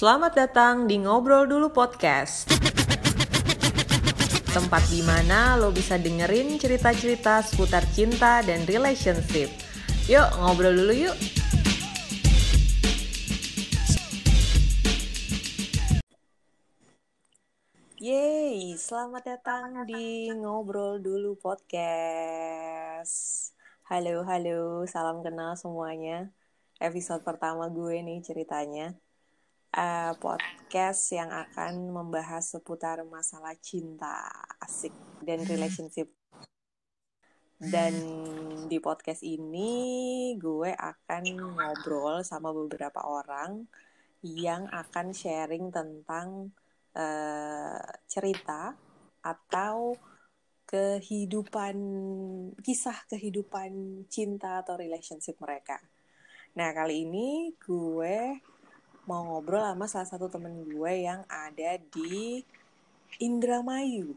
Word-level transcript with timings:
Selamat 0.00 0.32
datang 0.32 0.88
di 0.88 0.96
Ngobrol 0.96 1.44
Dulu 1.44 1.76
Podcast. 1.76 2.48
Tempat 4.48 4.88
di 4.88 5.04
mana 5.04 5.60
lo 5.60 5.68
bisa 5.76 6.00
dengerin 6.00 6.56
cerita-cerita 6.56 7.44
seputar 7.44 7.84
cinta 7.92 8.40
dan 8.40 8.64
relationship. 8.64 9.52
Yuk, 10.08 10.24
ngobrol 10.40 10.72
dulu 10.72 10.94
yuk. 10.96 11.12
Yeay, 18.00 18.80
selamat 18.80 19.36
datang 19.36 19.84
di 19.84 20.32
Ngobrol 20.32 21.04
Dulu 21.04 21.36
Podcast. 21.36 23.52
Halo, 23.84 24.24
halo, 24.24 24.88
salam 24.88 25.20
kenal 25.20 25.60
semuanya. 25.60 26.32
Episode 26.80 27.20
pertama 27.20 27.68
gue 27.68 28.00
nih 28.00 28.24
ceritanya. 28.24 28.96
Uh, 29.70 30.10
podcast 30.18 31.14
yang 31.14 31.30
akan 31.30 31.94
membahas 31.94 32.58
seputar 32.58 33.06
masalah 33.06 33.54
cinta, 33.62 34.26
asik, 34.58 34.90
dan 35.22 35.46
relationship. 35.46 36.10
Dan 37.60 37.94
di 38.66 38.82
podcast 38.82 39.22
ini 39.22 39.70
gue 40.34 40.74
akan 40.74 41.22
ngobrol 41.54 42.26
sama 42.26 42.50
beberapa 42.50 42.98
orang 43.06 43.68
yang 44.26 44.66
akan 44.74 45.14
sharing 45.14 45.70
tentang 45.70 46.50
uh, 46.98 47.84
cerita 48.10 48.74
atau 49.22 49.94
kehidupan 50.66 51.76
kisah 52.62 53.06
kehidupan 53.10 54.02
cinta 54.06 54.62
atau 54.62 54.74
relationship 54.78 55.38
mereka. 55.38 55.82
Nah 56.54 56.70
kali 56.70 57.06
ini 57.06 57.54
gue 57.58 58.38
mau 59.10 59.26
ngobrol 59.26 59.58
sama 59.58 59.90
salah 59.90 60.06
satu 60.06 60.30
temen 60.30 60.62
gue 60.70 60.92
yang 61.02 61.26
ada 61.26 61.82
di 61.90 62.46
Indramayu. 63.18 64.14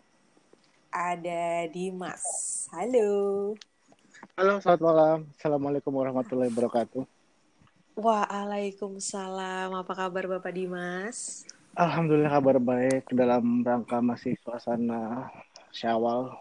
Ada 0.94 1.66
Dimas. 1.66 2.22
Halo. 2.70 3.10
Halo, 4.38 4.62
selamat 4.62 4.82
malam. 4.86 5.18
Assalamualaikum 5.34 5.90
warahmatullahi 5.98 6.54
wabarakatuh. 6.54 7.10
Waalaikumsalam. 7.98 9.74
Apa 9.74 9.94
kabar 9.98 10.30
Bapak 10.30 10.54
Dimas? 10.54 11.50
Alhamdulillah 11.74 12.30
kabar 12.30 12.62
baik 12.62 13.10
dalam 13.10 13.66
rangka 13.66 13.98
masih 13.98 14.38
suasana 14.46 15.26
Syawal. 15.74 16.38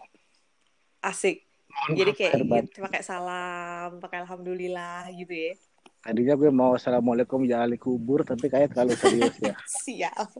Asik. 1.01 1.41
Jadi 1.89 2.13
kayak 2.13 2.37
gitu, 2.69 2.85
pakai 2.85 3.01
salam, 3.01 3.97
pakai 3.97 4.21
alhamdulillah 4.21 5.09
gitu 5.09 5.33
ya. 5.33 5.57
Tadinya 6.03 6.35
gue 6.35 6.51
mau 6.51 6.75
assalamualaikum 6.75 7.47
ahli 7.47 7.79
kubur, 7.79 8.27
tapi 8.27 8.51
kayak 8.51 8.75
terlalu 8.75 8.99
serius 8.99 9.35
ya. 9.39 9.55
Siap. 9.87 10.35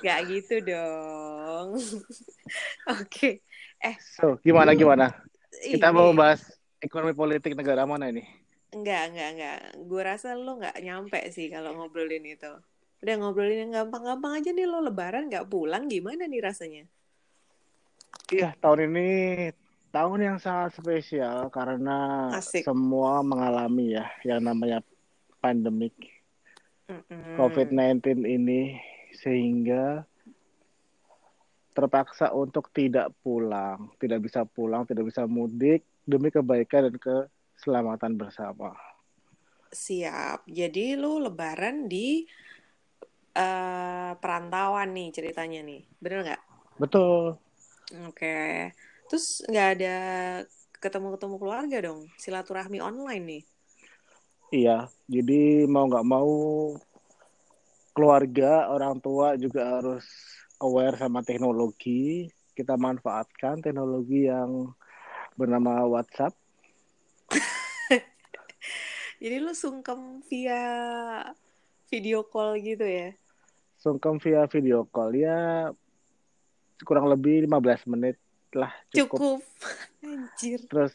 Gak 0.00 0.18
gitu 0.32 0.64
dong. 0.64 1.76
Oke. 2.96 3.04
Okay. 3.04 3.34
Eh. 3.84 4.00
So, 4.00 4.40
gimana 4.40 4.72
gimana? 4.72 5.12
Kita 5.52 5.92
ini... 5.92 5.96
mau 5.96 6.16
bahas 6.16 6.48
ekonomi 6.80 7.12
politik 7.12 7.52
negara 7.52 7.84
mana 7.84 8.08
ini? 8.08 8.24
Enggak, 8.72 9.12
enggak, 9.12 9.28
enggak. 9.36 9.58
Gue 9.84 10.00
rasa 10.00 10.32
lo 10.32 10.56
nggak 10.56 10.80
nyampe 10.80 11.20
sih 11.28 11.52
kalau 11.52 11.76
ngobrolin 11.76 12.24
itu. 12.24 12.52
Udah 13.04 13.14
ngobrolin 13.20 13.68
yang 13.68 13.84
gampang-gampang 13.84 14.40
aja 14.40 14.48
nih 14.56 14.64
lo 14.64 14.80
lebaran 14.80 15.28
nggak 15.28 15.52
pulang 15.52 15.92
gimana 15.92 16.24
nih 16.24 16.40
rasanya? 16.40 16.84
Iya, 18.32 18.56
tahun 18.64 18.88
ini 18.88 19.08
tahun 19.94 20.20
yang 20.26 20.38
sangat 20.42 20.74
spesial 20.74 21.46
karena 21.54 22.26
Asik. 22.34 22.66
semua 22.66 23.22
mengalami 23.22 23.94
ya 23.94 24.10
yang 24.26 24.42
namanya 24.42 24.82
pandemik 25.38 25.94
mm-hmm. 26.90 27.38
COVID-19 27.38 28.26
ini 28.26 28.82
sehingga 29.14 30.02
terpaksa 31.74 32.30
untuk 32.34 32.70
tidak 32.70 33.10
pulang, 33.22 33.90
tidak 33.98 34.26
bisa 34.26 34.42
pulang, 34.46 34.86
tidak 34.86 35.10
bisa 35.10 35.26
mudik 35.26 35.86
demi 36.06 36.30
kebaikan 36.30 36.90
dan 36.90 36.96
ke 36.98 37.16
keselamatan 37.58 38.18
bersama. 38.18 38.74
Siap. 39.74 40.46
Jadi 40.46 40.94
lu 40.94 41.18
lebaran 41.18 41.90
di 41.90 42.22
uh, 43.34 44.12
perantauan 44.18 44.94
nih 44.94 45.10
ceritanya 45.10 45.66
nih. 45.66 45.82
Bener 45.98 46.18
nggak? 46.30 46.42
Betul. 46.78 47.38
Oke. 48.06 48.14
Okay. 48.14 48.54
Terus 49.10 49.44
nggak 49.48 49.68
ada 49.78 49.96
ketemu-ketemu 50.78 51.36
keluarga 51.40 51.76
dong? 51.84 52.08
Silaturahmi 52.20 52.78
online 52.80 53.24
nih. 53.24 53.42
Iya. 54.54 54.78
Jadi 55.08 55.68
mau 55.68 55.88
nggak 55.88 56.06
mau 56.06 56.32
keluarga, 57.94 58.68
orang 58.72 58.98
tua 58.98 59.36
juga 59.36 59.80
harus 59.80 60.06
aware 60.60 60.96
sama 60.96 61.20
teknologi. 61.20 62.28
Kita 62.54 62.78
manfaatkan 62.78 63.58
teknologi 63.60 64.30
yang 64.30 64.70
bernama 65.34 65.82
WhatsApp 65.90 66.34
jadi 69.22 69.42
lu 69.42 69.50
sungkem 69.50 70.22
via 70.30 70.62
video 71.90 72.22
call 72.26 72.58
gitu 72.62 72.86
ya? 72.86 73.14
Sungkem 73.78 74.22
via 74.22 74.46
video 74.46 74.86
call 74.88 75.18
ya 75.18 75.70
kurang 76.82 77.06
lebih 77.06 77.46
15 77.46 77.90
menit 77.90 78.16
lah 78.56 78.72
cukup. 78.90 79.18
Cukup. 79.18 79.40
Anjir. 80.08 80.60
Terus 80.70 80.94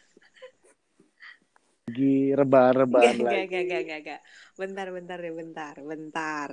lagi 1.90 2.38
rebahan-rebahan 2.38 3.18
lagi. 3.26 3.50
Gak, 3.50 3.66
gak, 3.66 3.84
gak, 3.86 4.02
gak. 4.06 4.22
Bentar, 4.56 4.88
bentar 4.94 5.18
deh, 5.18 5.34
bentar, 5.34 5.76
bentar. 5.82 6.50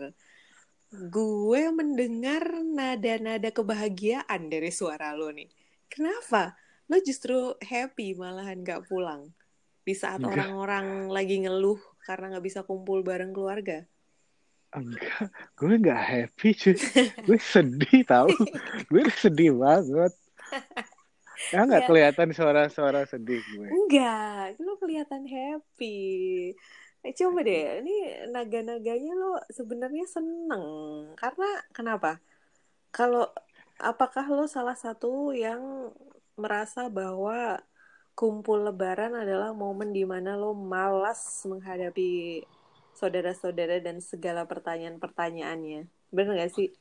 Gue 0.90 1.68
mendengar 1.74 2.42
nada-nada 2.64 3.52
kebahagiaan 3.52 4.48
dari 4.48 4.72
suara 4.72 5.12
lo 5.12 5.28
nih. 5.28 5.50
Kenapa? 5.92 6.56
Lo 6.88 6.96
justru 7.04 7.52
happy 7.60 8.16
malahan 8.16 8.64
gak 8.64 8.88
pulang? 8.88 9.28
di 9.86 9.94
saat 9.94 10.18
orang-orang 10.18 11.06
lagi 11.14 11.46
ngeluh 11.46 11.78
karena 12.02 12.34
nggak 12.34 12.46
bisa 12.50 12.66
kumpul 12.66 13.06
bareng 13.06 13.30
keluarga? 13.30 13.86
Enggak, 14.74 15.30
gue 15.54 15.78
nggak 15.78 16.02
happy 16.02 16.48
cuy. 16.58 16.74
gue 17.22 17.38
sedih 17.38 18.02
tau. 18.02 18.26
gue 18.90 19.02
sedih 19.14 19.54
banget. 19.54 20.10
Ya 21.52 21.62
nggak 21.62 21.86
kelihatan 21.86 22.32
suara-suara 22.32 23.04
sedih 23.04 23.40
gue. 23.40 23.68
Enggak, 23.68 24.56
lo 24.60 24.80
kelihatan 24.80 25.28
happy. 25.28 26.00
Eh, 27.06 27.14
coba 27.14 27.46
deh, 27.46 27.84
ini 27.84 28.26
naga-naganya 28.34 29.14
lo 29.14 29.38
sebenarnya 29.52 30.08
seneng. 30.10 30.64
Karena 31.14 31.50
kenapa? 31.70 32.18
Kalau 32.90 33.30
apakah 33.78 34.26
lo 34.32 34.48
salah 34.48 34.74
satu 34.74 35.30
yang 35.36 35.92
merasa 36.34 36.88
bahwa 36.90 37.60
kumpul 38.16 38.64
lebaran 38.64 39.12
adalah 39.12 39.52
momen 39.52 39.92
di 39.92 40.02
mana 40.08 40.34
lo 40.34 40.56
malas 40.56 41.44
menghadapi 41.44 42.42
saudara-saudara 42.96 43.78
dan 43.84 44.00
segala 44.00 44.48
pertanyaan-pertanyaannya. 44.48 45.84
Bener 46.08 46.32
gak 46.40 46.52
sih? 46.56 46.72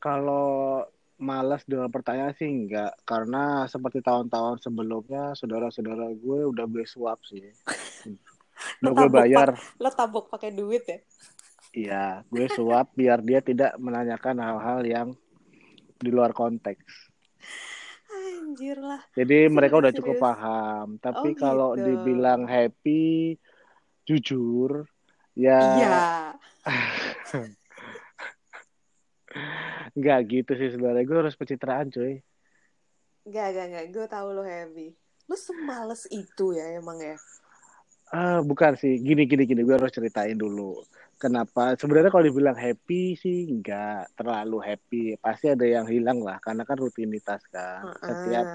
Kalau 0.00 0.82
malas 1.22 1.62
dengan 1.64 1.88
pertanyaan 1.88 2.34
sih 2.34 2.50
enggak. 2.50 2.92
Karena 3.06 3.64
seperti 3.70 4.02
tahun-tahun 4.02 4.66
sebelumnya, 4.66 5.32
saudara-saudara 5.38 6.10
gue 6.12 6.40
udah 6.50 6.66
gue 6.66 6.84
swap 6.84 7.22
sih. 7.24 7.46
Udah 8.82 8.92
gue 8.92 9.08
bayar. 9.08 9.54
Lo 9.78 9.88
tabok 9.94 10.28
pakai 10.28 10.50
duit 10.50 10.84
ya? 10.84 10.98
Iya, 11.72 12.04
gue 12.28 12.46
suap 12.52 12.92
biar 12.92 13.24
dia 13.24 13.40
tidak 13.40 13.72
menanyakan 13.80 14.36
hal-hal 14.44 14.80
yang 14.84 15.08
di 15.96 16.10
luar 16.12 16.36
konteks. 16.36 17.08
Anjir 18.12 18.76
lah. 18.76 19.00
Jadi 19.16 19.48
serius, 19.48 19.56
mereka 19.56 19.80
udah 19.80 19.92
cukup 19.94 20.20
paham. 20.20 21.00
Tapi 21.00 21.32
oh, 21.32 21.38
kalau 21.38 21.72
gitu. 21.72 21.88
dibilang 21.88 22.44
happy, 22.44 23.40
jujur, 24.04 24.84
ya. 25.32 25.60
Iya. 25.80 25.96
Enggak 29.92 30.20
gitu 30.28 30.52
sih 30.56 30.68
sebenarnya. 30.72 31.04
Gue 31.04 31.18
harus 31.20 31.36
pencitraan 31.36 31.92
cuy. 31.92 32.20
Enggak, 33.28 33.46
enggak, 33.52 33.66
enggak. 33.70 33.84
Gue 33.92 34.06
tahu 34.08 34.28
lo 34.32 34.42
happy. 34.42 34.88
Lo 35.30 35.36
semales 35.38 36.08
itu 36.10 36.56
ya 36.56 36.76
emang 36.76 36.98
ya? 36.98 37.16
Ah, 38.12 38.44
bukan 38.44 38.76
sih. 38.76 39.00
Gini, 39.00 39.24
gini, 39.24 39.48
gini. 39.48 39.62
Gue 39.64 39.76
harus 39.76 39.92
ceritain 39.92 40.36
dulu 40.36 40.82
kenapa 41.22 41.78
sebenarnya 41.78 42.10
kalau 42.10 42.26
dibilang 42.26 42.58
happy 42.58 43.14
sih 43.14 43.46
nggak 43.46 44.18
terlalu 44.18 44.58
happy 44.58 45.14
pasti 45.22 45.54
ada 45.54 45.62
yang 45.62 45.86
hilang 45.86 46.18
lah 46.18 46.42
karena 46.42 46.66
kan 46.66 46.74
rutinitas 46.74 47.46
kan 47.46 47.86
uh 47.86 47.94
-uh. 47.94 48.06
setiap 48.10 48.46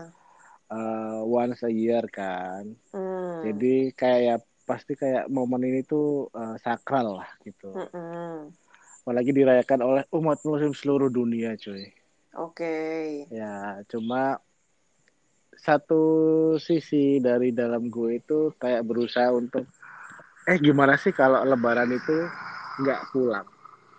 uh, 0.68 1.20
once 1.24 1.64
a 1.64 1.72
year 1.72 2.04
kan 2.12 2.76
uh. 2.92 3.40
jadi 3.48 3.96
kayak 3.96 4.20
ya 4.20 4.36
pasti 4.68 5.00
kayak 5.00 5.32
momen 5.32 5.64
ini 5.64 5.88
tuh 5.88 6.28
uh, 6.36 6.60
sakral 6.60 7.24
lah 7.24 7.30
gitu 7.48 7.72
uh 7.72 7.88
-uh. 7.88 8.36
Apalagi 9.08 9.32
dirayakan 9.32 9.80
oleh 9.88 10.04
umat 10.12 10.36
muslim 10.44 10.76
seluruh 10.76 11.08
dunia 11.08 11.56
cuy 11.56 11.88
oke 12.36 12.60
okay. 12.60 13.24
ya 13.32 13.80
cuma 13.88 14.36
satu 15.56 16.04
sisi 16.60 17.24
dari 17.24 17.56
dalam 17.56 17.88
gue 17.88 18.20
itu 18.20 18.52
kayak 18.60 18.84
berusaha 18.84 19.32
untuk 19.32 19.64
eh 20.44 20.60
gimana 20.60 21.00
sih 21.00 21.16
kalau 21.16 21.40
lebaran 21.48 21.88
itu 21.96 22.28
nggak 22.84 23.16
pulang 23.16 23.48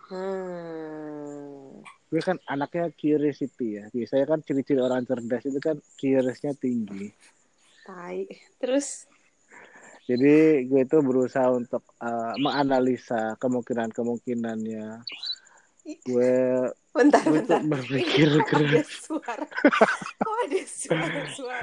Hmm. 0.08 1.84
gue 2.08 2.20
kan 2.24 2.40
anaknya 2.48 2.88
curiosity 2.96 3.80
ya 3.80 3.88
biasanya 3.92 4.24
kan 4.24 4.40
ciri-ciri 4.44 4.80
orang 4.80 5.04
cerdas 5.04 5.44
itu 5.44 5.60
kan 5.60 5.76
curiousnya 6.00 6.56
tinggi 6.56 7.12
Tai. 7.88 8.28
Terus 8.60 9.08
jadi 10.08 10.64
gue 10.64 10.82
itu 10.88 10.96
berusaha 11.04 11.52
untuk 11.52 11.84
uh, 12.00 12.32
menganalisa 12.40 13.36
kemungkinan 13.36 13.92
kemungkinannya 13.92 15.04
gue 16.04 16.34
bentar 16.92 17.22
gue 17.24 17.44
bentar. 17.44 17.60
berpikir 17.64 18.28
Ini 18.28 18.40
kok 18.44 18.48
ada 18.52 18.68
keras 18.76 18.90
suara. 19.04 19.46
Kok 20.24 20.36
ada 20.44 20.60
suara-suara 20.68 21.60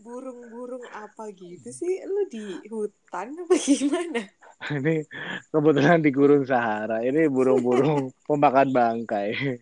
burung-burung 0.00 0.84
apa 0.88 1.28
gitu 1.36 1.68
sih? 1.68 2.00
Lu 2.08 2.24
di 2.32 2.64
hutan 2.72 3.36
apa 3.36 3.54
gimana? 3.60 4.24
ini 4.70 5.02
kebetulan 5.50 5.98
di 5.98 6.10
gurun 6.14 6.46
Sahara 6.46 7.02
ini 7.02 7.26
burung-burung 7.26 8.14
pemakan 8.28 8.70
bangkai 8.70 9.58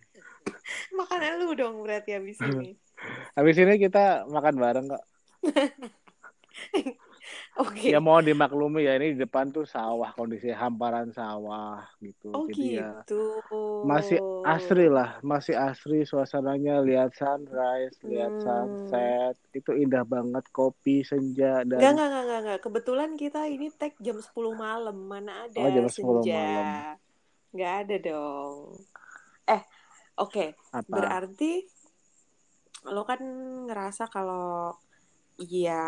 Makanan 0.93 1.41
lu 1.41 1.57
dong 1.57 1.81
berarti 1.81 2.17
habis 2.17 2.37
ini. 2.45 2.77
habis 3.33 3.57
ini 3.57 3.81
kita 3.81 4.29
makan 4.29 4.55
bareng 4.61 4.87
kok 4.93 5.05
Oke. 7.61 7.91
ya 7.93 7.99
mohon 8.00 8.25
dimaklumi 8.25 8.87
ya 8.88 8.97
ini 8.99 9.15
di 9.15 9.21
depan 9.25 9.50
tuh 9.53 9.65
sawah 9.67 10.11
kondisi 10.15 10.49
hamparan 10.53 11.11
sawah 11.12 11.85
gitu 12.00 12.31
Oh 12.35 12.44
jadi 12.49 12.67
ya 12.81 12.88
gitu. 13.05 13.41
masih 13.85 14.19
asri 14.44 14.87
lah 14.93 15.17
masih 15.21 15.56
asri 15.56 16.05
suasananya 16.05 16.85
lihat 16.85 17.12
sunrise 17.17 17.97
lihat 18.05 18.32
Hmm. 18.37 18.44
sunset 18.44 19.35
itu 19.56 19.71
indah 19.77 20.05
banget 20.05 20.44
kopi 20.53 21.00
senja 21.05 21.65
dan 21.65 21.81
enggak, 21.97 22.06
enggak, 22.09 22.23
enggak, 22.25 22.41
enggak. 22.44 22.61
Kebetulan 22.65 23.11
kita 23.17 23.41
ini 23.49 23.67
tag 23.73 23.93
jam 24.00 24.19
10 24.21 24.53
malam. 24.56 24.97
Mana 25.09 25.49
ada 25.49 25.59
Oh, 25.61 25.69
jam 25.69 25.87
10 25.88 26.25
senja. 26.25 26.37
malam. 26.37 26.67
Enggak 27.50 27.73
ada 27.85 27.97
dong. 27.99 28.56
Eh, 29.49 29.62
oke. 30.21 30.44
apa 30.71 30.85
Berarti 30.87 31.53
lo 32.88 33.03
kan 33.05 33.21
ngerasa 33.69 34.09
kalau 34.09 34.73
ya 35.40 35.81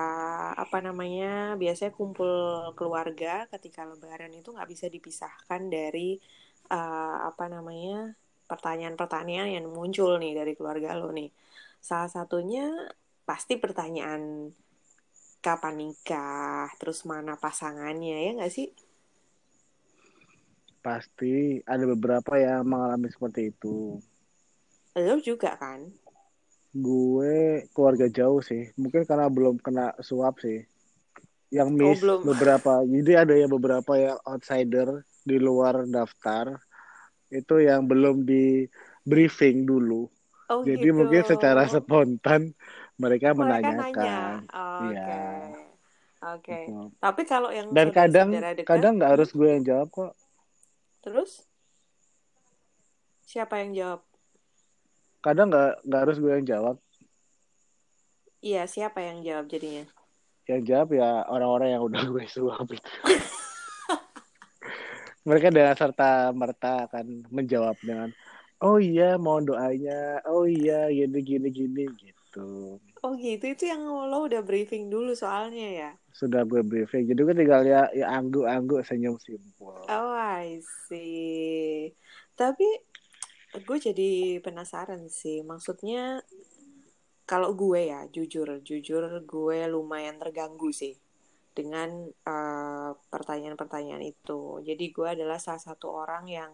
apa 0.57 0.79
namanya 0.81 1.55
biasanya 1.61 1.93
kumpul 1.93 2.33
keluarga 2.79 3.45
ketika 3.53 3.85
lebaran 3.85 4.33
itu 4.33 4.49
nggak 4.49 4.71
bisa 4.73 4.87
dipisahkan 4.89 5.69
dari 5.69 6.17
eh, 6.73 7.17
apa 7.29 7.45
namanya 7.53 8.17
pertanyaan-pertanyaan 8.49 9.51
yang 9.61 9.67
muncul 9.69 10.17
nih 10.17 10.33
dari 10.37 10.53
keluarga 10.57 10.97
lo 10.97 11.13
nih. 11.13 11.29
Salah 11.81 12.09
satunya 12.09 12.65
pasti 13.29 13.57
pertanyaan 13.61 14.53
kapan 15.43 15.75
nikah, 15.81 16.71
terus 16.81 17.03
mana 17.05 17.35
pasangannya 17.37 18.17
ya 18.27 18.31
nggak 18.39 18.53
sih? 18.53 18.69
pasti 20.83 21.63
ada 21.63 21.87
beberapa 21.87 22.35
yang 22.37 22.67
mengalami 22.67 23.07
seperti 23.07 23.55
itu 23.55 24.03
Lo 24.99 25.17
juga 25.25 25.57
kan? 25.57 25.89
Gue 26.73 27.69
keluarga 27.77 28.09
jauh 28.09 28.41
sih 28.41 28.73
mungkin 28.81 29.05
karena 29.05 29.29
belum 29.29 29.61
kena 29.61 29.93
suap 30.01 30.41
sih 30.41 30.65
yang 31.53 31.69
Oh 31.69 31.93
miss 31.93 32.01
belum. 32.01 32.21
beberapa 32.25 32.81
jadi 32.89 33.29
ada 33.29 33.35
yang 33.37 33.53
beberapa 33.53 33.93
yang 34.01 34.19
outsider 34.25 35.05
di 35.23 35.37
luar 35.37 35.85
daftar 35.85 36.57
itu 37.29 37.61
yang 37.61 37.85
belum 37.85 38.25
di 38.25 38.65
briefing 39.05 39.69
dulu 39.69 40.09
Oh 40.49 40.65
jadi 40.65 40.89
gitu. 40.89 40.97
mungkin 40.97 41.23
secara 41.29 41.69
spontan 41.69 42.57
mereka 42.97 43.37
Mereka 43.37 43.69
nanya. 43.77 44.17
menanyakan 44.17 44.49
Oh, 44.53 44.81
Oke. 44.89 44.97
Iya. 44.97 45.21
Oke. 46.23 46.59
gitu. 46.65 46.79
Tapi 47.03 47.23
kalau 47.29 47.51
yang 47.53 47.69
dan 47.69 47.89
kadang 47.93 48.31
dekat, 48.33 48.65
kadang 48.65 48.93
nggak 48.97 49.13
harus 49.19 49.29
gue 49.33 49.49
yang 49.49 49.65
jawab 49.65 49.89
kok 49.93 50.13
terus 51.03 51.43
siapa 53.27 53.59
yang 53.65 53.73
jawab? 53.75 54.01
Kadang 55.23 55.49
nggak 55.49 55.87
nggak 55.87 56.01
harus 56.03 56.19
gue 56.19 56.33
yang 56.35 56.47
jawab 56.47 56.77
Iya, 58.43 58.67
siapa 58.67 58.99
yang 58.99 59.23
jawab 59.23 59.47
jadinya? 59.47 59.87
yang 60.51 60.67
jawab 60.67 60.99
ya 60.99 61.23
orang-orang 61.31 61.79
yang 61.79 61.83
udah 61.87 62.03
gue 62.03 62.27
suap 62.27 62.67
itu 62.67 62.91
mereka 65.29 65.55
dengan 65.55 65.79
serta 65.79 66.35
merta 66.35 66.91
akan 66.91 67.23
menjawab 67.31 67.79
dengan 67.79 68.11
oh 68.59 68.83
iya 68.83 69.15
mohon 69.15 69.47
doanya 69.47 70.19
oh 70.27 70.43
iya 70.43 70.91
gini 70.91 71.23
gini 71.23 71.49
gini 71.49 71.85
gitu 71.95 72.79
Oh 73.03 73.19
gitu, 73.19 73.51
itu 73.51 73.67
yang 73.67 73.83
lo 73.83 74.31
udah 74.31 74.47
briefing 74.47 74.87
dulu 74.87 75.11
soalnya 75.11 75.67
ya? 75.75 75.91
sudah 76.15 76.47
gue 76.47 76.63
briefing 76.63 77.03
jadi 77.07 77.19
gue 77.19 77.35
tinggal 77.35 77.63
ya 77.67 77.91
ya 77.91 78.07
angguk 78.11 78.47
angguk 78.47 78.83
senyum 78.87 79.19
simpul 79.19 79.75
Oh, 79.91 80.15
I 80.15 80.63
see. 80.87 81.91
Tapi 82.39 82.67
gue 83.53 83.79
jadi 83.79 84.41
penasaran 84.41 85.13
sih. 85.13 85.45
Maksudnya 85.45 86.25
kalau 87.29 87.53
gue 87.53 87.93
ya, 87.93 88.09
jujur, 88.09 88.61
jujur 88.65 89.03
gue 89.25 89.59
lumayan 89.69 90.17
terganggu 90.17 90.73
sih 90.73 90.97
dengan 91.53 92.09
eh, 92.09 92.91
pertanyaan-pertanyaan 93.13 94.05
itu. 94.05 94.65
Jadi 94.65 94.85
gue 94.89 95.09
adalah 95.17 95.37
salah 95.37 95.61
satu 95.61 95.93
orang 95.93 96.25
yang 96.29 96.51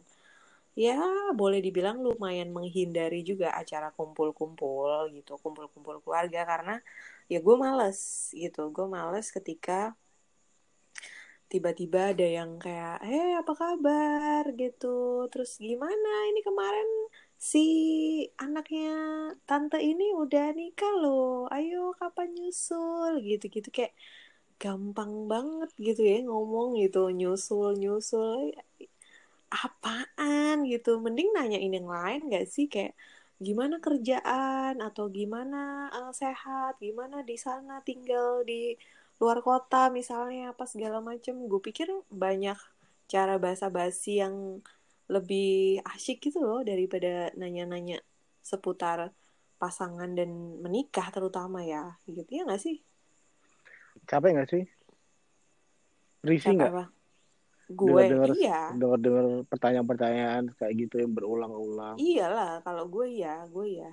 ya 0.79 0.95
boleh 1.35 1.59
dibilang 1.59 1.99
lumayan 1.99 2.55
menghindari 2.55 3.27
juga 3.27 3.51
acara 3.55 3.91
kumpul-kumpul 3.95 5.11
gitu, 5.11 5.35
kumpul-kumpul 5.43 5.99
keluarga 6.03 6.47
karena 6.47 6.79
ya 7.31 7.39
gue 7.43 7.57
males 7.59 8.31
gitu. 8.35 8.71
Gue 8.75 8.87
males 8.87 9.31
ketika 9.31 9.95
tiba-tiba 11.53 11.99
ada 12.13 12.27
yang 12.39 12.51
kayak, 12.65 12.95
eh 13.09 13.31
apa 13.41 13.53
kabar? 13.63 14.45
gitu, 14.61 14.87
terus 15.33 15.51
gimana? 15.67 16.09
Ini 16.31 16.41
kemarin 16.49 16.89
si 17.51 17.59
anaknya 18.45 18.89
tante 19.49 19.79
ini 19.91 20.05
udah 20.23 20.45
nikah 20.59 20.93
loh, 21.03 21.47
ayo 21.57 21.95
kapan 22.01 22.29
nyusul? 22.37 23.13
Gitu-gitu. 23.29 23.69
Kayak 23.77 23.95
gampang 24.63 25.13
banget 25.33 25.71
gitu 25.87 26.01
ya 26.13 26.17
ngomong 26.29 26.69
gitu. 26.83 26.99
Nyusul 27.19 27.69
nyusul. 27.83 28.41
Apaan? 29.65 30.57
gitu, 30.73 30.91
mending 31.05 31.29
nanyain 31.37 31.73
yang 31.79 31.89
lain 31.97 32.21
gak 32.35 32.47
sih? 32.55 32.67
Kayak 32.73 32.93
gimana 33.47 33.75
kerjaan? 33.87 34.75
Atau 34.87 35.05
gimana 35.19 35.89
eh, 35.97 36.13
sehat, 36.21 36.73
gimana 36.85 37.17
di 37.31 37.37
sana? 37.45 37.73
Tinggal 37.89 38.45
di 38.51 38.77
luar 39.19 39.39
kota 39.43 39.91
misalnya 39.91 40.55
apa 40.55 40.65
segala 40.65 41.03
macem. 41.03 41.35
Gue 41.51 41.59
pikir 41.63 41.91
banyak 42.11 42.59
cara 43.11 43.37
basa-basi 43.37 44.23
yang 44.23 44.63
lebih 45.09 45.81
asyik 45.85 46.31
gitu 46.31 46.45
loh 46.45 46.61
daripada 46.63 47.33
nanya-nanya 47.35 48.05
seputar 48.45 49.11
pasangan 49.59 50.13
dan 50.15 50.61
menikah 50.63 51.11
terutama 51.11 51.65
ya. 51.67 51.99
Gitu 52.07 52.29
ya 52.31 52.43
nggak 52.47 52.63
sih? 52.63 52.79
Capek 54.07 54.31
nggak 54.39 54.51
sih? 54.51 54.65
Risih 56.23 56.55
nggak? 56.55 56.95
gue 57.69 58.01
dengar 58.09 58.33
iya. 58.33 58.73
dengar 58.73 58.97
dengar 58.97 59.45
pertanyaan-pertanyaan 59.45 60.57
kayak 60.57 60.89
gitu 60.89 61.05
yang 61.05 61.13
berulang-ulang. 61.13 62.01
Iyalah 62.01 62.65
kalau 62.65 62.89
gue 62.89 63.13
iya 63.13 63.45
gue 63.45 63.77
iya 63.77 63.93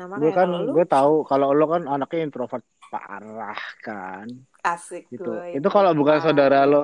nah 0.00 0.06
gue 0.16 0.32
kan 0.32 0.48
gue 0.48 0.86
tahu 0.88 1.26
kalau 1.28 1.52
lo 1.52 1.66
kan 1.68 1.84
anaknya 1.84 2.30
introvert 2.30 2.64
parah 2.88 3.58
kan 3.84 4.26
asik 4.64 5.04
gitu. 5.12 5.28
gue 5.28 5.44
itu 5.56 5.68
kalau 5.74 5.90
bukan 5.98 6.18
saudara 6.24 6.56
lo 6.70 6.76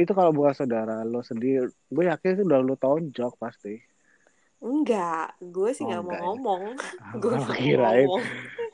itu 0.00 0.12
kalau 0.18 0.32
bukan 0.38 0.54
saudara 0.60 0.94
lo 1.12 1.18
sendiri 1.30 1.66
gue 1.94 2.04
yakin 2.10 2.30
itu 2.36 2.42
udah 2.48 2.60
lo 2.68 2.74
tonjok 2.82 3.32
pasti. 3.42 3.70
Enggak 4.68 5.26
gue 5.54 5.68
sih 5.76 5.84
Oh, 5.84 5.88
nggak 5.88 6.02
mau 6.06 6.16
enggak 6.16 6.22
ya? 6.32 6.32
ngomong. 6.32 6.62
Gue 7.22 7.34
Oh, 7.36 7.46
mau 7.48 7.60
kirain 7.62 8.08
ngomong. 8.08 8.22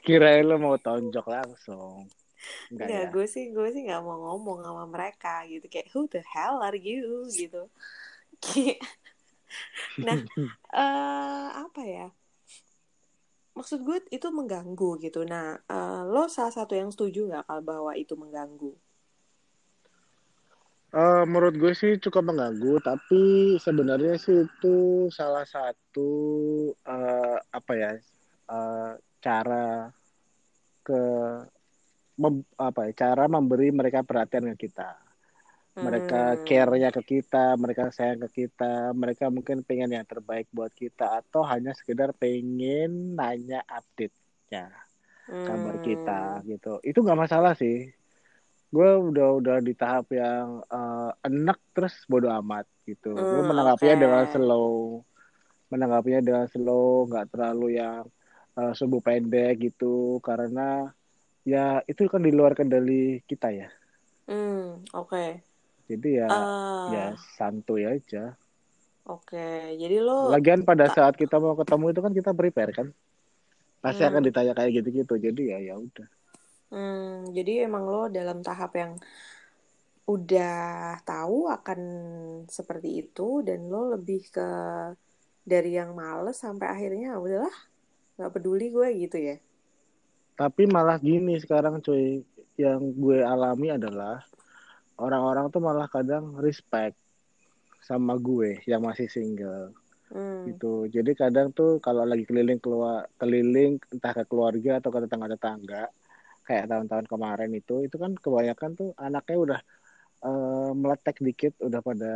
kirain 0.07 0.45
lo 0.51 0.55
mau 0.65 0.77
tonjok 0.87 1.27
langsung. 1.37 1.99
Enggak 2.73 2.91
Enggak, 2.91 3.03
ya? 3.03 3.11
gue 3.13 3.25
sih 3.35 3.45
gue 3.57 3.69
sih 3.75 3.83
nggak 3.87 4.03
mau 4.07 4.19
ngomong 4.25 4.59
sama 4.67 4.85
mereka 4.95 5.29
gitu. 5.51 5.65
Kayak 5.73 5.89
who 5.93 6.01
the 6.13 6.21
hell 6.33 6.57
are 6.67 6.79
you? 6.89 7.31
gitu. 7.41 7.61
nah, 10.07 10.19
eh 10.75 11.47
apa 11.63 11.81
ya? 11.95 12.03
Maksud 13.53 13.85
gue 13.85 13.99
itu 14.09 14.29
mengganggu 14.33 14.91
gitu. 15.05 15.29
Nah, 15.29 15.61
eh, 15.69 16.03
lo 16.09 16.25
salah 16.29 16.53
satu 16.53 16.73
yang 16.73 16.89
setuju 16.89 17.29
nggak 17.29 17.45
kalau 17.49 17.63
bahwa 17.63 17.93
itu 17.97 18.15
mengganggu? 18.17 18.73
Eh, 20.93 21.25
menurut 21.25 21.57
gue 21.57 21.73
sih 21.73 21.97
cukup 21.97 22.29
mengganggu 22.29 22.77
tapi 22.85 23.57
sebenarnya 23.57 24.21
sih 24.21 24.45
itu 24.45 25.09
salah 25.09 25.49
satu 25.49 26.13
eh, 26.85 27.37
apa 27.49 27.73
ya 27.73 27.97
eh, 28.53 28.93
cara 29.25 29.89
ke 30.85 31.01
apa 32.61 32.81
ya 32.87 32.93
cara 32.93 33.25
memberi 33.25 33.73
mereka 33.73 34.05
perhatian 34.05 34.53
ke 34.53 34.69
kita 34.69 35.02
mereka 35.81 36.17
Hmm, 36.17 36.47
care-nya 36.47 36.89
ke 36.97 37.03
kita, 37.05 37.57
mereka 37.63 37.89
sayang 37.95 38.21
ke 38.29 38.45
kita, 38.47 38.93
mereka 38.97 39.25
mungkin 39.33 39.65
pengen 39.69 39.91
yang 39.97 40.07
terbaik 40.09 40.47
buat 40.53 40.73
kita 40.75 41.23
atau 41.25 41.43
hanya 41.47 41.73
sekedar 41.79 42.11
pengen 42.17 43.17
nanya 43.19 43.63
update-nya, 43.69 44.73
kabar 45.47 45.77
kita 45.83 46.13
hmm, 46.13 46.45
gitu. 46.51 46.81
Itu 46.85 46.99
nggak 47.05 47.21
masalah 47.29 47.53
sih. 47.59 47.93
gue 48.75 48.89
udah 49.11 49.29
udah 49.41 49.57
di 49.61 49.73
tahap 49.77 50.07
yang 50.17 50.65
uh, 50.73 51.11
enak 51.29 51.59
terus 51.77 51.95
bodo 52.11 52.29
amat 52.41 52.65
gitu 52.89 53.09
Hmm, 53.15 53.23
gue 53.29 53.43
menanggapinya 53.45 53.97
oke. 53.97 54.03
dengan 54.03 54.25
slow 54.33 55.05
menanggapinya 55.73 56.21
dengan 56.27 56.47
slow 56.53 57.09
nggak 57.09 57.27
terlalu 57.33 57.67
yang 57.81 58.03
uh, 58.59 58.73
sumbu 58.79 58.99
pendek 59.07 59.53
gitu 59.67 60.21
karena 60.27 60.93
ya 61.53 61.81
itu 61.91 62.01
kan 62.13 62.23
di 62.27 62.33
luar 62.39 62.53
kendali 62.59 63.23
kita 63.31 63.49
ya 63.61 63.69
Hmm, 64.27 64.85
oke. 64.95 65.43
Jadi 65.93 66.09
ya 66.21 66.31
ya 66.95 67.05
Eh, 67.07 67.17
santuy 67.37 67.83
aja. 67.95 68.23
Oke. 69.13 69.39
Jadi 69.81 69.97
lo 70.07 70.13
lagian 70.33 70.61
pada 70.69 70.87
tak 70.87 70.97
saat 70.97 71.15
kita 71.21 71.37
mau 71.45 71.55
ketemu 71.61 71.85
itu 71.93 72.01
kan 72.05 72.13
kita 72.19 72.31
prepare 72.41 72.73
kan? 72.79 72.87
Pasti 73.85 74.03
akan 74.09 74.23
hmm, 74.23 74.27
ditanya 74.29 74.53
kayak 74.59 74.73
gitu-gitu. 74.83 75.15
Jadi 75.27 75.43
ya 75.53 75.59
ya 75.69 75.75
udah. 75.87 76.09
Hmm, 76.73 77.29
jadi 77.37 77.51
emang 77.69 77.85
lo 77.93 78.09
dalam 78.17 78.39
tahap 78.47 78.71
yang 78.81 78.93
udah 80.15 80.53
tahu 81.07 81.47
akan 81.57 81.81
seperti 82.51 82.89
itu 83.07 83.23
dan 83.47 83.61
lo 83.73 83.95
lebih 83.95 84.21
ke 84.35 84.47
dari 85.53 85.71
yang 85.79 85.91
males 86.01 86.37
sampai 86.45 86.67
akhirnya 86.75 87.15
"Ah, 87.15 87.23
udahlah 87.25 87.55
nggak 88.19 88.33
peduli 88.35 88.67
gue 88.77 88.89
gitu 89.07 89.19
ya. 89.29 89.37
tapi 90.39 90.63
malah 90.75 90.97
gini 91.09 91.35
sekarang 91.45 91.75
cuy 91.85 92.25
yang 92.59 92.81
gue 93.03 93.19
alami 93.33 93.69
adalah 93.79 94.17
orang-orang 94.99 95.49
tuh 95.49 95.61
malah 95.63 95.89
kadang 95.89 96.37
respect 96.41 96.97
sama 97.83 98.15
gue 98.17 98.63
yang 98.69 98.83
masih 98.85 99.11
single. 99.11 99.75
Hmm, 100.13 100.45
gitu. 100.53 100.87
Jadi 100.93 101.17
kadang 101.17 101.51
tuh 101.57 101.81
kalau 101.81 102.05
lagi 102.05 102.29
keliling 102.29 102.61
keluar 102.61 103.09
keliling 103.17 103.81
entah 103.91 104.13
ke 104.13 104.25
keluarga 104.29 104.79
atau 104.79 104.91
ke 104.93 104.99
tetangga-tetangga 105.09 105.89
kayak 106.43 106.67
tahun-tahun 106.67 107.07
kemarin 107.07 107.51
itu 107.55 107.87
itu 107.87 107.97
kan 107.97 108.19
kebanyakan 108.19 108.71
tuh 108.75 108.91
anaknya 108.99 109.37
udah 109.39 109.61
eh, 110.27 110.71
meletek 110.75 111.17
dikit 111.23 111.55
udah 111.63 111.81
pada 111.81 112.15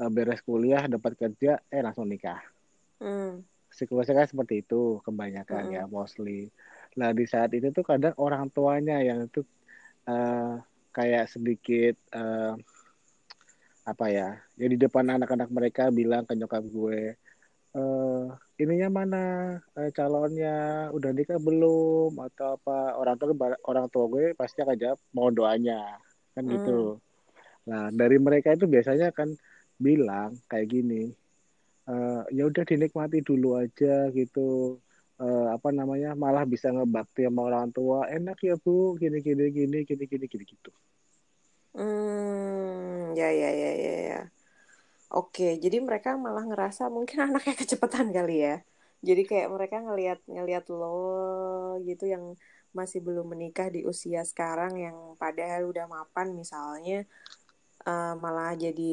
eh, 0.00 0.10
beres 0.10 0.42
kuliah 0.42 0.88
dapat 0.90 1.14
kerja 1.14 1.62
eh 1.70 1.82
langsung 1.84 2.08
nikah. 2.10 2.40
Hmm, 2.96 3.44
siklusnya 3.70 4.24
kan 4.24 4.28
seperti 4.28 4.64
itu 4.64 5.04
kebanyakan 5.04 5.68
hmm, 5.68 5.74
ya 5.76 5.82
mostly. 5.86 6.48
Nah 6.96 7.12
di 7.12 7.28
saat 7.28 7.52
itu 7.52 7.68
tuh 7.70 7.84
kadang 7.84 8.16
orang 8.16 8.48
tuanya 8.48 8.98
yang 9.04 9.28
itu 9.28 9.44
eh, 10.08 10.56
kayak 10.96 11.28
sedikit 11.28 11.94
eh, 12.16 12.54
apa 13.84 14.06
ya 14.08 14.40
ya 14.56 14.66
di 14.66 14.80
depan 14.80 15.04
anak-anak 15.12 15.52
mereka 15.52 15.92
bilang 15.92 16.24
ke 16.24 16.32
nyokap 16.32 16.64
gue 16.64 17.14
eh 17.76 18.24
ininya 18.56 18.88
mana? 18.88 19.24
Eh, 19.76 19.92
calonnya 19.92 20.88
udah 20.96 21.12
nikah 21.12 21.36
belum? 21.36 22.16
Atau 22.24 22.56
apa. 22.56 22.96
Orang 22.96 23.20
tua 23.20 23.52
orang 23.68 23.86
tua 23.92 24.08
gue 24.08 24.32
pasti 24.32 24.64
akan 24.64 24.76
jawab 24.80 24.98
mau 25.12 25.28
doanya. 25.28 26.00
Kan 26.32 26.48
hmm, 26.48 26.52
gitu. 26.56 26.96
Nah 27.68 27.92
dari 27.92 28.16
mereka 28.16 28.56
itu 28.56 28.64
biasanya 28.64 29.12
kan 29.12 29.28
bilang 29.76 30.32
kayak 30.48 30.72
gini 30.72 31.12
eh, 31.88 32.22
ya 32.32 32.48
udah 32.48 32.64
dinikmati 32.64 33.20
dulu 33.22 33.60
aja 33.60 34.08
gitu 34.12 34.80
Eh, 35.16 35.48
apa 35.48 35.72
namanya 35.72 36.12
malah 36.12 36.44
bisa 36.44 36.68
ngebakti 36.68 37.24
sama 37.24 37.48
orang 37.48 37.72
tua 37.72 38.04
enak 38.04 38.36
ya 38.44 38.52
bu 38.60 39.00
gini 39.00 39.24
gini 39.24 39.48
gini 39.48 39.78
gini 39.88 40.04
gini 40.04 40.26
gini 40.28 40.44
gitu 40.44 40.68
hmm, 41.72 43.16
ya 43.16 43.28
ya 43.32 43.48
ya 43.48 43.70
ya 43.80 43.94
ya. 44.12 44.20
Oke, 45.08 45.56
jadi 45.56 45.80
mereka 45.80 46.20
malah 46.20 46.44
ngerasa 46.44 46.92
mungkin 46.92 47.18
anaknya 47.32 47.54
kecepatan 47.56 48.12
kali 48.12 48.44
ya. 48.44 48.60
Jadi 49.00 49.22
kayak 49.24 49.48
mereka 49.56 49.76
ngelihat 49.80 50.20
ngelihat 50.28 50.64
lo 50.68 51.80
gitu 51.88 52.04
yang 52.12 52.36
masih 52.76 53.00
belum 53.00 53.32
menikah 53.32 53.72
di 53.72 53.88
usia 53.88 54.20
sekarang 54.20 54.76
yang 54.76 54.96
padahal 55.16 55.72
udah 55.72 55.88
mapan 55.88 56.36
misalnya 56.36 57.08
eh, 57.88 58.14
malah 58.20 58.52
jadi 58.52 58.92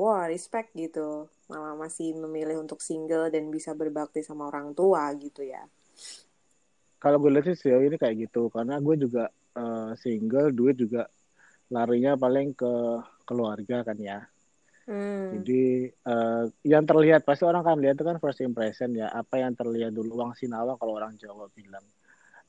wah 0.00 0.22
respect 0.34 0.68
gitu. 0.82 1.08
Malah 1.50 1.74
masih 1.82 2.08
memilih 2.22 2.56
untuk 2.64 2.78
single 2.88 3.26
dan 3.34 3.44
bisa 3.56 3.70
berbakti 3.80 4.20
sama 4.28 4.42
orang 4.50 4.68
tua 4.78 5.02
gitu 5.24 5.42
ya. 5.54 5.62
kalau 7.02 7.16
gue 7.22 7.30
lihat 7.34 7.44
sih 7.48 7.56
sejauh 7.60 7.84
ini 7.88 7.96
kayak 8.02 8.16
gitu 8.28 8.42
karena 8.54 8.74
gue 8.86 8.94
juga 9.04 9.24
eh, 9.60 9.90
single 10.02 10.48
duit 10.58 10.76
juga 10.82 11.02
larinya 11.74 12.12
paling 12.24 12.48
ke 12.60 12.72
keluarga 13.28 13.76
kan 13.88 13.98
ya 14.10 14.18
Hmm, 14.86 15.42
Jadi 15.42 15.90
eh, 15.90 16.42
yang 16.72 16.84
terlihat 16.86 17.26
pasti 17.26 17.42
orang 17.50 17.62
kan 17.66 17.76
lihat 17.82 17.98
itu 17.98 18.06
kan 18.06 18.18
first 18.22 18.40
impression 18.46 18.94
ya. 18.94 19.10
Apa 19.10 19.42
yang 19.42 19.52
terlihat 19.58 19.90
dulu 19.98 20.22
uang 20.22 20.32
sinawa 20.38 20.78
kalau 20.78 20.94
orang 20.98 21.18
Jawa 21.18 21.50
bilang. 21.58 21.82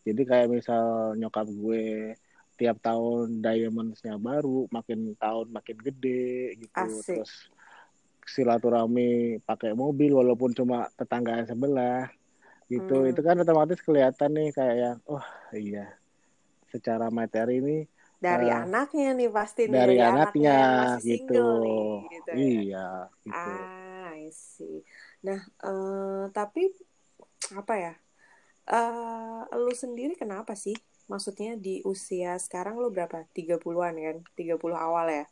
Jadi 0.06 0.22
kayak 0.30 0.48
misal 0.54 1.13
nyokap 1.20 1.48
gue 1.50 2.13
tiap 2.58 2.78
tahun 2.82 3.40
diamondsnya 3.46 4.18
baru, 4.18 4.66
makin 4.74 5.14
tahun 5.16 5.48
makin 5.54 5.78
gede 5.78 6.58
gitu. 6.60 6.82
asik. 6.84 7.22
Terus 7.22 7.32
silaturahmi 8.28 9.40
pakai 9.48 9.72
mobil 9.72 10.12
walaupun 10.12 10.52
cuma 10.52 10.92
tetanggaan 11.00 11.48
sebelah 11.48 12.12
gitu. 12.68 13.08
Hmm, 13.08 13.12
Itu 13.14 13.22
kan 13.24 13.40
otomatis 13.40 13.80
kelihatan 13.80 14.36
nih 14.36 14.50
kayak 14.52 14.76
yang 14.76 14.98
oh 15.08 15.24
iya 15.56 15.96
secara 16.68 17.08
materi 17.08 17.64
ini 17.64 17.78
dari 18.18 18.50
eh, 18.50 18.58
anaknya 18.66 19.14
nih 19.14 19.30
pasti 19.30 19.62
dari 19.70 19.96
dari 19.96 19.98
anaknya 20.02 20.58
anaknya 20.58 21.00
gitu. 21.06 21.46
nih 21.64 21.86
gitu 22.12 22.32
ya. 22.34 22.38
Iya 22.42 22.88
gitu. 23.24 23.52
Ah, 23.54 24.10
I 24.18 24.28
see. 24.34 24.82
Nah, 25.24 25.40
eh, 25.64 26.24
tapi 26.34 26.62
apa 27.56 27.74
ya? 27.78 27.94
Eh, 28.68 29.42
lu 29.56 29.72
sendiri 29.72 30.14
kenapa 30.20 30.54
sih? 30.58 30.76
Maksudnya 31.08 31.56
di 31.56 31.80
usia 31.88 32.36
sekarang 32.36 32.76
lu 32.80 32.92
berapa? 32.92 33.24
30-an 33.32 33.96
kan? 33.96 34.18
30 34.36 34.76
awal 34.76 35.08
ya? 35.08 35.26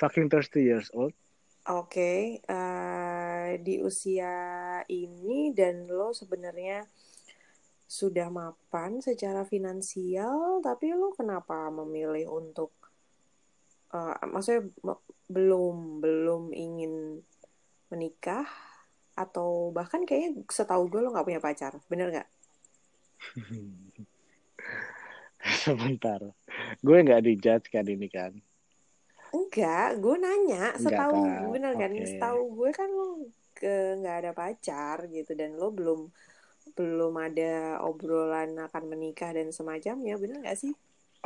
Fucking 0.00 0.32
thirsty 0.32 0.64
years 0.64 0.88
old. 0.96 1.12
Oke, 1.68 2.40
eh, 2.40 3.50
di 3.60 3.76
usia 3.84 4.32
ini 4.88 5.52
dan 5.52 5.84
lo 5.84 6.16
sebenarnya 6.16 6.88
sudah 7.84 8.32
mapan 8.32 9.04
secara 9.04 9.44
finansial, 9.44 10.64
tapi 10.64 10.96
lo 10.96 11.12
kenapa 11.12 11.68
memilih 11.68 12.32
untuk 12.32 12.72
eh, 13.92 14.16
maksudnya 14.24 14.64
belum 15.28 16.00
belum 16.00 16.56
ingin 16.56 17.20
menikah 17.92 18.48
atau 19.12 19.68
bahkan 19.74 20.08
kayaknya 20.08 20.48
setahu 20.48 20.88
gue 20.88 21.04
lo 21.04 21.12
nggak 21.12 21.26
punya 21.28 21.42
pacar, 21.44 21.72
bener 21.92 22.08
nggak? 22.14 22.28
Sebentar. 25.64 26.20
Gue 26.84 26.96
nggak 27.04 27.22
dijudge 27.26 27.66
kan 27.74 27.86
ini 27.86 28.08
kan. 28.10 28.32
Enggak, 29.36 29.88
gue 30.02 30.16
nanya, 30.24 30.64
setahu 30.84 31.20
kan. 31.24 31.50
bener 31.52 31.72
kan, 31.80 31.90
Oke. 31.90 32.02
setahu 32.12 32.40
gue 32.58 32.70
kan 32.78 32.88
lo 32.98 33.06
ke 33.58 33.72
nggak 34.00 34.16
ada 34.20 34.32
pacar 34.40 34.96
gitu 35.16 35.30
dan 35.40 35.50
lo 35.60 35.68
belum 35.78 36.00
belum 36.78 37.14
ada 37.26 37.52
obrolan 37.90 38.50
akan 38.66 38.84
menikah 38.92 39.30
dan 39.36 39.48
semacamnya, 39.58 40.14
bener 40.22 40.36
nggak 40.44 40.58
sih? 40.62 40.74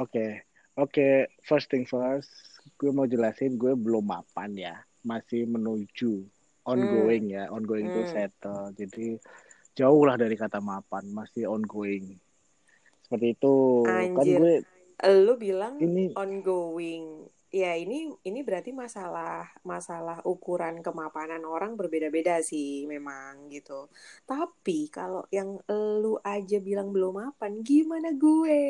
Oke. 0.00 0.44
Oke, 0.72 1.28
first 1.44 1.68
thing 1.68 1.84
first, 1.84 2.32
gue 2.80 2.88
mau 2.96 3.04
jelasin 3.04 3.60
gue 3.60 3.72
belum 3.76 4.04
mapan 4.08 4.50
ya. 4.56 4.74
Masih 5.04 5.44
menuju 5.44 6.24
Hmm, 6.74 6.74
ongoing 6.74 7.28
ya, 7.36 7.52
ongoing 7.52 7.92
to 7.92 8.00
hmm, 8.00 8.12
settle. 8.12 8.72
Jadi 8.72 9.20
jauh 9.72 10.02
lah 10.04 10.20
dari 10.20 10.36
kata 10.36 10.60
mapan, 10.60 11.08
masih 11.12 11.48
ongoing. 11.48 12.16
Seperti 13.04 13.36
itu. 13.36 13.84
Kan 13.84 14.16
anjir, 14.16 14.40
gue 14.40 14.54
lo 15.10 15.34
bilang 15.36 15.80
ini 15.80 16.12
ongoing. 16.14 17.26
Ya 17.52 17.76
ini 17.76 18.08
ini 18.24 18.40
berarti 18.40 18.72
masalah 18.72 19.44
masalah 19.60 20.24
ukuran 20.24 20.80
kemapanan 20.80 21.44
orang 21.44 21.76
berbeda-beda 21.76 22.40
sih 22.40 22.88
memang 22.88 23.52
gitu. 23.52 23.92
Tapi 24.24 24.88
kalau 24.88 25.28
yang 25.28 25.60
lu 25.68 26.16
aja 26.24 26.56
bilang 26.64 26.88
belum 26.88 27.20
mapan, 27.20 27.60
gimana 27.60 28.16
gue? 28.16 28.64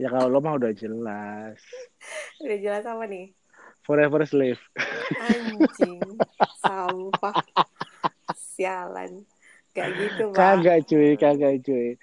ya 0.00 0.12
kalau 0.12 0.28
lo 0.28 0.44
mah 0.44 0.60
udah 0.60 0.72
jelas. 0.76 1.56
Udah 2.44 2.58
jelas 2.60 2.84
apa 2.84 3.08
nih? 3.08 3.32
Forever 3.80 4.28
slave. 4.28 4.60
Anjing, 5.24 6.20
sampah, 6.60 7.32
sialan. 8.60 9.24
Gak 9.72 9.88
gitu, 9.96 10.36
Pak. 10.36 10.60
Kagak 10.60 10.84
cuy, 10.84 11.16
kagak 11.16 11.64
cuy. 11.64 11.96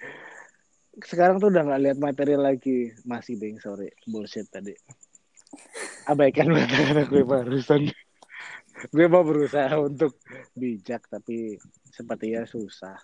Sekarang 0.98 1.38
tuh 1.38 1.54
udah 1.54 1.62
nggak 1.62 1.82
lihat 1.86 1.98
materi 2.02 2.34
lagi. 2.34 2.90
Masih 3.06 3.38
ding, 3.38 3.62
sorry. 3.62 3.86
Bullshit 4.04 4.50
tadi. 4.50 4.74
Abaikan 6.10 6.50
kata-kata 6.58 7.02
gue 7.06 7.22
barusan. 7.22 7.82
gue 8.90 9.06
mau 9.06 9.22
berusaha 9.22 9.74
untuk 9.78 10.18
bijak, 10.54 11.06
tapi 11.06 11.58
sepertinya 11.86 12.42
susah. 12.44 12.98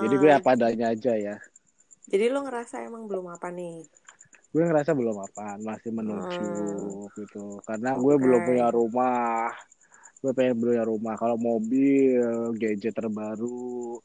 Jadi 0.00 0.14
gue 0.16 0.30
Eh, 0.30 0.36
apa 0.38 0.52
adanya 0.52 0.92
aja 0.92 1.12
ya. 1.16 1.36
jadi 2.04 2.28
lo 2.32 2.44
ngerasa 2.44 2.84
emang 2.88 3.04
belum 3.08 3.26
apa 3.32 3.48
nih? 3.48 3.84
Gue 4.52 4.62
ngerasa 4.68 4.92
belum 4.92 5.16
apa, 5.16 5.56
masih 5.58 5.92
menuju 5.92 6.48
Hmm, 6.48 7.08
gitu. 7.16 7.56
Karena 7.64 7.96
gue 7.96 8.14
belum 8.20 8.40
punya 8.44 8.66
rumah. 8.68 9.48
Gue 10.22 10.32
pengen 10.32 10.62
punya 10.62 10.86
rumah. 10.86 11.18
Kalau 11.18 11.34
mobil, 11.34 12.22
gadget 12.54 12.94
terbaru, 12.94 13.98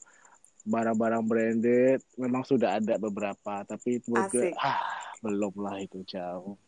barang-barang 0.68 1.24
branded 1.24 2.00
memang 2.20 2.44
sudah 2.44 2.76
ada 2.76 3.00
beberapa 3.00 3.64
tapi 3.64 4.04
menurut 4.04 4.28
gue 4.36 4.52
ah 4.60 4.84
belum 5.24 5.54
lah 5.64 5.80
itu 5.80 6.04
jauh 6.04 6.60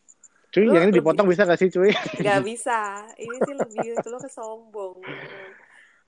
cuy 0.50 0.64
Lu 0.66 0.72
yang 0.72 0.88
ini 0.88 0.96
lebih- 0.96 1.04
dipotong 1.04 1.28
bisa 1.28 1.44
gak 1.44 1.60
sih 1.60 1.68
cuy 1.68 1.92
Gak 2.18 2.40
bisa. 2.48 3.04
Ini 3.20 3.36
sih 3.44 3.54
lebih 3.54 4.00
lo 4.08 4.18
kesombong. 4.18 4.98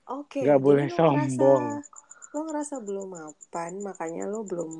Oke. 0.09 0.41
Nggak 0.41 0.57
jadi 0.59 0.65
boleh 0.65 0.85
lo 0.89 0.97
sombong. 0.97 1.63
Ngerasa, 1.69 2.33
lo 2.33 2.39
ngerasa 2.49 2.75
belum 2.81 3.07
mapan, 3.13 3.71
makanya 3.79 4.23
lo 4.27 4.41
belum 4.43 4.71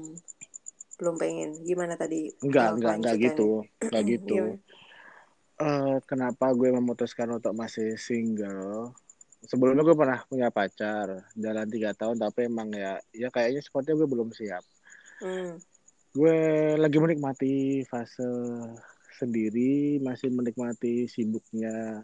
belum 0.99 1.15
pengen. 1.21 1.49
Gimana 1.63 1.93
tadi? 1.95 2.27
enggak 2.43 2.81
enggak 2.81 2.93
enggak 2.99 3.15
gitu 3.21 3.47
enggak 3.79 4.03
gitu 4.09 4.39
Eh, 5.53 5.97
kenapa 6.09 6.49
gue 6.57 6.73
memutuskan 6.73 7.29
untuk 7.29 7.53
masih 7.53 7.93
single 7.95 8.89
sebelumnya 9.45 9.85
gue 9.85 9.93
pernah 9.93 10.19
punya 10.25 10.49
pacar 10.49 11.29
jalan 11.37 11.67
tiga 11.69 11.93
tahun 11.93 12.17
tapi 12.17 12.49
emang 12.49 12.73
ya 12.73 12.97
ya 13.13 13.29
kayaknya 13.29 13.61
sepertinya 13.61 14.01
gue 14.01 14.09
belum 14.09 14.29
siap 14.33 14.65
Hmm. 15.21 15.55
gue 16.11 16.37
lagi 16.75 16.97
menikmati 16.99 17.85
fase 17.85 18.25
sendiri 19.13 20.01
masih 20.01 20.33
menikmati 20.33 21.05
sibuknya 21.05 22.01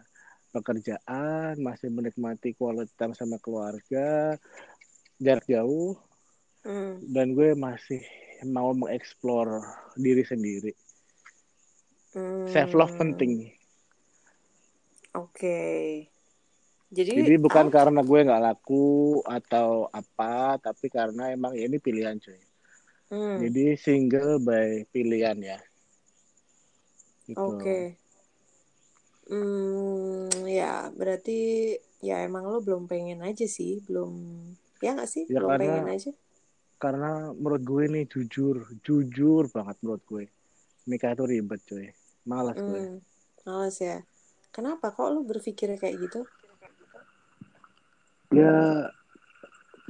pekerjaan 0.54 1.58
masih 1.58 1.90
menikmati 1.90 2.54
quality 2.54 2.94
time 2.96 3.18
sama 3.18 3.36
keluarga 3.42 4.38
jarak 5.18 5.44
jauh 5.44 5.98
Hmm. 6.62 7.00
dan 7.08 7.34
gue 7.34 7.56
masih 7.56 8.04
mau 8.46 8.70
mengeksplor 8.76 9.64
diri 9.96 10.22
sendiri 10.22 10.72
Hmm. 12.10 12.50
self 12.50 12.74
love 12.74 12.94
penting 12.98 13.54
Oke. 15.10 15.58
Jadi, 16.90 17.22
jadi 17.22 17.34
bukan 17.38 17.66
ah, 17.66 17.70
karena 17.70 18.00
gue 18.02 18.18
nggak 18.26 18.42
laku 18.50 19.22
atau 19.22 19.86
apa 19.94 20.58
tapi 20.58 20.90
karena 20.90 21.30
emang 21.30 21.54
ya 21.54 21.70
ini 21.70 21.78
pilihan 21.78 22.18
cuy 22.18 22.38
hmm. 23.14 23.38
jadi 23.38 23.64
single 23.78 24.42
by 24.42 24.82
pilihan 24.90 25.38
ya 25.38 25.58
gitu 27.30 27.38
Oke. 27.38 27.94
Hmm, 29.30 30.26
ya 30.50 30.90
berarti 30.90 31.78
ya 32.02 32.26
emang 32.26 32.50
lo 32.50 32.58
belum 32.58 32.90
pengen 32.90 33.22
aja 33.22 33.46
sih, 33.46 33.78
belum 33.86 34.10
ya 34.82 34.98
nggak 34.98 35.06
sih, 35.06 35.30
ya 35.30 35.38
belum 35.38 35.50
karena 35.54 35.62
pengen 35.62 35.86
aja. 35.94 36.10
karena 36.82 37.10
menurut 37.38 37.62
gue 37.62 37.84
nih 37.86 38.04
jujur 38.10 38.66
jujur 38.82 39.46
banget 39.54 39.78
menurut 39.86 40.02
gue 40.10 40.24
nikah 40.90 41.14
itu 41.14 41.22
ribet 41.22 41.62
cuy 41.62 41.94
malas 42.30 42.54
gue 42.56 42.62
Hmm, 42.78 43.02
males 43.42 43.76
ya. 43.76 43.98
Kenapa 44.50 44.90
kok 44.90 45.10
lo 45.10 45.22
berpikir 45.22 45.74
kayak 45.74 45.98
gitu? 46.00 46.22
ya 48.30 48.86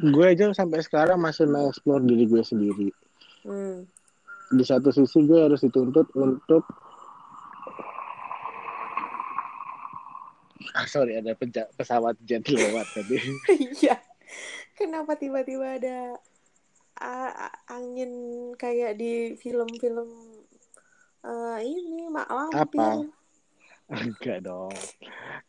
gue 0.01 0.25
aja 0.25 0.49
sampai 0.51 0.81
sekarang 0.81 1.21
masih 1.21 1.45
mengeksplor 1.45 2.01
diri 2.01 2.25
gue 2.25 2.41
sendiri 2.41 2.89
Hmm, 3.41 3.85
di 4.49 4.65
satu 4.65 4.89
sisi 4.89 5.21
gue 5.23 5.37
harus 5.37 5.61
dituntut 5.61 6.09
untuk 6.15 6.65
ah, 10.73 10.87
sorry 10.87 11.17
ada 11.17 11.37
peja- 11.37 11.69
pesawat 11.75 12.17
jet 12.23 12.45
lewat 12.45 12.89
tadi 12.91 13.21
Iya. 13.77 14.01
Kenapa 14.73 15.13
tiba-tiba 15.13 15.77
ada 15.77 16.17
a- 16.97 17.35
a- 17.45 17.59
angin 17.71 18.13
kayak 18.57 18.97
di 18.97 19.37
film-film 19.37 20.09
eh, 21.25 21.59
ini 21.65 22.09
Mak 22.09 22.29
Lampir? 22.29 23.11
enggak 23.91 24.39
dong. 24.47 24.75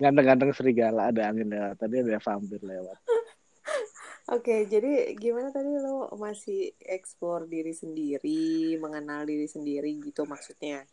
Ganteng-ganteng 0.01 0.51
serigala 0.57 1.13
ada 1.13 1.29
angin 1.29 1.51
lewat. 1.51 1.77
Tadi 1.77 1.95
ada 2.01 2.17
vampir 2.17 2.61
lewat. 2.65 2.97
Oke, 4.35 4.65
jadi 4.65 5.13
gimana 5.17 5.53
tadi 5.53 5.69
lo? 5.77 6.09
Masih 6.17 6.73
explore 6.81 7.45
diri 7.45 7.75
sendiri, 7.75 8.79
mengenal 8.81 9.27
diri 9.29 9.45
sendiri 9.45 9.93
gitu 10.01 10.25
maksudnya? 10.25 10.87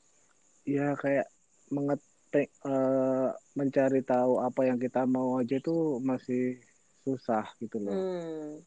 ya 0.69 0.93
kayak 1.01 1.25
mengetik 1.73 2.53
eh, 2.53 3.29
mencari 3.57 4.05
tahu 4.05 4.45
apa 4.45 4.69
yang 4.69 4.77
kita 4.77 5.09
mau 5.09 5.41
aja 5.41 5.57
tuh 5.65 5.97
masih 6.05 6.61
susah 7.09 7.49
gitu 7.57 7.81
loh. 7.81 7.97
Hmm, 7.97 8.61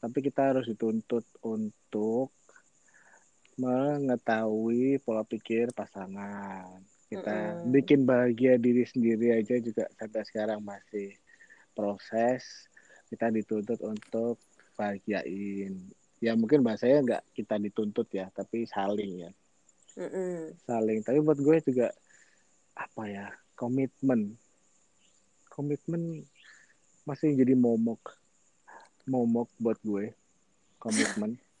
tapi 0.00 0.18
kita 0.24 0.56
harus 0.56 0.64
dituntut 0.64 1.28
untuk 1.44 2.32
mengetahui 3.62 4.98
pola 5.06 5.22
pikir 5.22 5.70
pasangan. 5.70 6.82
Kita 7.06 7.62
Mm-mm. 7.62 7.70
bikin 7.70 8.02
bahagia 8.08 8.58
diri 8.58 8.82
sendiri 8.82 9.36
aja 9.36 9.60
juga 9.62 9.86
sampai 9.94 10.22
sekarang 10.26 10.58
masih 10.64 11.14
proses 11.76 12.42
kita 13.12 13.28
dituntut 13.30 13.78
untuk 13.84 14.40
bahagiain. 14.74 15.76
Ya 16.18 16.32
mungkin 16.34 16.64
bahasanya 16.64 16.98
nggak 17.04 17.22
kita 17.36 17.60
dituntut 17.60 18.08
ya 18.10 18.32
tapi 18.34 18.66
saling 18.66 19.28
ya. 19.28 19.32
Mm-mm. 19.92 20.56
saling. 20.64 21.04
Tapi 21.04 21.20
buat 21.20 21.38
gue 21.38 21.56
juga 21.68 21.92
apa 22.72 23.02
ya 23.06 23.28
komitmen. 23.54 24.34
Komitmen 25.52 26.24
masih 27.04 27.36
jadi 27.36 27.52
momok. 27.52 28.16
Momok 29.04 29.52
buat 29.60 29.76
gue. 29.84 30.16
Komitmen 30.80 31.36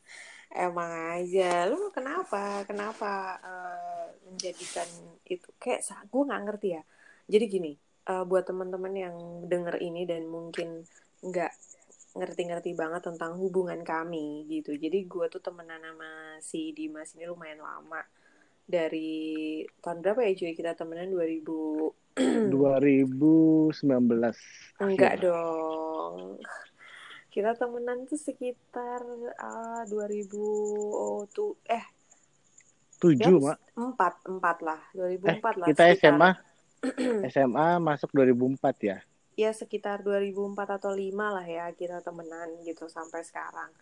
Emang 0.52 1.16
aja, 1.16 1.64
lu 1.72 1.88
kenapa? 1.96 2.60
Kenapa 2.68 3.40
eh, 3.40 4.06
menjadikan 4.28 4.84
itu 5.24 5.48
kayak 5.56 5.80
gue 6.12 6.22
nggak 6.28 6.42
ngerti 6.44 6.68
ya. 6.76 6.82
Jadi 7.24 7.44
gini, 7.48 7.72
eh, 8.08 8.24
buat 8.28 8.44
teman-teman 8.44 8.92
yang 8.92 9.16
denger 9.48 9.80
ini 9.80 10.04
dan 10.04 10.28
mungkin 10.28 10.84
nggak 11.24 11.52
ngerti-ngerti 12.12 12.76
banget 12.76 13.08
tentang 13.08 13.40
hubungan 13.40 13.80
kami 13.80 14.44
gitu. 14.52 14.76
Jadi 14.76 15.08
gue 15.08 15.26
tuh 15.32 15.40
temenan 15.40 15.80
sama 15.80 16.36
si 16.44 16.76
Dimas 16.76 17.16
ini 17.16 17.24
lumayan 17.24 17.64
lama. 17.64 18.04
Dari 18.68 19.64
tahun 19.80 20.04
berapa 20.04 20.20
ya 20.22 20.36
cuy 20.36 20.52
kita 20.52 20.76
temenan 20.76 21.08
2000 21.10 21.96
2019 22.20 23.80
Enggak 24.84 25.16
akhir. 25.16 25.24
dong. 25.24 26.36
Kita 27.32 27.56
temenan 27.56 28.04
tuh 28.04 28.20
sekitar 28.20 29.00
ah, 29.40 29.88
2000 29.88 30.36
oh, 30.36 31.24
tuh 31.32 31.56
eh. 31.64 31.80
7 33.00 33.18
ya 33.18 33.32
mak. 33.34 33.58
empat 33.74 34.14
empat 34.28 34.56
lah. 34.60 34.80
Eh 34.92 35.16
2004 35.16 35.58
lah 35.58 35.66
kita 35.72 35.84
sekitar. 35.90 35.98
SMA 35.98 36.30
SMA 37.32 37.68
masuk 37.88 38.12
2004 38.12 38.60
ya? 38.84 38.98
Ya 39.32 39.50
sekitar 39.56 40.04
2004 40.04 40.76
atau 40.76 40.92
5 40.92 41.08
lah 41.08 41.46
ya 41.48 41.72
kita 41.72 42.04
temenan 42.04 42.52
gitu 42.68 42.84
sampai 42.92 43.24
sekarang. 43.24 43.72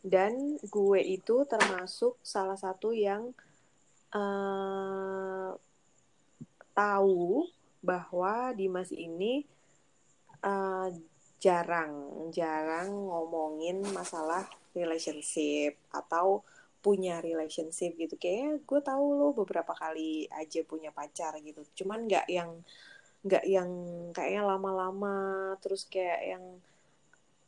Dan 0.00 0.56
gue 0.62 1.00
itu 1.02 1.44
termasuk 1.50 2.14
salah 2.22 2.56
satu 2.56 2.94
yang 2.94 3.34
eh 4.14 5.50
tahu 6.70 7.50
bahwa 7.84 8.54
Dimas 8.54 8.94
ini 8.94 9.44
eh, 10.40 10.88
jarang 11.40 11.92
jarang 12.30 12.92
ngomongin 13.08 13.80
masalah 13.96 14.44
relationship 14.76 15.74
atau 15.90 16.44
punya 16.80 17.20
relationship 17.20 17.96
gitu. 17.96 18.16
Kayaknya 18.16 18.60
gue 18.64 18.80
tahu 18.80 19.04
lo 19.16 19.28
beberapa 19.36 19.72
kali 19.76 20.28
aja 20.32 20.60
punya 20.64 20.92
pacar 20.92 21.36
gitu. 21.40 21.64
Cuman 21.84 22.08
nggak 22.08 22.26
yang 22.28 22.50
nggak 23.20 23.44
yang 23.44 23.70
kayaknya 24.16 24.42
lama-lama 24.48 25.16
terus 25.60 25.84
kayak 25.84 26.20
yang 26.24 26.44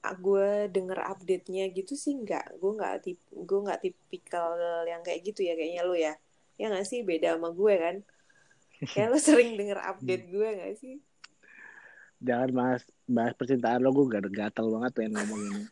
ah, 0.05 0.17
gue 0.19 0.69
denger 0.69 0.99
update-nya 1.01 1.73
gitu 1.73 1.97
sih 1.97 2.17
nggak. 2.17 2.61
Gue 2.61 2.73
nggak 2.77 2.97
tip 3.05 3.19
gue 3.33 3.61
nggak 3.61 3.81
tipikal 3.81 4.57
yang 4.85 5.01
kayak 5.01 5.21
gitu 5.25 5.45
ya 5.45 5.57
kayaknya 5.57 5.83
lo 5.85 5.97
ya. 5.97 6.15
Ya 6.61 6.69
nggak 6.69 6.89
sih? 6.89 7.01
Beda 7.05 7.37
sama 7.37 7.53
gue 7.53 7.75
kan. 7.77 7.97
Kayak 8.93 9.09
lo 9.15 9.19
sering 9.23 9.55
denger 9.55 9.79
update 9.79 10.25
gue 10.29 10.49
nggak 10.59 10.75
sih? 10.77 10.97
Jangan 12.23 12.51
bahas 12.55 12.83
bahas 13.13 13.37
percintaan 13.37 13.85
lo 13.85 13.93
gue 13.93 14.09
gak 14.09 14.27
gatel 14.33 14.67
banget 14.73 14.91
pengen 14.97 15.13
ngomong 15.21 15.41
ini 15.53 15.63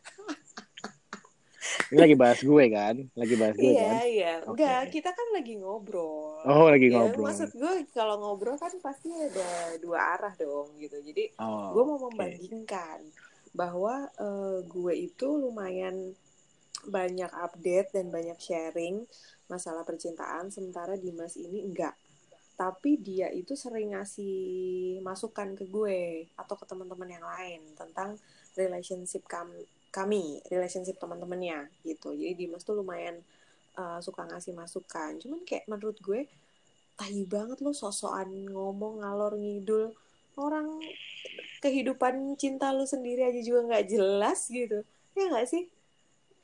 ini 1.91 1.99
lagi 1.99 2.15
bahas 2.15 2.39
gue 2.39 2.65
kan? 2.71 2.95
Lagi 3.19 3.35
bahas 3.35 3.55
gue 3.59 3.67
iya 3.67 3.83
kan? 3.83 4.03
iya. 4.07 4.33
Oke. 4.47 4.63
enggak 4.63 4.81
kita 4.95 5.09
kan 5.11 5.27
lagi 5.35 5.53
ngobrol. 5.59 6.39
Oh 6.47 6.71
lagi 6.71 6.87
ya 6.87 7.03
ngobrol. 7.03 7.27
maksud 7.27 7.51
gue 7.51 7.73
kalau 7.91 8.15
ngobrol 8.15 8.55
kan 8.55 8.71
pasti 8.79 9.11
ada 9.11 9.75
dua 9.83 10.15
arah 10.15 10.31
dong 10.39 10.71
gitu. 10.79 11.03
Jadi 11.03 11.35
oh 11.35 11.75
gue 11.75 11.83
mau 11.83 11.99
oke. 11.99 12.05
membandingkan 12.11 12.99
bahwa 13.51 14.07
eh, 14.07 14.57
gue 14.63 14.93
itu 14.95 15.27
lumayan 15.27 16.15
banyak 16.87 17.29
update 17.29 17.91
dan 17.93 18.07
banyak 18.07 18.39
sharing 18.39 19.03
masalah 19.51 19.83
percintaan 19.83 20.47
sementara 20.47 20.95
Dimas 20.95 21.35
ini 21.35 21.59
enggak 21.59 21.93
tapi 22.61 23.01
dia 23.01 23.33
itu 23.33 23.57
sering 23.57 23.97
ngasih 23.97 24.37
masukan 25.01 25.57
ke 25.57 25.65
gue 25.65 26.29
atau 26.37 26.53
ke 26.53 26.69
teman-teman 26.69 27.09
yang 27.09 27.25
lain 27.25 27.73
tentang 27.73 28.21
relationship 28.53 29.25
kam- 29.25 29.65
kami 29.89 30.37
relationship 30.45 31.01
teman-temannya 31.01 31.73
gitu. 31.81 32.13
Jadi 32.13 32.37
Dimas 32.37 32.61
tuh 32.61 32.77
lumayan 32.77 33.17
uh, 33.81 33.97
suka 33.97 34.29
ngasih 34.29 34.53
masukan. 34.53 35.17
Cuman 35.17 35.41
kayak 35.41 35.65
menurut 35.65 35.97
gue 36.05 36.29
tahi 37.01 37.25
banget 37.25 37.65
lo 37.65 37.73
sosokan 37.73 38.29
ngomong 38.29 39.01
ngalor 39.01 39.33
ngidul. 39.41 39.97
Orang 40.37 40.85
kehidupan 41.65 42.37
cinta 42.37 42.69
lu 42.77 42.85
sendiri 42.85 43.25
aja 43.25 43.41
juga 43.41 43.73
nggak 43.73 43.85
jelas 43.89 44.45
gitu. 44.53 44.85
Ya 45.17 45.33
nggak 45.33 45.49
sih? 45.49 45.65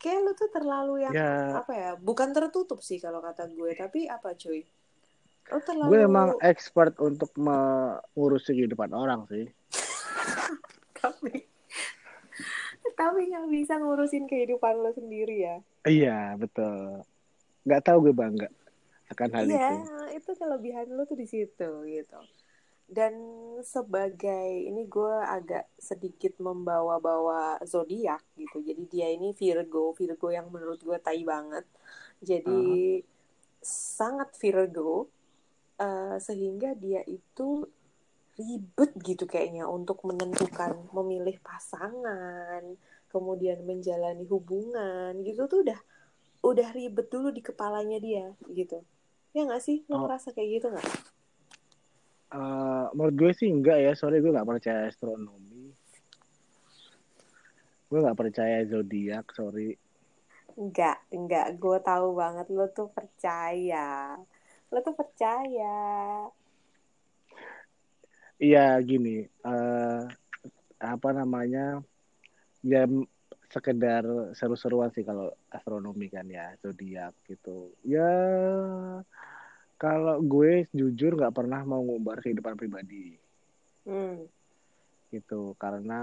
Kayak 0.02 0.20
lu 0.26 0.32
tuh 0.34 0.50
terlalu 0.50 1.06
yang 1.06 1.14
Ya. 1.14 1.62
apa 1.62 1.74
ya 1.78 1.92
bukan 1.94 2.34
tertutup 2.34 2.82
sih 2.82 2.98
kalau 2.98 3.22
kata 3.22 3.46
gue. 3.54 3.78
Tapi 3.78 4.10
apa 4.10 4.34
cuy 4.34 4.66
lu 5.48 5.60
terlalu 5.64 5.90
gue 5.90 6.00
emang 6.04 6.30
expert 6.44 6.96
untuk 7.00 7.32
mengurusi 7.40 8.52
kehidupan 8.52 8.92
orang 8.92 9.24
sih. 9.32 9.48
Tapi 11.00 11.48
tapi 12.98 13.30
nggak 13.30 13.48
bisa 13.54 13.78
ngurusin 13.78 14.26
kehidupan 14.26 14.82
lo 14.82 14.90
sendiri 14.90 15.46
ya. 15.46 15.58
Iya 15.86 16.34
betul. 16.34 17.06
Nggak 17.62 17.84
tahu 17.86 18.10
gue 18.10 18.16
bangga 18.18 18.50
akan 19.08 19.30
hal 19.32 19.46
iya 19.48 19.72
itu. 19.72 20.20
itu 20.20 20.32
kelebihan 20.36 20.88
lo 20.92 21.06
tuh 21.06 21.16
di 21.16 21.30
situ 21.30 21.70
gitu. 21.86 22.20
Dan 22.88 23.14
sebagai 23.62 24.50
ini 24.66 24.88
gue 24.90 25.16
agak 25.22 25.70
sedikit 25.78 26.40
membawa-bawa 26.42 27.62
zodiak 27.68 28.26
gitu. 28.34 28.66
Jadi 28.66 28.84
dia 28.90 29.14
ini 29.14 29.36
Virgo 29.38 29.94
Virgo 29.94 30.34
yang 30.34 30.50
menurut 30.50 30.82
gue 30.82 30.98
tai 30.98 31.22
banget. 31.22 31.70
Jadi 32.18 32.98
sangat 33.62 34.34
Virgo 34.42 35.12
uh, 35.78 36.18
sehingga 36.22 36.74
dia 36.78 37.02
itu 37.06 37.66
ribet 38.38 38.92
gitu 39.02 39.26
kayaknya 39.26 39.66
untuk 39.66 40.02
menentukan 40.06 40.78
memilih 40.94 41.42
pasangan 41.42 42.62
kemudian 43.10 43.66
menjalani 43.66 44.30
hubungan 44.30 45.18
gitu 45.26 45.50
tuh 45.50 45.66
udah 45.66 45.80
udah 46.46 46.70
ribet 46.78 47.10
dulu 47.10 47.34
di 47.34 47.42
kepalanya 47.42 47.98
dia 47.98 48.30
gitu 48.54 48.86
ya 49.34 49.42
nggak 49.46 49.64
sih 49.64 49.82
lo 49.90 49.98
Oh. 49.98 50.00
ngerasa 50.06 50.34
kayak 50.38 50.62
gitu 50.62 50.68
nggak 50.70 50.88
Eh, 52.28 52.86
menurut 52.92 53.16
gue 53.16 53.32
sih 53.32 53.48
enggak 53.48 53.80
ya 53.80 53.92
sorry 53.96 54.20
gue 54.20 54.36
nggak 54.36 54.44
percaya 54.44 54.92
astronomi 54.92 55.72
gue 57.88 58.00
nggak 58.04 58.20
percaya 58.20 58.68
zodiak 58.68 59.32
sorry 59.32 59.80
Enggak, 60.58 60.98
enggak. 61.14 61.54
Gue 61.62 61.78
tahu 61.86 62.18
banget 62.18 62.50
lo 62.50 62.66
tuh 62.74 62.90
percaya. 62.90 64.18
Lo 64.72 64.80
tuh 64.84 64.96
percaya. 64.96 65.78
iya 68.38 68.78
gini 68.86 69.26
eh 69.26 70.02
apa 70.78 71.10
namanya 71.10 71.82
ya 72.62 72.86
sekedar 73.50 74.06
seru-seruan 74.38 74.94
sih 74.94 75.02
kalau 75.02 75.34
astronomi 75.50 76.06
kan 76.06 76.28
ya 76.30 76.54
zodiak 76.62 77.18
gitu 77.26 77.74
ya 77.82 78.06
kalau 79.82 80.22
gue 80.22 80.70
jujur 80.70 81.18
nggak 81.18 81.34
pernah 81.34 81.66
mau 81.66 81.82
ngumbar 81.82 82.22
kehidupan 82.22 82.54
pribadi 82.54 83.18
Hmm. 83.88 84.28
gitu 85.10 85.56
karena 85.56 86.02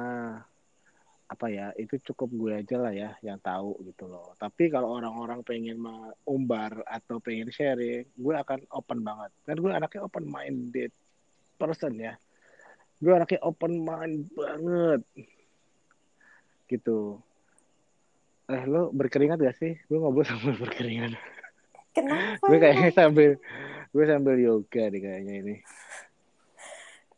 apa 1.25 1.49
ya 1.49 1.73
itu 1.81 1.97
cukup 2.13 2.29
gue 2.37 2.53
aja 2.61 2.77
lah 2.77 2.93
ya 2.93 3.11
yang 3.25 3.41
tahu 3.41 3.81
gitu 3.89 4.05
loh. 4.05 4.37
Tapi 4.37 4.69
kalau 4.69 5.01
orang-orang 5.01 5.41
pengen 5.41 5.81
mengumbar 5.81 6.85
atau 6.85 7.17
pengen 7.19 7.49
sharing 7.49 8.05
gue 8.13 8.35
akan 8.37 8.61
open 8.77 9.01
banget. 9.01 9.31
Kan 9.49 9.57
gue 9.57 9.73
anaknya 9.73 10.05
open 10.05 10.25
minded 10.29 10.93
person 11.57 11.97
ya. 11.97 12.15
Gue 13.01 13.13
anaknya 13.17 13.41
open 13.41 13.73
mind 13.81 14.29
banget. 14.37 15.01
Gitu. 16.69 17.19
Eh 18.45 18.63
lo 18.69 18.93
berkeringat 18.93 19.41
gak 19.41 19.57
sih? 19.57 19.81
Gue 19.89 19.97
ngobrol 19.97 20.29
sambil 20.29 20.55
berkeringat. 20.65 21.17
Kenapa? 21.95 22.43
gue 22.51 22.59
kayaknya 22.59 22.91
sambil 22.91 23.31
gue 23.95 24.05
sambil 24.05 24.37
yoga 24.37 24.83
nih 24.93 25.01
kayaknya 25.01 25.35
ini. 25.41 25.57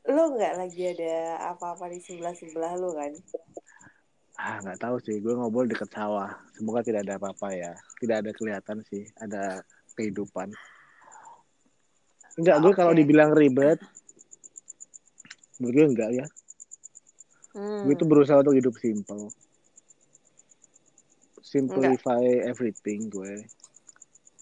Lo 0.07 0.31
nggak 0.31 0.55
lagi 0.55 0.95
ada 0.95 1.43
apa-apa 1.57 1.91
di 1.91 1.99
sebelah-sebelah 1.99 2.79
lo 2.79 2.95
kan? 2.95 3.11
Ah 4.37 4.57
nggak 4.61 4.81
tahu 4.81 4.97
sih. 5.03 5.21
Gue 5.21 5.33
ngobrol 5.37 5.69
deket 5.69 5.89
sawah. 5.93 6.33
Semoga 6.57 6.85
tidak 6.85 7.09
ada 7.09 7.17
apa-apa 7.21 7.49
ya. 7.57 7.73
Tidak 8.01 8.17
ada 8.25 8.31
kelihatan 8.37 8.85
sih. 8.89 9.09
Ada 9.17 9.65
kehidupan. 9.97 10.53
Enggak 12.37 12.57
gue 12.61 12.73
kalau 12.77 12.93
dibilang 12.93 13.33
ribet 13.33 13.81
menurut 15.57 15.73
gue 15.73 15.87
enggak 15.89 16.11
ya. 16.13 16.27
Hmm. 17.57 17.89
gue 17.89 17.97
tuh 17.97 18.05
berusaha 18.05 18.45
untuk 18.45 18.53
hidup 18.53 18.77
simple. 18.77 19.33
Simplify 21.41 22.21
everything 22.45 23.09
gue. 23.09 23.49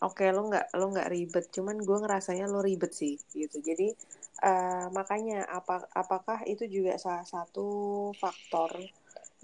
Oke, 0.03 0.27
lo 0.35 0.51
nggak 0.51 0.75
lo 0.75 0.91
nggak 0.91 1.11
ribet, 1.15 1.47
cuman 1.55 1.79
gue 1.79 1.99
ngerasanya 2.03 2.51
lo 2.51 2.59
ribet 2.59 2.91
sih, 2.91 3.15
gitu. 3.31 3.63
Jadi 3.63 3.95
eh, 4.43 4.87
makanya 4.91 5.47
apa 5.47 5.87
apakah 5.95 6.43
itu 6.51 6.67
juga 6.67 6.99
salah 6.99 7.23
satu 7.23 8.11
faktor 8.19 8.83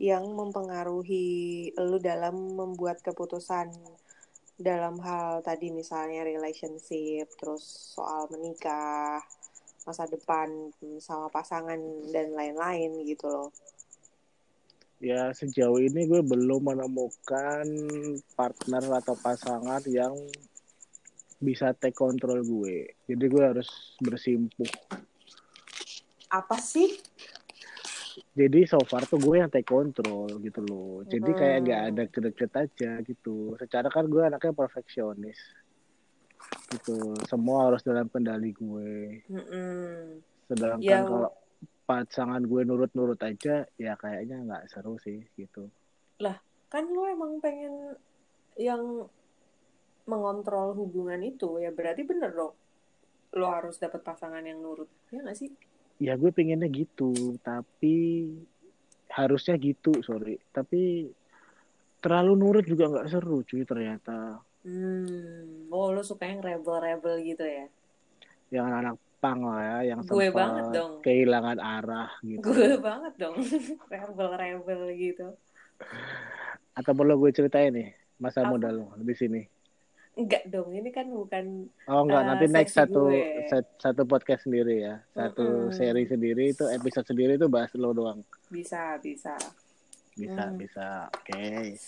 yang 0.00 0.24
mempengaruhi 0.32 1.68
lo 1.76 2.00
dalam 2.00 2.56
membuat 2.56 3.04
keputusan 3.04 3.68
dalam 4.56 4.96
hal 5.04 5.44
tadi 5.44 5.68
misalnya 5.68 6.24
relationship, 6.24 7.28
terus 7.36 7.64
soal 7.92 8.28
menikah, 8.32 9.20
masa 9.84 10.08
depan 10.08 10.72
sama 11.00 11.28
pasangan 11.28 11.80
dan 12.12 12.32
lain-lain 12.32 12.96
gitu 13.04 13.28
loh. 13.28 13.48
ya 15.00 15.32
sejauh 15.32 15.80
ini 15.80 16.04
gue 16.04 16.20
belum 16.20 16.60
menemukan 16.76 17.64
partner 18.36 18.84
atau 19.00 19.16
pasangan 19.16 19.80
yang 19.88 20.12
bisa 21.40 21.72
take 21.72 21.96
control 21.96 22.44
gue 22.44 22.92
jadi 23.08 23.24
gue 23.24 23.42
harus 23.42 23.96
bersimpuh 24.04 24.68
Apa 26.30 26.62
sih? 26.62 26.94
Jadi 28.30 28.62
so 28.62 28.78
far 28.86 29.02
tuh 29.10 29.18
gue 29.18 29.42
yang 29.42 29.50
take 29.50 29.66
control 29.66 30.30
gitu 30.38 30.62
loh. 30.62 31.02
Jadi 31.02 31.30
kayak 31.34 31.56
Hmm. 31.58 31.64
nggak 31.66 31.82
ada 31.90 32.02
deket 32.06 32.52
aja 32.54 32.90
gitu. 33.02 33.58
Secara 33.58 33.90
kan 33.90 34.06
gue 34.06 34.22
anaknya 34.22 34.54
perfeksionis 34.54 35.38
gitu. 36.70 37.18
Semua 37.26 37.68
harus 37.68 37.82
dalam 37.82 38.06
kendali 38.06 38.54
gue. 38.54 39.22
Mm-mm. 39.28 40.22
sedangkan 40.50 40.82
Ya, 40.82 41.06
kalau 41.06 41.30
pasangan 41.86 42.42
gue 42.42 42.66
nurut-nurut 42.66 43.18
aja 43.22 43.62
ya 43.78 43.94
kayaknya 43.94 44.42
nggak 44.42 44.66
seru 44.70 44.98
sih 44.98 45.22
gitu. 45.38 45.70
Kan 46.70 46.86
lo 46.94 47.02
emang 47.10 47.42
pengen 47.42 47.98
yang 48.54 49.10
mengontrol 50.06 50.70
hubungan 50.78 51.18
itu. 51.26 51.58
Ya 51.58 51.74
berarti 51.74 52.06
bener 52.06 52.30
dong. 52.30 52.54
Lo 53.34 53.46
harus 53.50 53.82
dapat 53.82 54.06
pasangan 54.06 54.46
yang 54.46 54.62
nurut. 54.62 54.86
Ya 55.10 55.18
nggak 55.26 55.34
sih 55.34 55.50
ya 56.00 56.16
gue 56.16 56.32
pengennya 56.32 56.66
gitu 56.72 57.36
tapi 57.44 58.26
harusnya 59.12 59.54
gitu 59.60 60.00
sorry. 60.00 60.40
Tapi 60.50 61.12
terlalu 62.00 62.32
nurut 62.40 62.64
juga 62.64 62.88
nggak 62.88 63.08
seru 63.12 63.44
cuy 63.44 63.62
ternyata. 63.68 64.40
Hmm 64.64 65.68
oh 65.68 65.92
lo 65.92 66.00
suka 66.00 66.24
yang 66.26 66.40
rebel 66.40 66.80
rebel 66.80 67.14
gitu 67.20 67.44
ya? 67.44 67.66
Yang 68.50 68.66
anak 68.72 68.96
pang 69.20 69.44
lah 69.44 69.60
ya 69.60 69.92
yang 69.92 70.00
Gue 70.08 70.32
banget 70.32 70.64
dong. 70.72 70.92
kehilangan 71.04 71.60
arah 71.60 72.10
gitu. 72.24 72.40
Gue 72.40 72.80
banget 72.80 73.12
dong 73.20 73.36
rebel 73.92 74.30
rebel 74.32 74.80
gitu. 74.96 75.36
Atau 76.72 76.92
perlu 76.96 77.20
gue 77.20 77.30
ceritain 77.36 77.68
nih 77.68 77.92
masa 78.16 78.44
Apa? 78.44 78.56
muda 78.56 78.68
lo 78.72 78.92
di 79.00 79.16
sini 79.16 79.40
enggak 80.12 80.42
dong 80.46 80.70
ini 80.70 80.90
kan 80.90 81.06
bukan 81.06 81.70
oh 81.86 82.00
enggak 82.02 82.22
Eh, 82.22 82.26
nanti 82.26 82.46
next 82.48 82.74
satu 82.74 83.08
set- 83.46 83.76
satu 83.78 84.02
podcast 84.04 84.44
sendiri 84.44 84.82
ya 84.82 84.98
satu 85.10 85.70
Mm-mm. 85.70 85.72
seri 85.72 86.04
sendiri 86.04 86.50
itu 86.50 86.66
episode 86.66 87.06
sendiri 87.06 87.34
itu 87.34 87.46
bahas 87.46 87.70
lo 87.74 87.90
doang 87.90 88.20
bisa 88.48 88.98
bisa 88.98 89.38
bisa 90.12 90.42
Hmm. 90.44 90.58
bisa 90.58 91.06
oke 91.08 91.78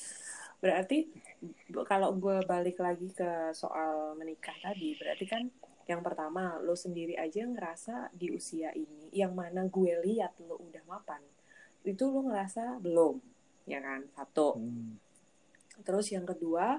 Berarti 0.62 1.10
b- 1.42 1.82
kalau 1.82 2.14
gue 2.14 2.38
balik 2.46 2.78
lagi 2.78 3.10
ke 3.10 3.50
soal 3.50 4.14
menikah 4.14 4.54
tadi, 4.62 4.94
berarti 4.94 5.26
kan 5.26 5.42
yang 5.90 6.06
pertama 6.06 6.62
lo 6.62 6.78
sendiri 6.78 7.18
aja 7.18 7.42
ngerasa 7.42 8.14
di 8.14 8.30
usia 8.30 8.70
ini, 8.70 9.10
yang 9.10 9.34
mana 9.34 9.66
gue 9.66 9.90
lihat 10.06 10.38
lo 10.38 10.62
udah 10.62 10.86
mapan, 10.86 11.18
itu 11.82 12.06
lo 12.06 12.22
ngerasa 12.22 12.78
belum, 12.78 13.18
ya 13.66 13.82
kan? 13.82 14.06
Satu. 14.14 14.54
Hmm. 14.54 15.02
Terus 15.82 16.14
yang 16.14 16.22
kedua, 16.22 16.78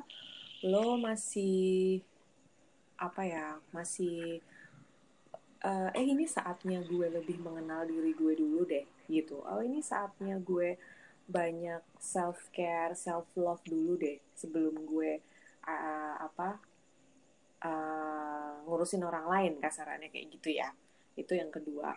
lo 0.63 0.95
masih 0.97 1.99
apa 2.97 3.21
ya? 3.27 3.47
Masih 3.75 4.39
eh 5.63 5.89
eh, 5.95 6.05
ini 6.07 6.27
saatnya 6.27 6.83
gue 6.83 7.07
lebih 7.07 7.39
mengenal 7.39 7.87
diri 7.87 8.11
gue 8.15 8.33
dulu 8.35 8.67
deh, 8.67 8.83
gitu. 9.07 9.39
Oh 9.43 9.63
ini 9.63 9.79
saatnya 9.79 10.35
gue 10.39 10.75
banyak 11.23 11.83
self 11.99 12.51
care, 12.51 12.91
self 12.95 13.27
love 13.39 13.63
dulu 13.63 13.95
deh 13.95 14.19
sebelum 14.35 14.75
gue 14.83 15.23
uh, 15.63 16.15
apa 16.19 16.59
uh, 17.63 18.59
ngurusin 18.67 19.07
orang 19.07 19.25
lain 19.31 19.53
kasarannya 19.63 20.11
kayak 20.11 20.27
gitu 20.35 20.49
ya. 20.51 20.75
Itu 21.15 21.35
yang 21.39 21.47
kedua. 21.47 21.95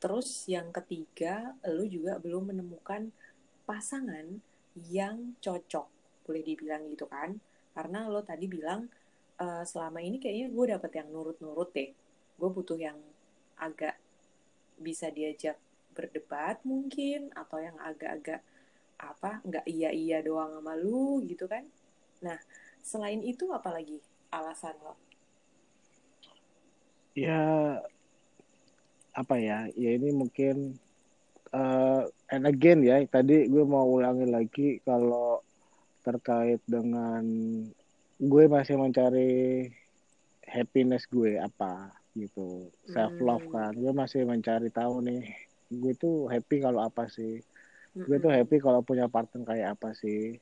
Terus 0.00 0.48
yang 0.48 0.72
ketiga, 0.72 1.54
lo 1.68 1.84
juga 1.86 2.16
belum 2.18 2.50
menemukan 2.50 3.12
pasangan 3.68 4.40
yang 4.88 5.36
cocok, 5.38 5.86
boleh 6.26 6.42
dibilang 6.42 6.88
gitu 6.90 7.06
kan? 7.06 7.38
Karena 7.72 8.08
lo 8.08 8.20
tadi 8.24 8.46
bilang 8.48 8.88
"Eh, 9.40 9.64
selama 9.66 9.98
ini 10.04 10.20
kayaknya 10.22 10.48
gue 10.52 10.66
dapet 10.76 10.92
yang 11.00 11.08
nurut-nurut 11.10 11.70
deh. 11.74 11.90
Gue 12.38 12.48
butuh 12.52 12.78
yang 12.78 12.98
agak 13.58 13.96
bisa 14.78 15.08
diajak 15.12 15.56
berdebat 15.92 16.64
mungkin 16.64 17.28
atau 17.36 17.60
yang 17.60 17.76
agak-agak 17.78 18.40
apa 19.02 19.42
nggak 19.44 19.66
iya 19.66 19.90
iya 19.92 20.18
doang 20.22 20.56
sama 20.58 20.74
lu 20.78 21.20
gitu 21.26 21.44
kan? 21.50 21.66
Nah 22.24 22.38
selain 22.82 23.20
itu 23.22 23.50
apa 23.50 23.70
lagi 23.74 23.98
alasan 24.30 24.76
lo? 24.80 24.94
Ya 27.12 27.40
apa 29.12 29.34
ya? 29.36 29.68
Ya 29.76 29.90
ini 29.98 30.14
mungkin 30.14 30.80
uh, 31.52 32.08
and 32.32 32.44
again 32.48 32.80
ya 32.82 33.02
tadi 33.06 33.46
gue 33.46 33.64
mau 33.66 33.84
ulangi 33.86 34.26
lagi 34.28 34.68
kalau 34.82 35.44
terkait 36.02 36.60
dengan 36.66 37.22
gue 38.18 38.44
masih 38.46 38.78
mencari 38.78 39.70
happiness 40.46 41.06
gue 41.08 41.38
apa 41.38 41.90
gitu. 42.18 42.68
Self 42.90 43.16
love 43.18 43.46
hmm. 43.48 43.54
kan. 43.54 43.72
Gue 43.72 43.92
masih 43.94 44.22
mencari 44.28 44.68
tahu 44.68 45.00
nih 45.02 45.24
gue 45.72 45.92
tuh 45.96 46.28
happy 46.28 46.60
kalau 46.60 46.84
apa 46.84 47.08
sih? 47.08 47.40
Gue 47.96 48.16
tuh 48.20 48.32
happy 48.32 48.60
kalau 48.60 48.84
punya 48.84 49.08
partner 49.08 49.42
kayak 49.46 49.78
apa 49.78 49.96
sih? 49.96 50.36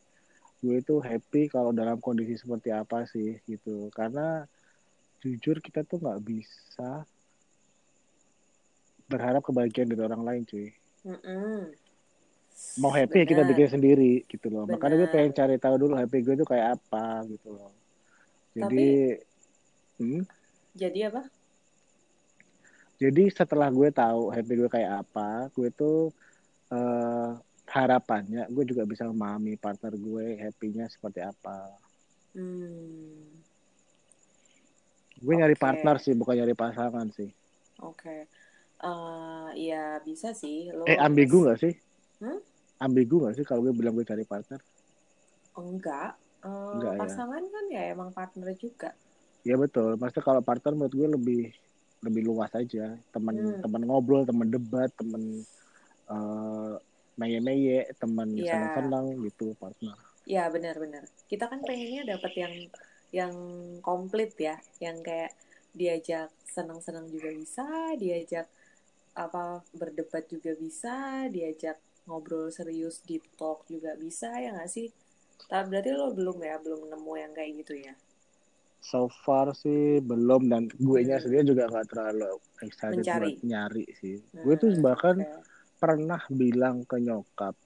Gue 0.60 0.82
tuh 0.84 1.00
happy 1.00 1.48
kalau 1.48 1.70
dalam 1.72 2.02
kondisi 2.02 2.36
seperti 2.36 2.74
apa 2.74 3.06
sih? 3.06 3.38
Gitu. 3.46 3.88
Karena 3.94 4.44
jujur 5.20 5.60
kita 5.60 5.84
tuh 5.84 6.00
nggak 6.00 6.20
bisa 6.24 7.04
berharap 9.10 9.42
kebahagiaan 9.42 9.90
dari 9.90 10.02
orang 10.02 10.22
lain 10.22 10.42
cuy. 10.46 10.70
Mau 12.78 12.92
happy 12.94 13.24
ya 13.24 13.26
kita 13.26 13.42
bikin 13.42 13.68
sendiri 13.68 14.22
gitu 14.30 14.46
loh 14.52 14.64
Bener. 14.64 14.78
makanya 14.78 14.94
gue 15.02 15.08
pengen 15.10 15.32
cari 15.34 15.56
tahu 15.58 15.74
dulu 15.80 15.94
happy 15.98 16.18
gue 16.22 16.34
tuh 16.38 16.48
kayak 16.48 16.78
apa 16.78 17.26
gitu 17.26 17.48
loh 17.50 17.72
jadi 18.54 18.86
Tapi, 19.18 20.04
hmm? 20.04 20.22
jadi 20.78 21.00
apa 21.10 21.22
jadi 23.00 23.24
setelah 23.32 23.72
gue 23.72 23.88
tahu 23.90 24.30
happy 24.30 24.52
gue 24.54 24.70
kayak 24.70 25.02
apa 25.02 25.48
gue 25.56 25.68
tuh 25.72 26.14
uh, 26.70 27.34
harapannya 27.70 28.46
gue 28.50 28.64
juga 28.66 28.86
bisa 28.86 29.06
memahami 29.06 29.54
partner 29.58 29.94
gue 29.94 30.38
happy-nya 30.38 30.86
seperti 30.86 31.22
apa 31.22 31.74
hmm. 32.36 33.24
gue 35.18 35.32
okay. 35.34 35.40
nyari 35.42 35.56
partner 35.58 35.96
sih 35.98 36.14
bukan 36.14 36.38
nyari 36.38 36.54
pasangan 36.54 37.06
sih 37.14 37.30
oke 37.82 37.98
okay. 37.98 38.20
uh, 38.82 39.50
eh, 39.54 39.74
ya 39.74 39.98
bisa 40.02 40.34
sih 40.34 40.70
lo 40.70 40.86
eh 40.86 40.98
ambigu 40.98 41.46
nggak 41.46 41.58
sih 41.58 41.74
hmm? 42.22 42.49
Ambigu 42.80 43.22
nggak 43.22 43.36
sih 43.36 43.44
kalau 43.44 43.60
gue 43.68 43.76
bilang 43.76 43.92
gue 43.92 44.08
cari 44.08 44.24
partner 44.24 44.58
enggak 45.54 46.16
uh, 46.42 46.72
enggak 46.74 46.92
ya? 46.96 47.00
pasangan 47.04 47.42
ya? 47.44 47.52
kan 47.52 47.64
ya 47.68 47.82
emang 47.92 48.10
partner 48.10 48.48
juga 48.56 48.90
ya 49.44 49.54
betul 49.60 50.00
maksudnya 50.00 50.24
kalau 50.24 50.40
partner 50.40 50.72
menurut 50.72 50.94
gue 50.96 51.08
lebih 51.12 51.42
lebih 52.00 52.22
luas 52.24 52.52
aja 52.56 52.96
teman 53.12 53.36
hmm. 53.36 53.60
teman 53.60 53.82
ngobrol 53.84 54.24
teman 54.24 54.48
debat 54.48 54.88
teman 54.96 55.44
uh, 56.08 56.80
meye-meye 57.20 57.84
teman 58.00 58.32
yeah. 58.32 58.56
senang-senang 58.56 59.06
gitu 59.28 59.52
partner 59.60 59.96
ya 60.24 60.48
benar-benar 60.48 61.04
kita 61.28 61.44
kan 61.48 61.60
pengennya 61.60 62.16
dapat 62.16 62.32
yang 62.40 62.54
yang 63.10 63.34
komplit 63.84 64.32
ya 64.40 64.56
yang 64.80 65.04
kayak 65.04 65.36
diajak 65.76 66.32
senang-senang 66.48 67.06
juga 67.12 67.30
bisa 67.36 67.66
diajak 68.00 68.46
apa 69.14 69.60
berdebat 69.74 70.24
juga 70.30 70.54
bisa 70.54 71.26
diajak 71.28 71.76
ngobrol 72.10 72.50
serius 72.50 72.98
deep 73.06 73.22
talk 73.38 73.62
juga 73.70 73.94
bisa 73.94 74.34
ya 74.34 74.50
nggak 74.50 74.66
sih? 74.66 74.90
Tapi 75.46 75.70
berarti 75.70 75.90
lo 75.94 76.10
belum 76.10 76.38
ya 76.42 76.58
belum 76.58 76.90
nemu 76.90 77.12
yang 77.14 77.32
kayak 77.32 77.50
gitu 77.62 77.78
ya? 77.78 77.94
So 78.82 79.06
far 79.22 79.54
sih 79.54 80.02
belum 80.02 80.50
dan 80.50 80.66
gue 80.66 81.00
nya 81.06 81.22
hmm. 81.22 81.24
sendiri 81.24 81.44
juga 81.46 81.70
nggak 81.70 81.86
terlalu 81.94 82.34
excited 82.66 83.06
Mencari. 83.06 83.38
buat 83.38 83.46
nyari 83.46 83.84
sih. 83.94 84.16
Hmm, 84.18 84.42
gue 84.42 84.54
tuh 84.58 84.70
bahkan 84.82 85.22
okay 85.22 85.48
pernah 85.80 86.20
bilang 86.28 86.84
ke 86.84 87.00
nyokap 87.00 87.56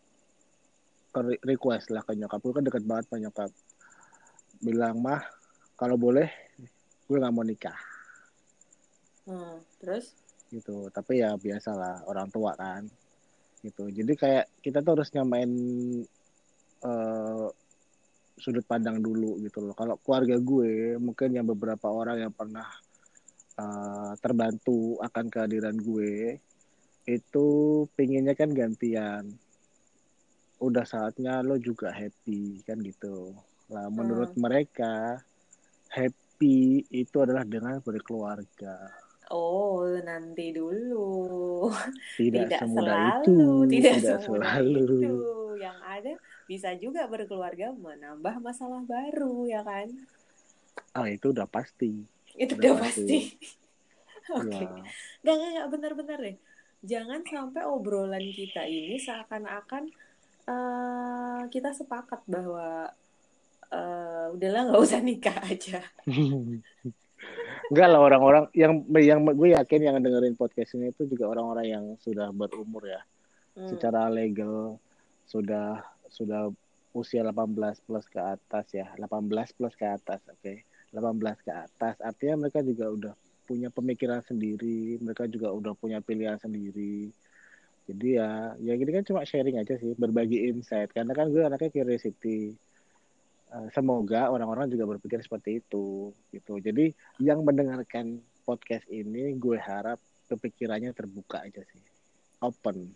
ke 1.10 1.20
request 1.42 1.90
lah 1.90 2.06
ke 2.06 2.14
nyokap. 2.14 2.38
Gue 2.38 2.54
kan 2.54 2.64
deket 2.64 2.86
banget 2.86 3.04
sama 3.10 3.18
nyokap. 3.26 3.50
Bilang 4.62 5.02
mah 5.02 5.20
kalau 5.74 5.98
boleh 5.98 6.30
gue 7.10 7.18
nggak 7.18 7.34
mau 7.34 7.42
nikah. 7.42 7.76
Hmm, 9.26 9.58
terus? 9.82 10.14
Gitu. 10.54 10.86
Tapi 10.94 11.26
ya 11.26 11.34
biasalah 11.34 12.06
orang 12.06 12.30
tua 12.30 12.54
kan 12.54 12.86
gitu. 13.64 13.88
Jadi 13.88 14.12
kayak 14.12 14.60
kita 14.60 14.84
tuh 14.84 15.00
harus 15.00 15.08
nyamain 15.16 15.52
uh, 16.84 17.48
sudut 18.36 18.66
pandang 18.68 19.00
dulu 19.00 19.40
gitu 19.40 19.64
loh. 19.64 19.74
Kalau 19.74 19.96
keluarga 20.04 20.36
gue 20.36 21.00
mungkin 21.00 21.32
yang 21.32 21.48
beberapa 21.48 21.88
orang 21.88 22.28
yang 22.28 22.34
pernah 22.34 22.68
uh, 23.56 24.12
terbantu 24.20 25.00
akan 25.00 25.32
kehadiran 25.32 25.76
gue 25.80 26.38
itu 27.08 27.46
pinginnya 27.96 28.36
kan 28.36 28.52
gantian. 28.52 29.32
Udah 30.60 30.84
saatnya 30.84 31.40
lo 31.40 31.56
juga 31.56 31.88
happy 31.92 32.64
kan 32.68 32.80
gitu. 32.84 33.32
Lah 33.72 33.88
menurut 33.88 34.36
hmm. 34.36 34.40
mereka 34.40 35.20
happy 35.88 36.84
itu 36.90 37.16
adalah 37.22 37.46
dengan 37.46 37.80
berkeluarga. 37.80 38.92
Oh 39.32 39.88
nanti 40.04 40.52
dulu 40.52 41.08
tidak, 42.18 42.48
tidak 42.48 42.60
semudah 42.60 42.84
selalu, 42.84 43.24
itu 43.24 43.46
tidak, 43.72 43.94
tidak 44.00 44.20
selalu 44.22 44.82
itu 44.84 45.16
yang 45.60 45.78
ada 45.80 46.12
bisa 46.44 46.70
juga 46.76 47.08
berkeluarga 47.08 47.72
menambah 47.72 48.34
masalah 48.42 48.82
baru 48.84 49.48
ya 49.48 49.60
kan 49.64 49.88
ah 50.92 51.06
itu 51.08 51.30
udah 51.30 51.48
pasti 51.48 52.04
itu 52.34 52.52
udah, 52.58 52.72
udah 52.74 52.82
pasti, 52.82 53.18
pasti. 53.32 53.48
oke 54.40 54.50
okay. 54.50 54.66
ya. 54.66 54.82
gak 55.24 55.34
gak 55.38 55.50
gak 55.54 55.68
benar-benar 55.70 56.18
deh 56.20 56.36
jangan 56.84 57.20
sampai 57.24 57.62
obrolan 57.64 58.24
kita 58.34 58.68
ini 58.68 59.00
seakan-akan 59.00 59.88
uh, 60.48 61.42
kita 61.48 61.72
sepakat 61.72 62.20
bahwa 62.28 62.92
uh, 63.72 64.26
udahlah 64.36 64.68
nggak 64.70 64.82
usah 64.82 65.00
nikah 65.00 65.38
aja. 65.44 65.80
Enggak 67.72 67.88
lah 67.88 68.00
orang-orang 68.00 68.44
yang 68.52 68.84
yang 68.98 69.24
gue 69.24 69.56
yakin 69.56 69.80
yang 69.80 69.96
dengerin 70.02 70.36
podcast 70.36 70.76
ini 70.76 70.92
itu 70.92 71.08
juga 71.08 71.32
orang-orang 71.32 71.66
yang 71.68 71.84
sudah 72.00 72.28
berumur 72.34 72.84
ya. 72.84 73.00
Hmm. 73.56 73.68
Secara 73.70 74.12
legal 74.12 74.76
sudah 75.24 75.80
sudah 76.12 76.52
usia 76.94 77.24
18 77.26 77.84
plus 77.84 78.06
ke 78.10 78.20
atas 78.20 78.66
ya. 78.74 78.92
18 79.00 79.56
plus 79.56 79.74
ke 79.74 79.86
atas, 79.88 80.20
oke. 80.28 80.40
Okay? 80.44 80.62
18 80.94 81.18
ke 81.42 81.50
atas 81.50 81.98
artinya 81.98 82.46
mereka 82.46 82.62
juga 82.62 82.86
udah 82.86 83.14
punya 83.44 83.68
pemikiran 83.68 84.22
sendiri 84.22 84.96
mereka 85.02 85.26
juga 85.26 85.50
udah 85.50 85.74
punya 85.74 85.98
pilihan 86.00 86.38
sendiri 86.38 87.10
jadi 87.84 88.08
ya 88.22 88.30
ya 88.62 88.72
gini 88.78 88.90
kan 88.94 89.04
cuma 89.04 89.26
sharing 89.26 89.60
aja 89.60 89.76
sih 89.76 89.92
berbagi 89.98 90.48
insight 90.48 90.94
karena 90.94 91.12
kan 91.12 91.28
gue 91.28 91.42
anaknya 91.44 91.68
curiosity 91.68 92.56
semoga 93.70 94.30
orang-orang 94.30 94.66
juga 94.66 94.84
berpikir 94.96 95.22
seperti 95.22 95.62
itu 95.62 96.10
gitu. 96.34 96.58
Jadi 96.58 96.90
yang 97.22 97.46
mendengarkan 97.46 98.18
podcast 98.42 98.84
ini 98.90 99.34
gue 99.38 99.56
harap 99.56 99.98
kepikirannya 100.26 100.90
terbuka 100.90 101.44
aja 101.44 101.62
sih. 101.62 101.82
Open 102.42 102.92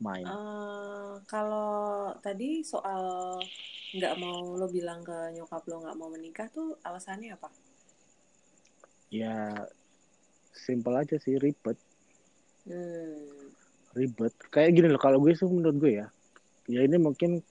mind. 0.00 0.26
Uh, 0.26 1.20
kalau 1.28 2.10
tadi 2.24 2.64
soal 2.64 3.36
nggak 3.90 4.14
mau 4.16 4.56
lo 4.56 4.66
bilang 4.70 5.04
ke 5.04 5.34
nyokap 5.36 5.66
lo 5.68 5.82
nggak 5.84 5.98
mau 5.98 6.08
menikah 6.08 6.48
tuh 6.48 6.78
alasannya 6.86 7.36
apa? 7.36 7.52
Ya 9.12 9.66
simpel 10.54 10.94
aja 10.96 11.18
sih 11.20 11.36
ribet. 11.36 11.76
Hmm. 12.64 13.50
ribet. 13.96 14.30
Kayak 14.54 14.70
gini 14.78 14.88
loh 14.92 15.02
kalau 15.02 15.18
gue 15.18 15.34
sih 15.34 15.48
menurut 15.48 15.76
gue 15.82 15.92
ya. 16.00 16.06
Ya 16.70 16.86
ini 16.86 16.96
mungkin 16.96 17.42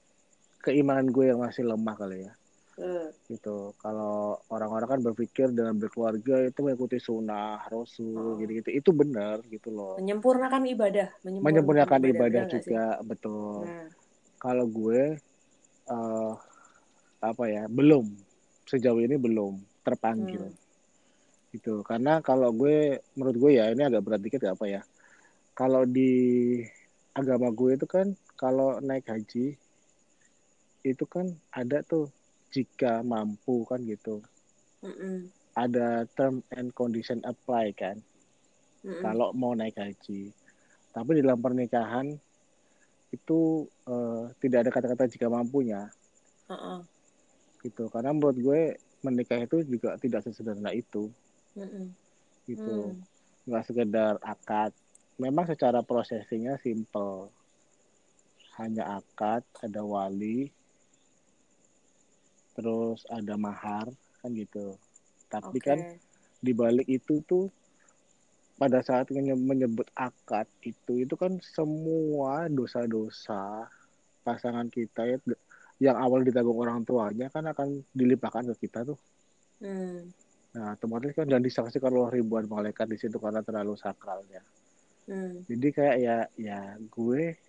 keimanan 0.59 1.07
gue 1.09 1.31
yang 1.31 1.39
masih 1.39 1.63
lemah 1.67 1.95
kali 1.95 2.27
ya. 2.27 2.33
Hmm. 2.79 3.11
gitu. 3.27 3.75
Kalau 3.75 4.39
orang-orang 4.47 4.87
kan 4.87 5.01
berpikir 5.03 5.51
dengan 5.51 5.75
berkeluarga 5.75 6.47
itu 6.47 6.63
mengikuti 6.63 6.95
sunnah 6.95 7.59
rasul 7.67 8.15
oh. 8.15 8.39
gitu 8.39 8.63
gitu 8.63 8.69
itu 8.71 8.89
benar 8.95 9.43
gitu 9.51 9.67
loh. 9.67 9.99
Menyempurnakan 9.99 10.63
ibadah. 10.63 11.11
Menyempurnakan, 11.27 11.43
menyempurnakan 11.43 11.99
ibadah, 12.07 12.43
ibadah 12.47 12.53
juga 12.55 12.83
betul. 13.03 13.67
Nah. 13.67 13.91
kalau 14.39 14.65
gue 14.71 15.19
uh, 15.91 16.33
apa 17.19 17.43
ya 17.51 17.67
belum. 17.67 18.07
Sejauh 18.63 19.03
ini 19.03 19.19
belum 19.19 19.59
terpanggil. 19.83 20.47
Hmm. 20.47 21.51
Gitu. 21.51 21.83
Karena 21.83 22.23
kalau 22.23 22.55
gue 22.55 23.03
menurut 23.19 23.35
gue 23.35 23.51
ya 23.59 23.75
ini 23.75 23.83
agak 23.83 24.07
berat 24.07 24.23
dikit 24.23 24.39
gak 24.39 24.55
apa 24.55 24.79
ya. 24.79 24.81
Kalau 25.51 25.83
di 25.83 26.63
agama 27.11 27.51
gue 27.51 27.75
itu 27.75 27.83
kan 27.83 28.15
kalau 28.39 28.79
naik 28.79 29.11
haji 29.11 29.59
itu 30.93 31.05
kan 31.05 31.29
ada 31.53 31.81
tuh 31.85 32.09
jika 32.49 33.05
mampu 33.05 33.65
kan 33.69 33.81
gitu 33.85 34.21
mm 34.81 34.93
-mm. 34.93 35.15
ada 35.53 36.05
term 36.17 36.41
and 36.53 36.73
condition 36.73 37.21
apply 37.25 37.69
kan 37.73 38.01
mm 38.81 38.89
-mm. 38.89 39.01
kalau 39.05 39.29
mau 39.37 39.53
naik 39.53 39.77
haji 39.77 40.33
tapi 40.89 41.09
di 41.17 41.21
dalam 41.21 41.39
pernikahan 41.39 42.17
itu 43.09 43.65
uh, 43.89 44.29
tidak 44.37 44.65
ada 44.65 44.71
kata-kata 44.73 45.09
jika 45.09 45.29
mampunya 45.29 45.89
uh 46.49 46.53
-uh. 46.53 46.79
gitu 47.61 47.89
karena 47.89 48.13
menurut 48.13 48.37
gue 48.37 48.61
menikah 49.05 49.39
itu 49.39 49.63
juga 49.65 49.95
tidak 49.97 50.25
sesederhana 50.25 50.73
itu 50.75 51.09
mm 51.55 52.09
gitu 52.49 52.97
mm. 52.97 53.45
nggak 53.45 53.65
sekedar 53.69 54.17
akad 54.25 54.73
memang 55.21 55.45
secara 55.45 55.85
prosesinya 55.85 56.57
simple 56.57 57.29
hanya 58.57 58.97
akad 58.97 59.45
ada 59.61 59.85
wali 59.85 60.49
terus 62.59 63.07
ada 63.07 63.39
mahar 63.39 63.87
kan 64.19 64.35
gitu 64.35 64.75
tapi 65.31 65.63
okay. 65.63 65.67
kan 65.71 65.79
di 66.43 66.51
balik 66.51 66.87
itu 66.91 67.23
tuh 67.23 67.47
pada 68.59 68.83
saat 68.83 69.07
menyebut 69.15 69.87
akad 69.95 70.43
itu 70.67 71.07
itu 71.07 71.15
kan 71.15 71.39
semua 71.39 72.51
dosa-dosa 72.51 73.71
pasangan 74.27 74.67
kita 74.67 75.07
ya 75.07 75.17
yang 75.79 75.95
awal 75.95 76.19
ditanggung 76.19 76.59
orang 76.59 76.83
tuanya 76.83 77.31
kan 77.31 77.47
akan 77.47 77.79
dilimpahkan 77.95 78.51
ke 78.51 78.67
kita 78.67 78.83
tuh. 78.83 78.99
Hmm. 79.63 80.11
Nah, 80.51 80.75
otomatis 80.75 81.15
kan 81.15 81.23
dan 81.23 81.39
disaksikan 81.39 81.87
oleh 81.87 82.19
ribuan 82.19 82.51
malaikat 82.51 82.83
di 82.91 82.99
situ 82.99 83.15
karena 83.15 83.39
terlalu 83.39 83.79
sakralnya. 83.79 84.43
Hmm. 85.07 85.47
Jadi 85.47 85.67
kayak 85.71 85.97
ya 86.03 86.17
ya 86.35 86.75
gue 86.75 87.39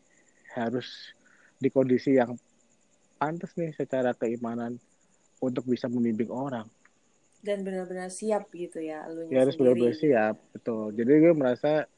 harus 0.55 1.11
di 1.59 1.69
kondisi 1.75 2.15
yang 2.15 2.39
pantas 3.19 3.51
nih 3.59 3.75
secara 3.75 4.15
keimanan 4.15 4.79
untuk 5.41 5.65
bisa 5.67 5.89
membimbing 5.89 6.31
orang. 6.31 6.69
Dan 7.41 7.65
benar-benar 7.65 8.13
siap 8.13 8.53
gitu 8.53 8.85
ya 8.85 9.09
lu 9.09 9.25
ya 9.33 9.49
harus 9.49 9.57
benar-benar 9.57 9.97
siap 9.97 10.37
betul. 10.53 10.93
Jadi 10.93 11.11
gue 11.25 11.33
merasa 11.33 11.89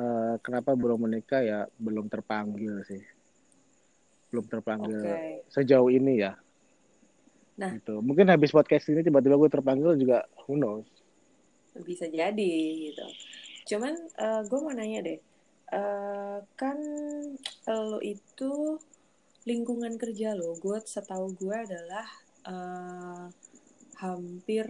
uh, 0.00 0.34
kenapa 0.40 0.72
belum 0.72 1.04
menikah 1.04 1.44
ya 1.44 1.60
belum 1.76 2.08
terpanggil 2.08 2.80
sih. 2.88 3.02
Belum 4.32 4.48
terpanggil 4.48 5.04
okay. 5.04 5.44
sejauh 5.52 5.92
ini 5.92 6.24
ya. 6.24 6.32
Nah. 7.60 7.76
Itu 7.76 8.00
mungkin 8.00 8.32
habis 8.32 8.48
podcast 8.48 8.88
ini 8.88 9.04
tiba-tiba 9.04 9.36
gue 9.36 9.50
terpanggil 9.52 9.92
juga 10.00 10.24
who 10.48 10.56
knows? 10.56 10.88
Bisa 11.84 12.08
jadi 12.08 12.52
gitu. 12.88 13.04
Cuman 13.76 13.92
uh, 14.16 14.40
gue 14.48 14.58
mau 14.58 14.72
nanya 14.72 15.04
deh 15.04 15.20
uh, 15.72 16.38
kan 16.54 16.78
lo 17.66 17.98
itu 18.04 18.78
lingkungan 19.48 19.96
kerja 19.98 20.36
lo 20.36 20.54
gue 20.60 20.78
setahu 20.84 21.34
gue 21.34 21.56
adalah 21.56 22.06
uh, 22.46 23.26
hampir 23.98 24.66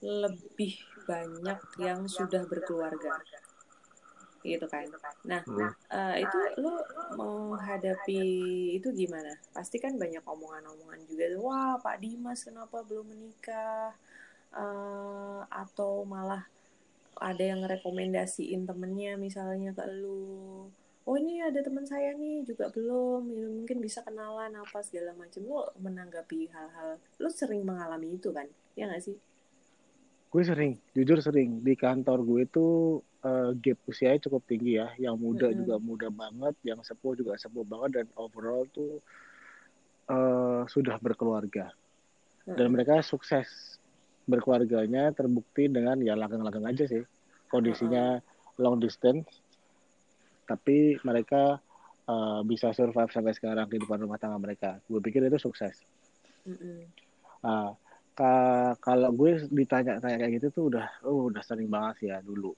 lebih 0.00 0.80
banyak 1.04 1.60
yang 1.80 2.08
sudah 2.08 2.44
berkeluarga. 2.48 3.20
Gitu 4.40 4.64
kan? 4.72 4.88
Nah 5.28 5.44
uh, 5.92 6.16
itu 6.16 6.38
lo 6.60 6.80
menghadapi 7.16 8.22
itu 8.80 8.88
gimana? 8.96 9.36
Pasti 9.52 9.76
kan 9.76 10.00
banyak 10.00 10.24
omongan-omongan 10.24 11.00
juga 11.04 11.24
wah 11.36 11.76
Pak 11.76 12.00
Dimas 12.00 12.44
kenapa 12.44 12.80
belum 12.84 13.12
menikah? 13.12 13.92
Uh, 14.50 15.46
atau 15.46 16.02
malah 16.02 16.42
ada 17.20 17.44
yang 17.44 17.62
rekomendasiin 17.62 18.66
temennya 18.66 19.14
misalnya 19.14 19.70
ke 19.76 19.84
lu 19.92 20.66
oh 21.08 21.16
ini 21.16 21.40
ada 21.40 21.64
teman 21.64 21.88
saya 21.88 22.12
nih 22.12 22.44
juga 22.44 22.68
belum 22.68 23.22
ya, 23.32 23.46
mungkin 23.48 23.78
bisa 23.80 24.04
kenalan 24.04 24.52
apa 24.52 24.84
segala 24.84 25.16
macam. 25.16 25.40
Lo 25.48 25.72
menanggapi 25.80 26.50
hal-hal 26.52 27.00
lo 27.00 27.28
sering 27.32 27.64
mengalami 27.64 28.20
itu 28.20 28.28
kan? 28.34 28.44
Ya 28.76 28.90
nggak 28.90 29.04
sih? 29.04 29.16
Gue 30.30 30.42
sering 30.44 30.76
jujur 30.92 31.18
sering. 31.24 31.64
Di 31.64 31.74
kantor 31.74 32.22
gue 32.22 32.40
itu 32.44 32.66
uh, 33.24 33.50
gap 33.56 33.78
usianya 33.88 34.20
cukup 34.28 34.44
tinggi 34.44 34.76
ya. 34.76 34.92
Yang 35.00 35.16
muda 35.16 35.46
mm 35.48 35.52
-hmm. 35.52 35.60
juga 35.64 35.74
muda 35.80 36.08
banget 36.12 36.54
yang 36.62 36.80
sepuh 36.84 37.16
juga 37.16 37.34
sepuh 37.40 37.64
banget 37.64 38.04
dan 38.04 38.06
overall 38.20 38.68
tuh 38.68 39.00
uh, 40.12 40.68
sudah 40.68 41.00
berkeluarga. 41.00 41.72
Mm 41.72 42.54
-hmm. 42.54 42.56
dan 42.56 42.66
mereka 42.72 42.94
sukses 43.04 43.76
berkeluarganya 44.28 45.10
terbukti 45.16 45.66
dengan 45.66 45.98
ya 46.04 46.12
lagang-lagang 46.14 46.68
aja 46.68 46.84
sih. 46.86 47.02
Kondisinya 47.50 48.20
mm 48.20 48.22
-hmm. 48.22 48.62
long 48.62 48.78
distance 48.78 49.49
tapi 50.50 50.98
mereka 51.06 51.62
uh, 52.10 52.42
bisa 52.42 52.74
survive 52.74 53.14
sampai 53.14 53.30
sekarang 53.30 53.70
kehidupan 53.70 54.02
rumah 54.02 54.18
tangga 54.18 54.42
mereka. 54.42 54.82
Gue 54.90 54.98
pikir 54.98 55.22
itu 55.30 55.38
sukses. 55.38 55.78
Mm 56.42 56.56
-hmm. 56.58 56.78
uh, 57.46 57.70
ka 58.10 58.34
kalau 58.82 59.14
gue 59.14 59.46
ditanya 59.54 60.02
kayak 60.02 60.42
gitu 60.42 60.46
tuh 60.50 60.64
udah 60.74 60.86
oh, 61.06 61.30
udah 61.30 61.42
sering 61.46 61.70
banget 61.70 61.94
sih 62.02 62.08
ya 62.10 62.18
dulu. 62.18 62.50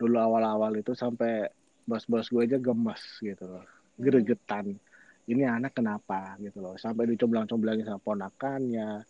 Dulu 0.00 0.16
awal-awal 0.16 0.80
itu 0.80 0.96
sampai 0.96 1.44
bos-bos 1.84 2.32
gue 2.32 2.48
aja 2.48 2.56
gemes 2.56 3.02
gitu 3.20 3.44
loh. 3.44 3.66
Gregetan. 4.00 4.72
Ini 5.28 5.44
anak 5.44 5.76
kenapa 5.76 6.40
gitu 6.40 6.64
loh. 6.64 6.80
Sampai 6.80 7.04
dicomblang-comblangin 7.12 7.84
sama 7.84 8.00
ponakannya 8.00 9.04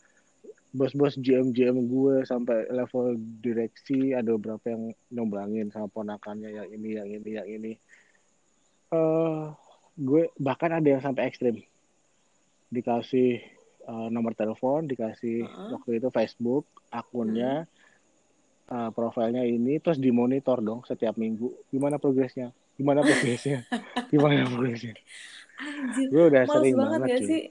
bos-bos 0.70 1.18
GM 1.18 1.50
GM 1.50 1.90
gue 1.90 2.22
sampai 2.22 2.70
level 2.70 3.18
direksi 3.42 4.14
ada 4.14 4.30
beberapa 4.38 4.70
yang 4.70 4.94
nyomblangin 5.11 5.74
sama 5.74 5.90
ponakannya 5.90 6.54
yang 6.54 6.68
ini 6.70 6.90
yang 6.94 7.09
ini 7.11 7.30
yang 7.35 7.48
ini. 7.48 7.72
Uh, 8.90 9.50
gue 9.98 10.30
bahkan 10.38 10.70
ada 10.70 10.87
yang 10.87 11.02
sampai 11.02 11.26
ekstrim. 11.26 11.59
Dikasih 12.70 13.42
uh, 13.90 14.09
nomor 14.14 14.38
telepon 14.38 14.87
dikasih 14.87 15.42
uh 15.42 15.50
-huh. 15.50 15.68
waktu 15.78 15.98
itu 15.98 16.09
Facebook 16.14 16.70
akunnya 16.94 17.66
uh. 18.70 18.74
uh, 18.87 18.90
profilnya 18.94 19.42
ini 19.42 19.83
terus 19.83 19.98
dimonitor 19.98 20.62
dong 20.62 20.87
setiap 20.87 21.18
minggu. 21.18 21.50
Gimana 21.74 21.98
progresnya? 21.98 22.54
Gimana 22.78 23.02
progresnya? 23.09 23.66
Gimana 24.06 24.46
progresnya? 24.50 24.94
Gue 26.09 26.30
udah 26.30 26.46
sering 26.46 26.78
banget, 26.78 27.00
banget 27.04 27.11
ya 27.11 27.18
sih 27.26 27.42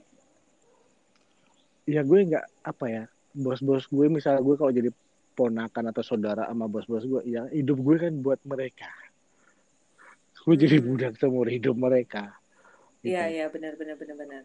ya 1.90 2.06
gue 2.06 2.18
nggak 2.30 2.46
apa 2.62 2.86
ya 2.86 3.04
bos-bos 3.34 3.90
gue 3.90 4.06
misalnya 4.06 4.42
gue 4.46 4.54
kalau 4.54 4.70
jadi 4.70 4.90
ponakan 5.34 5.90
atau 5.90 6.02
saudara 6.06 6.46
sama 6.46 6.70
bos-bos 6.70 7.02
gue 7.02 7.20
ya 7.26 7.50
hidup 7.50 7.78
gue 7.82 7.96
kan 7.98 8.14
buat 8.22 8.38
mereka 8.46 8.90
gue 10.46 10.54
hmm. 10.54 10.62
jadi 10.62 10.76
budak 10.78 11.12
seumur 11.18 11.50
hidup 11.50 11.74
mereka 11.74 12.38
iya 13.02 13.26
gitu. 13.26 13.34
iya 13.34 13.44
benar 13.50 13.72
benar 13.74 13.96
benar 13.98 14.16
benar 14.16 14.42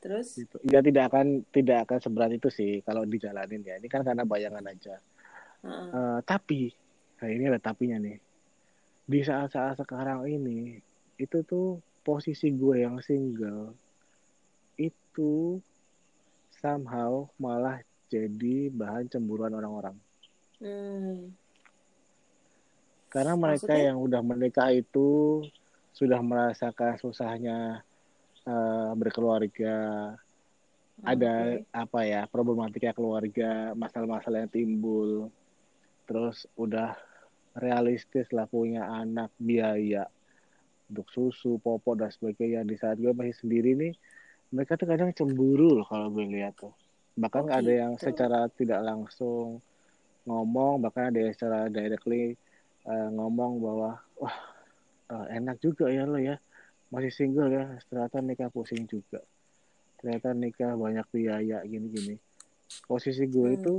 terus 0.00 0.38
gitu. 0.38 0.56
ya 0.64 0.78
tidak 0.80 1.12
akan 1.12 1.42
tidak 1.50 1.84
akan 1.90 1.98
seberat 1.98 2.30
itu 2.32 2.48
sih 2.48 2.80
kalau 2.86 3.02
dijalanin 3.04 3.66
ya 3.66 3.76
ini 3.76 3.88
kan 3.90 4.06
karena 4.06 4.22
bayangan 4.22 4.64
aja 4.64 4.96
uh 5.60 5.66
-uh. 5.66 5.90
Uh, 5.90 6.18
tapi 6.22 6.72
nah 7.20 7.28
ini 7.28 7.50
ada 7.52 7.60
tapinya 7.60 8.00
nih 8.00 8.16
di 9.10 9.20
saat-saat 9.20 9.82
sekarang 9.82 10.24
ini 10.24 10.78
itu 11.20 11.42
tuh 11.44 11.82
posisi 12.00 12.48
gue 12.54 12.80
yang 12.80 13.02
single 13.04 13.76
itu 14.80 15.60
somehow 16.60 17.24
malah 17.40 17.80
jadi 18.12 18.68
bahan 18.68 19.08
cemburuan 19.08 19.56
orang-orang. 19.56 19.96
Hmm. 20.60 21.32
Karena 23.10 23.34
mereka 23.34 23.66
Maksudnya? 23.66 23.88
yang 23.90 23.98
udah 23.98 24.22
menikah 24.22 24.70
itu 24.70 25.42
sudah 25.90 26.22
merasakan 26.22 26.94
susahnya 27.00 27.82
uh, 28.46 28.92
berkeluarga, 28.94 30.14
okay. 30.14 31.02
ada 31.02 31.58
apa 31.74 32.00
ya 32.06 32.22
problematika 32.30 32.94
keluarga, 32.94 33.74
masalah-masalah 33.74 34.46
yang 34.46 34.52
timbul, 34.52 35.26
terus 36.06 36.46
udah 36.54 36.94
realistis 37.58 38.30
lah 38.30 38.46
punya 38.46 38.86
anak, 38.86 39.34
biaya 39.40 40.06
untuk 40.86 41.10
susu, 41.10 41.58
popok 41.58 42.06
dan 42.06 42.10
sebagainya. 42.14 42.62
Di 42.62 42.78
saat 42.78 42.98
gue 43.02 43.10
masih 43.10 43.34
sendiri 43.42 43.74
nih, 43.74 43.94
mereka 44.50 44.74
tuh 44.74 44.86
kadang 44.90 45.14
cemburu 45.14 45.78
loh 45.78 45.86
kalau 45.86 46.10
gue 46.10 46.26
lihat 46.26 46.58
tuh. 46.58 46.74
Bahkan 47.14 47.50
oh, 47.50 47.54
ada 47.54 47.70
yang 47.70 47.92
gitu. 47.94 48.10
secara 48.10 48.50
tidak 48.50 48.82
langsung 48.82 49.62
ngomong 50.26 50.84
bahkan 50.84 51.10
ada 51.10 51.18
yang 51.22 51.32
secara 51.34 51.70
directly 51.72 52.36
uh, 52.84 53.08
ngomong 53.14 53.62
bahwa 53.62 53.90
wah 54.18 54.36
uh, 55.10 55.26
enak 55.30 55.62
juga 55.62 55.86
ya 55.90 56.02
lo 56.06 56.18
ya. 56.18 56.38
Masih 56.90 57.14
single 57.14 57.50
ya. 57.54 57.64
Ternyata 57.86 58.18
nikah 58.18 58.50
pusing 58.50 58.90
juga. 58.90 59.22
Ternyata 60.02 60.34
nikah 60.34 60.74
banyak 60.74 61.06
biaya 61.14 61.62
gini-gini. 61.62 62.18
Posisi 62.90 63.30
gue 63.30 63.48
hmm. 63.54 63.58
itu 63.62 63.74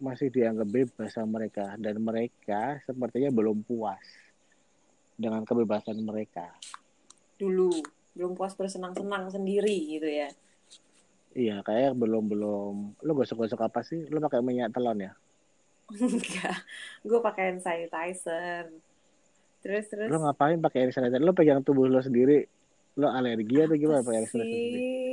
masih 0.00 0.32
dianggap 0.32 0.68
bebas 0.72 1.12
sama 1.12 1.40
mereka. 1.40 1.76
Dan 1.76 2.00
mereka 2.00 2.80
sepertinya 2.88 3.28
belum 3.28 3.60
puas 3.68 4.00
dengan 5.20 5.44
kebebasan 5.44 6.00
mereka. 6.00 6.48
Dulu 7.36 7.99
belum 8.14 8.34
puas 8.34 8.54
bersenang-senang 8.58 9.30
sendiri 9.30 9.76
gitu 9.98 10.08
ya. 10.08 10.28
Iya 11.30 11.62
kayak 11.62 11.94
belum 11.94 12.26
belum 12.26 12.74
lo 13.00 13.12
gosok-gosok 13.14 13.60
apa 13.70 13.80
sih? 13.86 14.06
Lo 14.10 14.18
pakai 14.18 14.42
minyak 14.42 14.74
telon 14.74 14.98
ya? 14.98 15.12
Enggak. 15.90 16.66
Gue 17.06 17.20
pakai 17.22 17.54
hand 17.54 17.62
sanitizer. 17.62 18.70
Terus 19.62 19.84
terus. 19.86 20.08
Lo 20.10 20.22
ngapain 20.22 20.58
pakai 20.58 20.90
hand 20.90 20.94
sanitizer? 20.94 21.22
Lo 21.22 21.34
pegang 21.34 21.62
tubuh 21.62 21.86
lo 21.86 22.02
sendiri. 22.02 22.42
Lo 22.98 23.10
alergi 23.14 23.62
atau 23.62 23.78
gimana 23.78 24.02
pakai 24.02 24.18
hand 24.26 24.30
sanitizer 24.30 25.10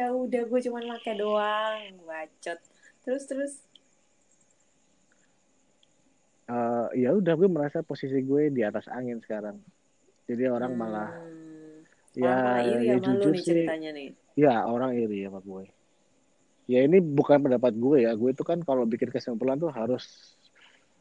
ya 0.00 0.16
udah 0.16 0.42
gue 0.48 0.60
cuma 0.64 0.80
pakai 0.96 1.14
doang. 1.20 1.92
Bacot. 2.08 2.58
Terus 3.04 3.24
terus. 3.28 3.52
Uh, 6.50 6.90
ya 6.98 7.14
udah 7.14 7.36
gue 7.36 7.46
merasa 7.46 7.84
posisi 7.84 8.18
gue 8.24 8.50
di 8.50 8.64
atas 8.64 8.88
angin 8.88 9.20
sekarang. 9.20 9.60
Jadi 10.26 10.48
orang 10.48 10.72
hmm. 10.74 10.80
malah 10.80 11.10
ya, 12.16 12.64
iri 12.66 12.86
ya, 12.90 12.96
ya 12.96 12.96
jujur 12.98 13.32
nih 13.34 13.42
sih. 13.42 13.64
nih. 13.66 14.08
ya 14.34 14.66
orang 14.66 14.96
iri 14.98 15.26
ya 15.26 15.30
pak 15.30 15.44
gue. 15.46 15.64
Ya 16.70 16.86
ini 16.86 17.02
bukan 17.02 17.42
pendapat 17.42 17.74
gue 17.74 18.06
ya. 18.06 18.14
Gue 18.14 18.30
itu 18.30 18.46
kan 18.46 18.62
kalau 18.62 18.86
bikin 18.86 19.10
kesimpulan 19.10 19.58
tuh 19.58 19.74
harus 19.74 20.06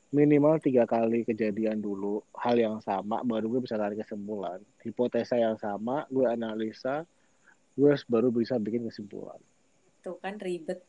minimal 0.09 0.57
tiga 0.57 0.89
kali 0.89 1.21
kejadian 1.21 1.77
dulu 1.77 2.25
hal 2.33 2.57
yang 2.57 2.81
sama 2.81 3.21
baru 3.21 3.45
gue 3.57 3.61
bisa 3.69 3.77
tarik 3.77 4.01
kesimpulan. 4.01 4.57
Hipotesa 4.81 5.37
yang 5.37 5.57
sama 5.61 6.09
gue 6.09 6.25
analisa 6.25 7.05
gue 7.77 7.93
baru 8.09 8.33
bisa 8.33 8.57
bikin 8.57 8.89
kesimpulan. 8.89 9.37
Tuh 10.01 10.17
kan 10.17 10.41
ribet. 10.41 10.81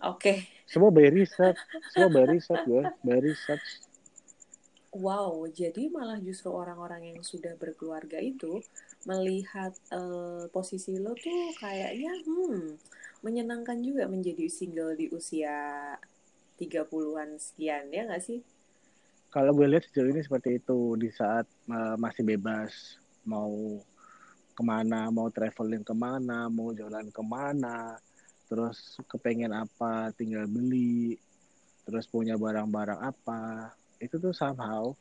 Oke. 0.00 0.16
Okay. 0.16 0.38
semua 0.68 0.92
by 0.92 1.08
riset. 1.12 1.56
Semua 1.92 2.08
by 2.08 2.24
riset 2.28 2.60
gue. 2.68 2.84
By 3.04 3.18
riset. 3.20 3.60
Wow 4.92 5.48
jadi 5.48 5.88
malah 5.88 6.20
justru 6.20 6.52
orang-orang 6.52 7.16
yang 7.16 7.20
sudah 7.24 7.56
berkeluarga 7.56 8.20
itu 8.20 8.60
melihat 9.08 9.72
uh, 9.92 10.44
posisi 10.52 11.00
lo 11.00 11.16
tuh 11.16 11.56
kayaknya 11.56 12.12
hmm 12.24 12.76
menyenangkan 13.20 13.84
juga 13.84 14.08
menjadi 14.08 14.48
single 14.48 14.96
di 14.96 15.12
usia 15.12 15.92
30-an 16.56 17.36
sekian 17.36 17.92
ya 17.92 18.08
nggak 18.08 18.24
sih? 18.24 18.40
Kalau 19.30 19.54
gue 19.54 19.68
lihat 19.68 19.86
sejauh 19.86 20.10
ini 20.10 20.24
seperti 20.24 20.58
itu 20.58 20.96
di 20.98 21.08
saat 21.12 21.46
uh, 21.70 21.94
masih 22.00 22.26
bebas 22.26 22.98
mau 23.24 23.78
ke 24.56 24.62
mana, 24.64 25.08
mau 25.08 25.28
traveling 25.30 25.84
ke 25.84 25.94
mana, 25.94 26.50
mau 26.50 26.74
jalan 26.74 27.08
ke 27.08 27.22
mana, 27.22 27.96
terus 28.50 28.98
kepengen 29.06 29.54
apa 29.54 30.10
tinggal 30.16 30.44
beli, 30.50 31.16
terus 31.86 32.10
punya 32.10 32.34
barang-barang 32.34 33.00
apa, 33.00 33.72
itu 34.02 34.18
tuh 34.18 34.34
somehow 34.34 34.92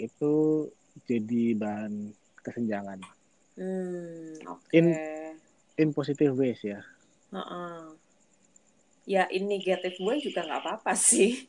itu 0.00 0.66
jadi 1.04 1.52
bahan 1.54 2.10
kesenjangan. 2.46 3.02
Hmm, 3.58 4.38
okay. 4.46 4.78
In 4.78 4.86
in 5.74 5.88
positive 5.90 6.38
ways 6.38 6.62
ya. 6.62 6.80
Uh 7.34 7.42
-uh 7.42 7.80
ya 9.06 9.30
in 9.30 9.46
negatif 9.46 9.96
gue 9.96 10.14
juga 10.18 10.42
nggak 10.42 10.60
apa-apa 10.66 10.92
sih. 10.98 11.46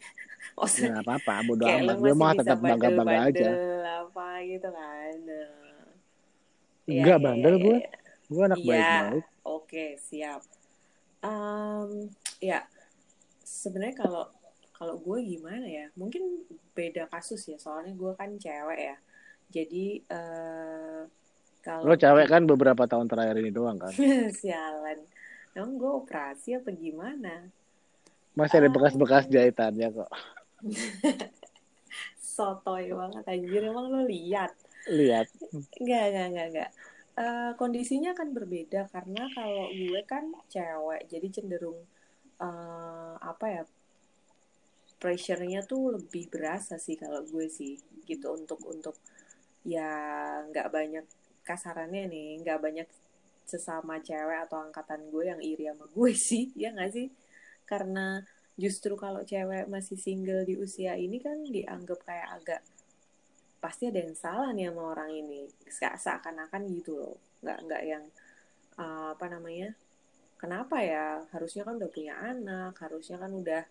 Maksudnya, 0.54 0.94
ya, 1.02 1.02
apa-apa 1.02 1.34
bodo 1.44 1.66
amat. 1.66 1.98
gue 1.98 2.14
mah 2.14 2.32
tetap 2.38 2.58
bangga 2.62 2.90
bangga 2.94 3.18
aja. 3.34 3.50
apa 4.06 4.28
gitu 4.46 4.70
kan. 4.70 5.18
Enggak 6.88 7.18
ya, 7.20 7.24
bandel 7.26 7.56
ya, 7.58 7.64
gue 7.66 7.78
ya. 7.82 7.90
gue 8.28 8.44
anak 8.46 8.60
ya, 8.62 8.70
baik-baik. 8.70 9.12
oke 9.18 9.26
okay, 9.44 9.90
siap. 9.98 10.42
Um, 11.26 12.14
ya 12.38 12.64
sebenarnya 13.42 14.06
kalau 14.06 14.30
kalau 14.78 15.02
gue 15.02 15.18
gimana 15.26 15.66
ya? 15.66 15.90
Mungkin 15.98 16.46
beda 16.78 17.10
kasus 17.10 17.42
ya. 17.50 17.58
Soalnya 17.58 17.98
gue 17.98 18.14
kan 18.14 18.38
cewek 18.38 18.80
ya 18.94 18.96
jadi 19.50 19.86
uh, 20.12 21.02
kalau 21.64 21.84
lo 21.88 21.96
cewek 21.96 22.28
kan 22.32 22.44
beberapa 22.48 22.88
tahun 22.88 23.08
terakhir 23.12 23.40
ini 23.40 23.52
doang 23.52 23.80
kan 23.80 23.92
sialan 24.40 25.00
Emang 25.58 25.74
gue 25.82 25.90
operasi 25.90 26.54
apa 26.54 26.70
gimana? 26.70 27.50
Masih 28.38 28.62
ada 28.62 28.70
bekas-bekas 28.70 29.26
uh, 29.26 29.32
jahitannya 29.34 29.90
kok. 29.90 30.12
Sotoy 32.38 32.94
banget 32.94 33.26
anjir. 33.26 33.66
Emang 33.66 33.90
lo 33.90 34.06
lihat? 34.06 34.54
Lihat. 34.86 35.26
Enggak, 35.82 36.04
enggak, 36.14 36.26
enggak, 36.30 36.48
enggak. 36.54 36.72
Uh, 37.18 37.52
kondisinya 37.58 38.14
kan 38.14 38.38
berbeda 38.38 38.86
karena 38.94 39.26
kalau 39.34 39.66
gue 39.74 40.02
kan 40.06 40.30
cewek 40.46 41.10
jadi 41.10 41.28
cenderung 41.34 41.82
uh, 42.38 43.18
apa 43.18 43.46
ya 43.50 43.64
pressure-nya 45.02 45.66
tuh 45.66 45.98
lebih 45.98 46.30
berasa 46.30 46.78
sih 46.78 46.94
kalau 46.94 47.26
gue 47.26 47.50
sih 47.50 47.82
gitu 48.06 48.38
untuk 48.38 48.62
untuk 48.70 48.94
ya 49.68 49.92
nggak 50.48 50.68
banyak 50.72 51.06
kasarannya 51.44 52.08
nih 52.08 52.30
nggak 52.44 52.60
banyak 52.64 52.88
sesama 53.48 54.04
cewek 54.04 54.44
atau 54.44 54.60
angkatan 54.60 55.08
gue 55.08 55.24
yang 55.24 55.40
iri 55.40 55.72
sama 55.72 55.88
gue 55.88 56.12
sih 56.30 56.52
ya 56.54 56.76
gak 56.76 56.92
sih? 56.92 57.08
Karena 57.64 58.20
justru 58.60 59.00
kalau 59.00 59.24
cewek 59.24 59.72
masih 59.72 59.96
single 59.96 60.44
di 60.44 60.60
usia 60.60 61.00
ini 61.00 61.18
kan 61.24 61.48
dianggap 61.48 62.00
kayak 62.04 62.30
agak 62.44 62.62
pasti 63.58 63.90
ada 63.90 64.04
yang 64.04 64.14
salah 64.14 64.52
nih 64.52 64.68
sama 64.70 64.84
orang 64.94 65.10
ini. 65.16 65.48
Seakan-akan 65.72 66.62
gitu 66.76 67.00
loh. 67.00 67.16
Nggak 67.42 67.58
nggak 67.66 67.84
yang 67.88 68.04
uh, 68.76 69.16
apa 69.16 69.26
namanya 69.32 69.72
kenapa 70.36 70.84
ya? 70.84 71.24
Harusnya 71.32 71.64
kan 71.64 71.80
udah 71.80 71.92
punya 71.92 72.14
anak 72.20 72.76
harusnya 72.84 73.18
kan 73.18 73.32
udah 73.32 73.64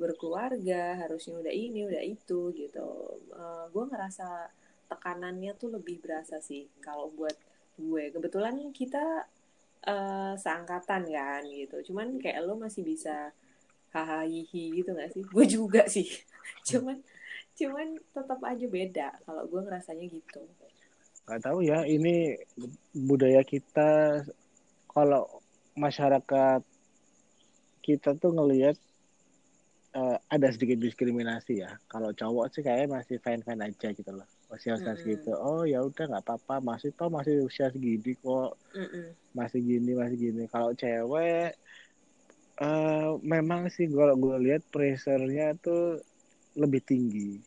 berkeluarga 0.00 0.96
harusnya 0.96 1.36
udah 1.36 1.52
ini 1.52 1.84
udah 1.84 2.02
itu 2.04 2.40
gitu. 2.56 3.20
Uh, 3.36 3.68
gue 3.68 3.84
ngerasa 3.84 4.48
tekanannya 4.90 5.54
tuh 5.54 5.70
lebih 5.70 6.02
berasa 6.02 6.42
sih. 6.42 6.66
Kalau 6.82 7.14
buat 7.14 7.38
gue 7.78 8.10
kebetulan 8.10 8.58
kita 8.74 9.30
uh, 9.86 10.34
seangkatan 10.34 11.06
kan 11.06 11.42
gitu. 11.46 11.92
Cuman 11.92 12.18
kayak 12.18 12.42
lo 12.42 12.58
masih 12.58 12.82
bisa 12.82 13.30
hahaha 13.94 14.26
gitu 14.26 14.90
gak 14.92 15.14
sih? 15.14 15.22
Gue 15.30 15.44
juga 15.46 15.86
sih. 15.86 16.10
Cuman 16.68 16.98
cuman 17.50 18.00
tetap 18.16 18.40
aja 18.40 18.66
beda 18.66 19.08
kalau 19.28 19.44
gue 19.44 19.60
ngerasanya 19.62 20.06
gitu. 20.08 20.40
Gak 21.28 21.44
tahu 21.44 21.62
ya 21.62 21.84
ini 21.86 22.34
budaya 22.96 23.44
kita 23.44 24.24
kalau 24.90 25.28
masyarakat 25.76 26.64
kita 27.80 28.16
tuh 28.16 28.32
ngelihat 28.32 28.76
uh, 29.94 30.16
ada 30.26 30.48
sedikit 30.50 30.80
diskriminasi 30.80 31.62
ya. 31.62 31.76
Kalau 31.86 32.10
cowok 32.16 32.50
sih 32.50 32.62
kayak 32.64 32.90
masih 32.90 33.20
fine 33.20 33.44
fine 33.44 33.60
aja 33.60 33.88
gitu 33.92 34.10
loh 34.10 34.39
usia 34.50 34.74
usia 34.76 34.92
mm 34.94 34.98
segitu. 34.98 35.30
Oh 35.34 35.62
ya 35.62 35.82
udah 35.82 36.04
nggak 36.10 36.24
apa-apa. 36.26 36.58
Masih 36.62 36.90
toh 36.94 37.08
masih 37.08 37.46
usia 37.46 37.70
segini 37.70 38.14
kok. 38.18 38.58
Mm 38.74 39.14
masih 39.30 39.62
gini 39.62 39.94
masih 39.94 40.16
gini. 40.18 40.42
Kalau 40.50 40.74
cewek 40.74 41.54
uh, 42.60 43.16
memang 43.22 43.70
sih 43.70 43.86
kalau 43.88 44.14
gue 44.18 44.36
lihat 44.50 44.62
pressure-nya 44.68 45.54
tuh 45.58 46.02
lebih 46.58 46.82
tinggi. 46.82 47.38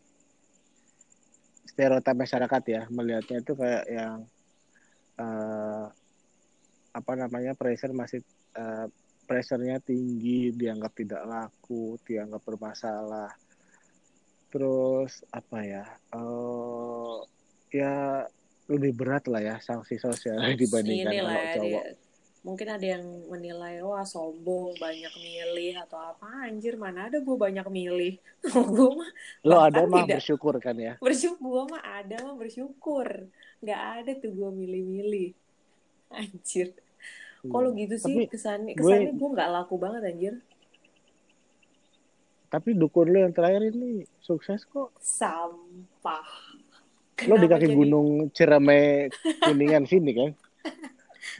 Stereotip 1.67 2.15
masyarakat 2.15 2.63
ya 2.69 2.81
melihatnya 2.87 3.41
itu 3.41 3.53
kayak 3.57 3.85
yang 3.89 4.23
uh, 5.17 5.89
apa 6.93 7.11
namanya 7.17 7.57
pressure 7.57 7.91
masih 7.91 8.21
uh, 8.55 8.85
pressure-nya 9.25 9.81
tinggi 9.81 10.53
dianggap 10.53 10.93
tidak 10.93 11.23
laku 11.25 11.97
dianggap 12.05 12.43
bermasalah 12.45 13.31
terus 14.53 15.25
apa 15.33 15.65
ya 15.65 15.83
uh, 16.13 17.25
ya 17.73 18.21
lebih 18.69 18.93
berat 18.93 19.25
lah 19.25 19.41
ya 19.41 19.55
sanksi 19.57 19.97
sosial 19.97 20.37
dibandingkan 20.61 21.09
Ini 21.09 21.19
kalau 21.25 21.33
cowok. 21.57 21.65
dia, 21.65 21.83
mungkin 22.43 22.67
ada 22.69 22.85
yang 22.85 23.03
menilai 23.33 23.81
wah 23.81 24.05
sombong 24.05 24.75
banyak 24.77 25.13
milih 25.15 25.79
atau 25.87 25.95
apa. 25.95 26.47
Anjir 26.47 26.75
mana 26.75 27.07
ada 27.07 27.17
gue 27.23 27.37
banyak 27.39 27.65
milih? 27.71 28.19
Gue 28.75 28.89
mah 28.99 29.09
lo 29.47 29.57
ada 29.63 29.87
mah 29.87 30.03
tidak. 30.03 30.19
bersyukur 30.19 30.59
kan 30.59 30.75
ya? 30.75 30.99
Bersyukur 30.99 31.39
gue 31.39 31.63
mah 31.71 31.83
ada 32.03 32.15
mah 32.19 32.35
bersyukur. 32.35 33.07
Nggak 33.63 33.81
ada 33.95 34.11
tuh 34.19 34.31
gue 34.35 34.49
milih-milih. 34.53 35.31
Anjir. 36.11 36.75
Kalau 37.43 37.71
gitu 37.75 37.95
sih 37.99 38.27
kesannya 38.27 38.75
kesannya 38.75 39.15
gue 39.15 39.29
nggak 39.33 39.49
laku 39.51 39.75
banget 39.75 40.01
anjir 40.07 40.35
tapi 42.53 42.77
dukun 42.77 43.09
lo 43.09 43.17
yang 43.25 43.33
terakhir 43.33 43.73
ini 43.73 44.05
sukses 44.21 44.61
kok. 44.69 44.93
Sampah. 45.01 46.29
Lo 47.25 47.41
di 47.41 47.49
kaki 47.49 47.65
jadi... 47.65 47.73
gunung 47.73 48.29
Cireme 48.29 49.09
Kuningan 49.41 49.89
sini 49.89 50.11
kan? 50.13 50.31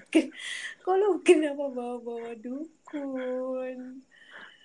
Kok 0.84 0.96
lo 0.98 1.22
kenapa 1.22 1.70
bawa-bawa 1.70 2.34
dukun? 2.42 4.02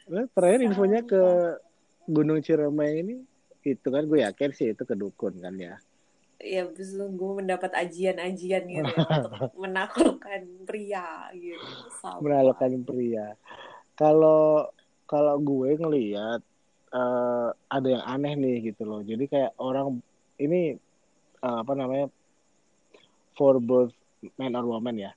Lo 0.09 0.25
terakhir 0.33 0.65
Sampah. 0.65 0.69
infonya 0.73 1.01
ke 1.05 1.23
Gunung 2.09 2.41
Ciremai 2.41 3.05
ini 3.05 3.21
itu 3.69 3.89
kan 3.93 4.09
gue 4.09 4.25
yakin 4.25 4.51
sih 4.57 4.73
itu 4.73 4.89
ke 4.89 4.97
dukun 4.97 5.37
kan 5.45 5.53
ya. 5.61 5.77
Ya, 6.41 6.65
gue 6.65 7.33
mendapat 7.35 7.77
ajian-ajian 7.77 8.63
gitu 8.65 8.89
ya, 8.89 9.21
untuk 9.21 9.53
menaklukkan 9.69 10.43
pria 10.65 11.29
gitu. 11.37 11.61
Menaklukkan 12.25 12.73
pria. 12.89 13.37
Kalau 13.99 14.71
kalau 15.09 15.41
gue 15.41 15.75
ngelihat 15.81 16.45
uh, 16.93 17.49
ada 17.73 17.89
yang 17.89 18.05
aneh 18.05 18.35
nih 18.37 18.57
gitu 18.73 18.85
loh. 18.85 19.01
Jadi 19.01 19.25
kayak 19.25 19.57
orang 19.57 19.99
ini 20.39 20.77
uh, 21.43 21.65
apa 21.65 21.73
namanya 21.75 22.07
for 23.35 23.59
both 23.63 23.95
man 24.39 24.59
or 24.59 24.67
woman 24.67 24.99
ya 24.99 25.13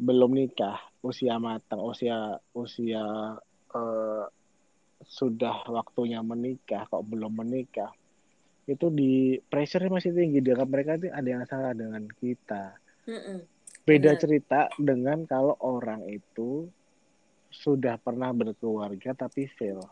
belum 0.00 0.34
nikah 0.34 0.80
usia 1.04 1.36
matang 1.36 1.84
usia 1.84 2.40
usia 2.56 3.36
uh, 3.76 4.24
sudah 5.02 5.56
waktunya 5.68 6.24
menikah 6.24 6.88
kok 6.88 7.04
belum 7.04 7.44
menikah 7.44 7.92
itu 8.64 8.88
di 8.88 9.36
pressure 9.50 9.90
masih 9.90 10.14
tinggi 10.14 10.38
dengan 10.40 10.70
mereka 10.70 10.96
itu 10.96 11.10
ada 11.10 11.28
yang 11.28 11.44
salah 11.44 11.74
dengan 11.74 12.06
kita 12.18 12.78
mm 13.04 13.20
-mm. 13.20 13.38
beda 13.84 14.10
cerita 14.16 14.70
dengan 14.78 15.26
kalau 15.26 15.58
orang 15.60 16.06
itu 16.08 16.70
sudah 17.52 18.00
pernah 18.00 18.32
berkeluarga 18.32 19.12
tapi 19.12 19.46
fail. 19.54 19.84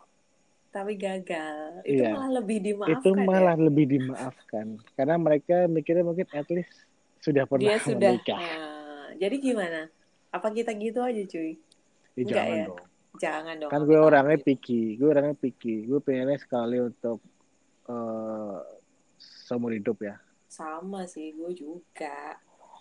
Tapi 0.70 0.94
gagal. 0.94 1.82
Itu 1.82 2.06
iya. 2.06 2.14
malah 2.14 2.40
lebih 2.40 2.58
dimaafkan. 2.62 2.98
Itu 3.02 3.11
ya? 3.12 3.22
malah 3.26 3.56
ya? 3.58 3.64
lebih 3.66 3.86
dimaafkan. 3.90 4.66
Karena 4.94 5.16
mereka 5.18 5.56
mikirnya 5.66 6.04
mungkin 6.06 6.26
at 6.30 6.48
least 6.48 6.72
sudah 7.20 7.44
pernah 7.44 7.76
Dia 7.76 7.78
sudah, 7.82 8.11
menikah. 8.16 8.38
Uh, 8.40 9.06
jadi 9.20 9.36
gimana? 9.36 9.80
Apa 10.30 10.48
kita 10.54 10.70
gitu 10.78 11.02
aja 11.02 11.22
cuy? 11.26 11.58
Ya, 12.14 12.24
jangan 12.24 12.56
ya? 12.56 12.66
dong. 12.70 12.82
Jangan 13.18 13.54
dong. 13.58 13.70
Kan 13.70 13.82
gue 13.84 13.98
orangnya 13.98 14.38
picky, 14.38 14.94
gue 14.94 15.08
orangnya 15.11 15.36
picky. 15.36 15.90
Gue 15.90 15.98
pengennya 15.98 16.38
sekali 16.38 16.78
untuk 16.78 17.18
uh, 17.90 18.62
seumur 19.18 19.74
hidup 19.74 19.98
ya. 20.00 20.16
Sama 20.46 21.04
sih, 21.11 21.34
gue 21.34 21.50
juga. 21.50 22.38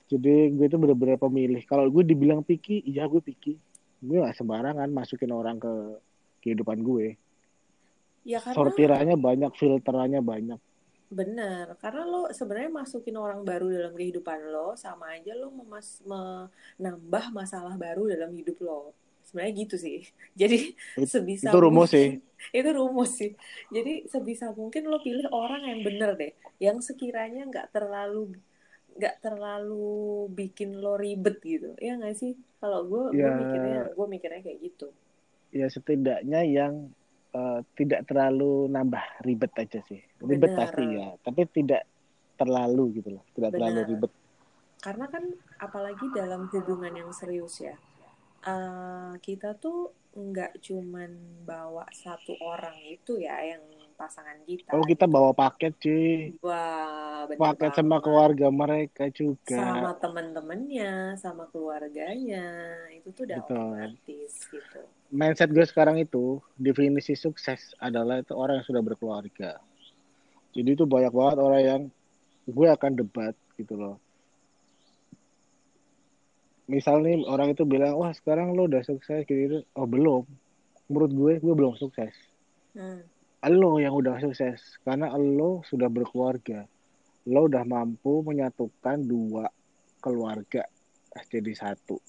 Jadi 0.10 0.54
gue 0.54 0.66
tuh 0.70 0.78
bener-bener 0.78 1.18
pemilih. 1.18 1.62
Kalau 1.66 1.90
gue 1.90 2.06
dibilang 2.06 2.46
picky, 2.46 2.86
iya 2.86 3.10
gue 3.10 3.22
picky. 3.22 3.58
Gue 4.00 4.24
gak 4.24 4.38
sembarangan 4.40 4.90
masukin 4.92 5.32
orang 5.36 5.60
ke 5.60 5.74
kehidupan 6.44 6.80
gue. 6.84 7.20
Ya 8.28 8.40
karena 8.44 8.56
sortirannya 8.56 9.16
banyak, 9.20 9.52
filterannya 9.56 10.22
banyak. 10.24 10.60
Bener, 11.10 11.74
karena 11.82 12.06
lo 12.06 12.30
sebenarnya 12.30 12.70
masukin 12.70 13.18
orang 13.18 13.42
baru 13.42 13.74
dalam 13.74 13.98
kehidupan 13.98 14.54
lo 14.54 14.78
sama 14.78 15.18
aja 15.18 15.34
lo 15.34 15.50
memas 15.50 16.06
menambah 16.06 17.34
masalah 17.34 17.74
baru 17.74 18.14
dalam 18.14 18.30
hidup 18.30 18.62
lo. 18.62 18.94
Sebenarnya 19.26 19.54
gitu 19.66 19.76
sih. 19.82 20.06
Jadi 20.40 20.78
It, 21.02 21.10
sebisa 21.10 21.50
itu 21.50 21.58
rumus 21.58 21.90
mungkin, 21.90 21.98
sih. 21.98 22.08
Itu 22.62 22.70
rumus 22.78 23.12
sih. 23.18 23.32
Jadi 23.74 24.06
sebisa 24.06 24.54
mungkin 24.54 24.88
lo 24.88 25.02
pilih 25.02 25.28
orang 25.34 25.66
yang 25.66 25.82
bener 25.82 26.14
deh, 26.14 26.32
yang 26.62 26.78
sekiranya 26.80 27.44
nggak 27.50 27.74
terlalu 27.74 28.38
nggak 29.00 29.24
terlalu 29.24 30.28
bikin 30.36 30.76
lo 30.84 31.00
ribet 31.00 31.40
gitu. 31.40 31.72
Ya 31.80 31.96
nggak 31.96 32.20
sih? 32.20 32.36
Kalau 32.60 32.84
gue 32.84 33.16
ya, 33.16 33.32
gue 33.32 33.32
mikirnya 33.40 33.82
gue 33.96 34.08
mikirnya 34.12 34.42
kayak 34.44 34.60
gitu. 34.60 34.88
Ya 35.56 35.72
setidaknya 35.72 36.44
yang 36.44 36.92
uh, 37.32 37.64
tidak 37.80 38.06
terlalu 38.12 38.68
nambah 38.68 39.24
ribet 39.24 39.56
aja 39.56 39.80
sih. 39.88 40.04
Ribet 40.20 40.52
Bener. 40.52 40.60
pasti 40.60 40.84
ya, 40.84 41.10
tapi 41.24 41.48
tidak 41.48 41.88
terlalu 42.36 43.00
gitu 43.00 43.16
loh, 43.16 43.24
tidak 43.32 43.56
Bener. 43.56 43.60
terlalu 43.64 43.82
ribet. 43.96 44.12
Karena 44.80 45.06
kan 45.08 45.24
apalagi 45.60 46.06
dalam 46.12 46.48
hubungan 46.52 46.92
yang 46.92 47.12
serius 47.16 47.64
ya, 47.64 47.76
uh, 48.44 49.16
kita 49.24 49.56
tuh 49.56 49.96
nggak 50.10 50.60
cuman 50.60 51.16
bawa 51.48 51.88
satu 51.96 52.36
orang 52.44 52.76
itu 52.84 53.22
ya 53.22 53.40
yang 53.46 53.64
pasangan 54.00 54.40
kita. 54.48 54.72
Oh 54.72 54.88
kita 54.88 55.04
bawa 55.12 55.36
paket 55.36 55.76
sih. 55.84 56.40
Wah, 56.40 57.28
paket 57.28 57.76
banget. 57.76 57.76
sama 57.76 58.00
keluarga 58.00 58.48
mereka 58.48 59.12
juga. 59.12 59.60
Sama 59.60 59.92
temen-temennya, 60.00 61.20
sama 61.20 61.44
keluarganya, 61.52 62.48
itu 62.96 63.12
tuh 63.12 63.28
udah 63.28 63.38
Betul. 63.44 63.60
otomatis 63.60 64.34
gitu 64.48 64.82
mindset 65.10 65.50
gue 65.50 65.66
sekarang 65.66 65.98
itu 65.98 66.38
definisi 66.54 67.18
sukses 67.18 67.74
adalah 67.82 68.22
itu 68.22 68.34
orang 68.38 68.62
yang 68.62 68.68
sudah 68.70 68.82
berkeluarga. 68.86 69.58
Jadi 70.54 70.70
itu 70.74 70.86
banyak 70.86 71.14
banget 71.14 71.38
orang 71.42 71.62
yang 71.62 71.82
gue 72.50 72.68
akan 72.70 72.92
debat 72.98 73.34
gitu 73.58 73.74
loh. 73.78 73.98
Misal 76.70 77.02
nih 77.02 77.26
orang 77.26 77.58
itu 77.58 77.66
bilang, 77.66 77.98
wah 77.98 78.14
sekarang 78.14 78.54
lo 78.54 78.70
udah 78.70 78.86
sukses 78.86 79.26
gitu, 79.26 79.66
oh 79.74 79.90
belum. 79.90 80.26
Menurut 80.90 81.12
gue, 81.14 81.34
gue 81.42 81.54
belum 81.58 81.74
sukses. 81.82 82.14
Hmm. 82.78 83.02
Lo 83.48 83.80
yang 83.80 83.96
udah 83.96 84.20
sukses, 84.20 84.60
karena 84.84 85.16
lo 85.16 85.64
sudah 85.64 85.88
berkeluarga. 85.88 86.68
Lo 87.24 87.48
udah 87.48 87.64
mampu 87.64 88.20
menyatukan 88.20 89.00
dua 89.00 89.48
keluarga 90.04 90.68
jadi 91.32 91.54
satu. 91.56 92.00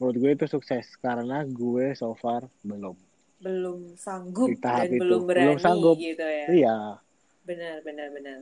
Menurut 0.00 0.16
gue 0.18 0.30
itu 0.34 0.46
sukses 0.50 0.98
karena 0.98 1.46
gue 1.46 1.94
so 1.94 2.16
far 2.18 2.48
belum. 2.64 2.96
Belum 3.38 3.94
sanggup 3.94 4.50
dan 4.58 4.90
itu. 4.90 4.98
belum 4.98 5.22
berani 5.28 5.46
belum 5.54 5.58
sanggup. 5.62 5.96
gitu 6.00 6.24
ya. 6.26 6.46
Iya. 6.50 6.76
Benar 7.46 7.86
benar 7.86 8.08
benar. 8.10 8.38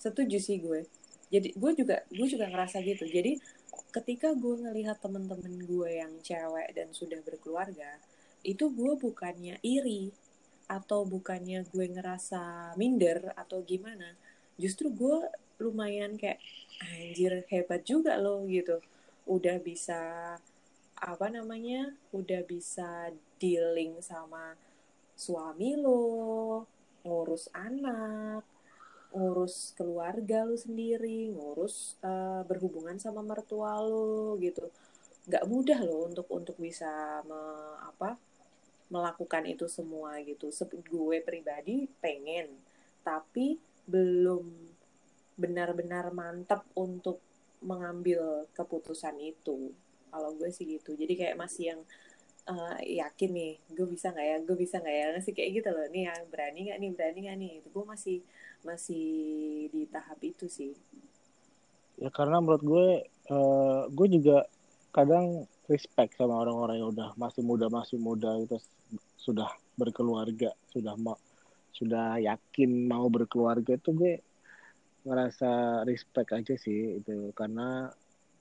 Setuju 0.00 0.38
sih 0.40 0.62
gue. 0.62 0.88
Jadi 1.28 1.52
gue 1.52 1.70
juga 1.76 2.00
gue 2.08 2.26
juga 2.28 2.48
ngerasa 2.48 2.80
gitu. 2.80 3.04
Jadi 3.04 3.36
ketika 3.92 4.32
gue 4.32 4.54
ngelihat 4.64 5.00
temen-temen 5.04 5.68
gue 5.68 5.90
yang 6.00 6.12
cewek 6.24 6.72
dan 6.72 6.88
sudah 6.96 7.20
berkeluarga 7.20 8.00
itu 8.42 8.72
gue 8.72 8.92
bukannya 8.96 9.60
iri 9.60 10.10
atau 10.70 11.04
bukannya 11.04 11.66
gue 11.68 11.86
ngerasa 11.92 12.74
minder 12.78 13.34
atau 13.36 13.60
gimana 13.62 14.16
justru 14.56 14.92
gue 14.92 15.28
lumayan 15.62 16.18
kayak 16.18 16.42
anjir 16.82 17.46
hebat 17.46 17.86
juga 17.86 18.18
loh 18.18 18.42
gitu. 18.50 18.82
Udah 19.30 19.62
bisa 19.62 20.00
apa 20.98 21.26
namanya 21.30 21.94
udah 22.14 22.42
bisa 22.46 23.10
dealing 23.38 23.98
sama 24.02 24.54
suami 25.18 25.74
lo 25.78 26.62
ngurus 27.02 27.50
anak 27.50 28.46
ngurus 29.10 29.74
keluarga 29.74 30.46
lo 30.46 30.54
sendiri 30.54 31.30
ngurus 31.34 31.98
uh, 32.06 32.46
berhubungan 32.46 32.98
sama 32.98 33.22
mertua 33.22 33.78
lo 33.82 34.38
gitu. 34.42 34.66
Nggak 35.30 35.44
mudah 35.46 35.78
lo 35.86 36.10
untuk 36.10 36.26
untuk 36.34 36.56
bisa 36.58 37.22
me, 37.26 37.40
apa 37.82 38.18
melakukan 38.92 39.48
itu 39.48 39.64
semua 39.72 40.20
gitu. 40.20 40.52
Gue 40.84 41.24
pribadi 41.24 41.88
pengen 42.04 42.52
tapi 43.00 43.56
belum 43.88 44.44
benar-benar 45.40 46.12
mantap 46.12 46.68
untuk 46.76 47.18
mengambil 47.64 48.44
keputusan 48.52 49.16
itu. 49.18 49.72
Kalau 50.12 50.36
gue 50.36 50.52
sih 50.52 50.68
gitu. 50.68 50.92
Jadi 50.92 51.16
kayak 51.16 51.40
masih 51.40 51.72
yang 51.72 51.80
uh, 52.52 52.76
yakin 52.84 53.30
nih 53.32 53.52
gue 53.72 53.86
bisa 53.88 54.12
nggak 54.12 54.26
ya 54.28 54.36
gue 54.44 54.56
bisa 54.60 54.76
nggak 54.76 54.96
ya? 55.00 55.06
Masih 55.16 55.32
kayak 55.32 55.50
gitu 55.56 55.68
loh. 55.72 55.86
Nih 55.88 56.12
yang 56.12 56.20
berani 56.28 56.60
nggak 56.68 56.78
nih 56.78 56.90
berani 56.92 57.18
nggak 57.24 57.38
nih? 57.40 57.52
Itu 57.64 57.68
gue 57.72 57.84
masih 57.88 58.18
masih 58.62 59.08
di 59.72 59.82
tahap 59.88 60.20
itu 60.20 60.46
sih. 60.52 60.76
Ya 61.96 62.12
karena 62.12 62.44
menurut 62.44 62.62
gue 62.62 62.86
uh, 63.32 63.88
gue 63.88 64.08
juga 64.20 64.44
kadang 64.92 65.48
respect 65.72 66.20
sama 66.20 66.36
orang-orang 66.44 66.84
yang 66.84 66.92
udah 66.92 67.16
masih 67.16 67.40
muda 67.40 67.72
masih 67.72 67.96
muda 67.96 68.36
itu 68.36 68.60
sudah 69.16 69.48
berkeluarga 69.80 70.52
sudah 70.68 70.92
mau 71.00 71.16
sudah 71.72 72.20
yakin 72.20 72.84
mau 72.84 73.08
berkeluarga 73.08 73.74
itu 73.74 73.90
gue 73.96 74.14
ngerasa 75.02 75.82
respect 75.82 76.30
aja 76.30 76.54
sih 76.54 77.02
itu. 77.02 77.34
Karena 77.34 77.90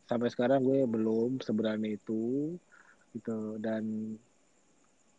sampai 0.06 0.30
sekarang 0.30 0.62
gue 0.62 0.86
belum 0.86 1.42
seberani 1.42 1.98
itu 1.98 2.54
gitu. 3.16 3.58
Dan 3.58 4.16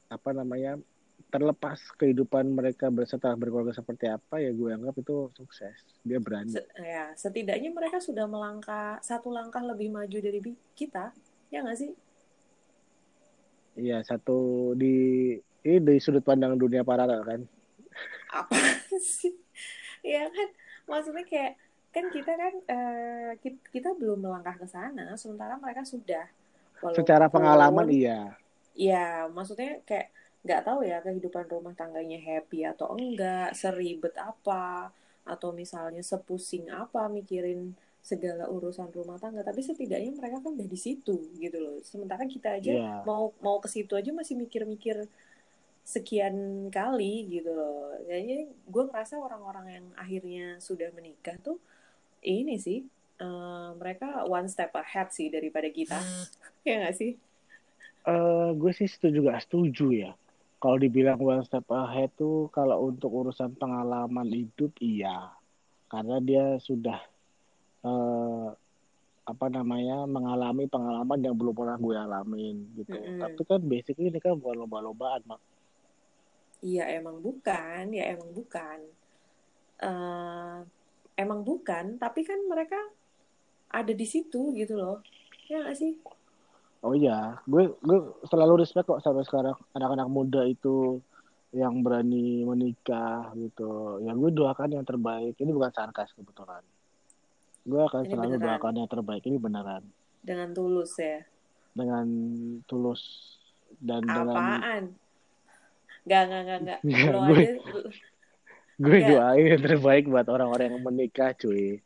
apa 0.07 0.31
namanya 0.37 0.79
terlepas 1.33 1.81
kehidupan 1.97 2.53
mereka 2.53 2.93
berserta 2.93 3.33
berkeluarga 3.33 3.73
seperti 3.73 4.05
apa 4.05 4.37
ya 4.37 4.53
gue 4.53 4.71
anggap 4.71 4.95
itu 5.01 5.33
sukses. 5.35 5.77
Dia 6.05 6.21
berani. 6.21 6.53
Ya 6.79 7.11
setidaknya 7.17 7.73
mereka 7.73 7.99
sudah 7.99 8.29
melangkah 8.29 9.01
satu 9.01 9.33
langkah 9.33 9.65
lebih 9.65 9.91
maju 9.91 10.19
dari 10.21 10.41
kita 10.77 11.11
ya 11.53 11.61
nggak 11.61 11.79
sih? 11.79 11.93
Iya 13.77 14.01
satu 14.01 14.73
di 14.73 15.37
ini 15.63 15.79
dari 15.79 16.01
sudut 16.01 16.25
pandang 16.25 16.57
dunia 16.57 16.81
paralel 16.83 17.21
kan? 17.23 17.41
Apa 18.33 18.57
sih? 18.99 19.37
Ya 20.01 20.27
kan? 20.33 20.49
Maksudnya 20.89 21.25
kayak 21.29 21.61
kan 21.93 22.09
kita 22.09 22.33
kan 22.33 22.55
uh, 22.73 23.31
kita, 23.37 23.61
kita 23.69 23.89
belum 23.93 24.25
melangkah 24.25 24.57
ke 24.57 24.65
sana 24.65 25.13
sementara 25.21 25.61
mereka 25.61 25.85
sudah. 25.85 26.25
Walaupun, 26.81 26.99
secara 26.99 27.29
pengalaman 27.29 27.87
iya. 27.93 28.33
Iya 28.73 29.29
maksudnya 29.29 29.85
kayak 29.85 30.09
nggak 30.43 30.63
tahu 30.67 30.81
ya 30.83 30.99
kehidupan 31.05 31.47
rumah 31.47 31.77
tangganya 31.77 32.19
happy 32.19 32.67
atau 32.67 32.97
enggak 32.99 33.55
seribet 33.55 34.17
apa 34.19 34.91
atau 35.23 35.55
misalnya 35.55 36.03
sepusing 36.03 36.67
apa 36.67 37.07
mikirin 37.07 37.79
segala 38.03 38.51
urusan 38.51 38.91
rumah 38.91 39.15
tangga 39.23 39.47
tapi 39.47 39.63
setidaknya 39.63 40.11
mereka 40.19 40.43
kan 40.43 40.59
udah 40.59 40.67
di 40.67 40.79
situ 40.79 41.31
gitu 41.39 41.59
loh. 41.63 41.79
Sementara 41.87 42.27
kita 42.27 42.59
aja 42.59 42.75
yeah. 42.75 43.01
mau 43.07 43.31
mau 43.39 43.63
ke 43.63 43.71
situ 43.71 43.95
aja 43.95 44.11
masih 44.11 44.35
mikir-mikir 44.35 45.07
sekian 45.87 46.67
kali 46.75 47.31
gitu 47.31 47.55
loh. 47.55 47.95
Jadi 48.03 48.51
gue 48.51 48.85
ngerasa 48.91 49.23
orang-orang 49.23 49.67
yang 49.71 49.87
akhirnya 49.95 50.47
sudah 50.59 50.91
menikah 50.99 51.39
tuh 51.39 51.63
ini 52.27 52.59
sih 52.59 52.83
uh, 53.23 53.75
mereka 53.79 54.27
one 54.27 54.51
step 54.51 54.75
ahead 54.75 55.15
sih 55.15 55.31
daripada 55.31 55.71
kita. 55.71 55.99
Ya 56.63 56.79
nggak 56.79 56.95
sih? 56.95 57.19
Uh, 58.07 58.55
gue 58.55 58.71
sih 58.71 58.87
setuju 58.87 59.27
gak 59.27 59.43
setuju 59.43 59.91
ya. 59.91 60.11
Kalau 60.63 60.79
dibilang 60.79 61.19
one 61.19 61.43
step 61.43 61.67
ahead 61.75 62.15
tuh 62.15 62.47
kalau 62.55 62.87
untuk 62.87 63.11
urusan 63.11 63.59
pengalaman 63.59 64.31
hidup 64.31 64.71
iya. 64.79 65.35
Karena 65.91 66.23
dia 66.23 66.63
sudah 66.63 67.03
uh, 67.87 68.49
apa 69.23 69.47
namanya 69.47 70.03
mengalami 70.03 70.67
pengalaman 70.67 71.21
yang 71.23 71.39
belum 71.39 71.55
pernah 71.55 71.79
gue 71.79 71.95
alamin 71.95 72.57
gitu. 72.75 72.99
Mm 72.99 73.07
-hmm. 73.07 73.21
tapi 73.23 73.43
kan 73.47 73.61
basically 73.63 74.11
ini 74.11 74.19
kan 74.19 74.35
bukan 74.35 74.67
lomba-lombaan 74.67 75.23
mak. 75.31 75.39
Iya 76.63 76.91
emang 76.99 77.23
bukan. 77.23 77.85
Ya 77.95 78.11
emang 78.15 78.31
bukan. 78.35 78.79
Uh, 79.83 80.63
emang 81.19 81.43
bukan 81.43 81.99
tapi 81.99 82.23
kan 82.27 82.39
mereka 82.47 82.79
ada 83.71 83.95
di 83.95 84.07
situ 84.07 84.55
gitu 84.59 84.75
loh. 84.75 84.99
Ya 85.47 85.63
gak 85.71 85.79
sih? 85.79 85.95
Oh 86.83 86.99
iya 86.99 87.39
gue 87.47 87.79
gue 87.79 87.99
selalu 88.27 88.67
respect 88.67 88.91
kok 88.91 89.03
sampai 89.07 89.23
sekarang 89.23 89.55
anak-anak 89.71 90.09
muda 90.11 90.43
itu 90.43 90.99
yang 91.55 91.79
berani 91.87 92.43
menikah 92.43 93.31
gitu. 93.39 94.03
Ya 94.03 94.19
gue 94.19 94.31
doakan 94.35 94.83
yang 94.83 94.87
terbaik. 94.87 95.39
Ini 95.39 95.55
bukan 95.55 95.71
sarkas 95.71 96.11
kebetulan 96.19 96.67
gue 97.63 97.79
akan 97.81 98.03
ini 98.03 98.11
selalu 98.11 98.35
beneran. 98.35 98.47
doakan 98.49 98.75
yang 98.77 98.89
terbaik 98.89 99.23
ini 99.25 99.39
beneran 99.39 99.83
dengan 100.21 100.49
tulus 100.51 100.93
ya 100.97 101.23
dengan 101.73 102.07
tulus 102.65 103.03
dan 103.79 104.05
Apaan? 104.05 104.93
Gak, 106.03 106.23
gak, 106.27 106.43
gak, 106.45 106.61
gak. 106.63 106.81
Nggak, 106.83 107.09
Lo 107.09 107.19
gue- 107.25 107.39
aja, 107.39 107.55
gue 108.77 108.97
Nggak. 108.99 109.09
doain 109.09 109.47
yang 109.49 109.63
terbaik 109.63 110.05
buat 110.05 110.27
orang-orang 110.27 110.67
yang 110.69 110.83
menikah 110.83 111.31
cuy 111.33 111.79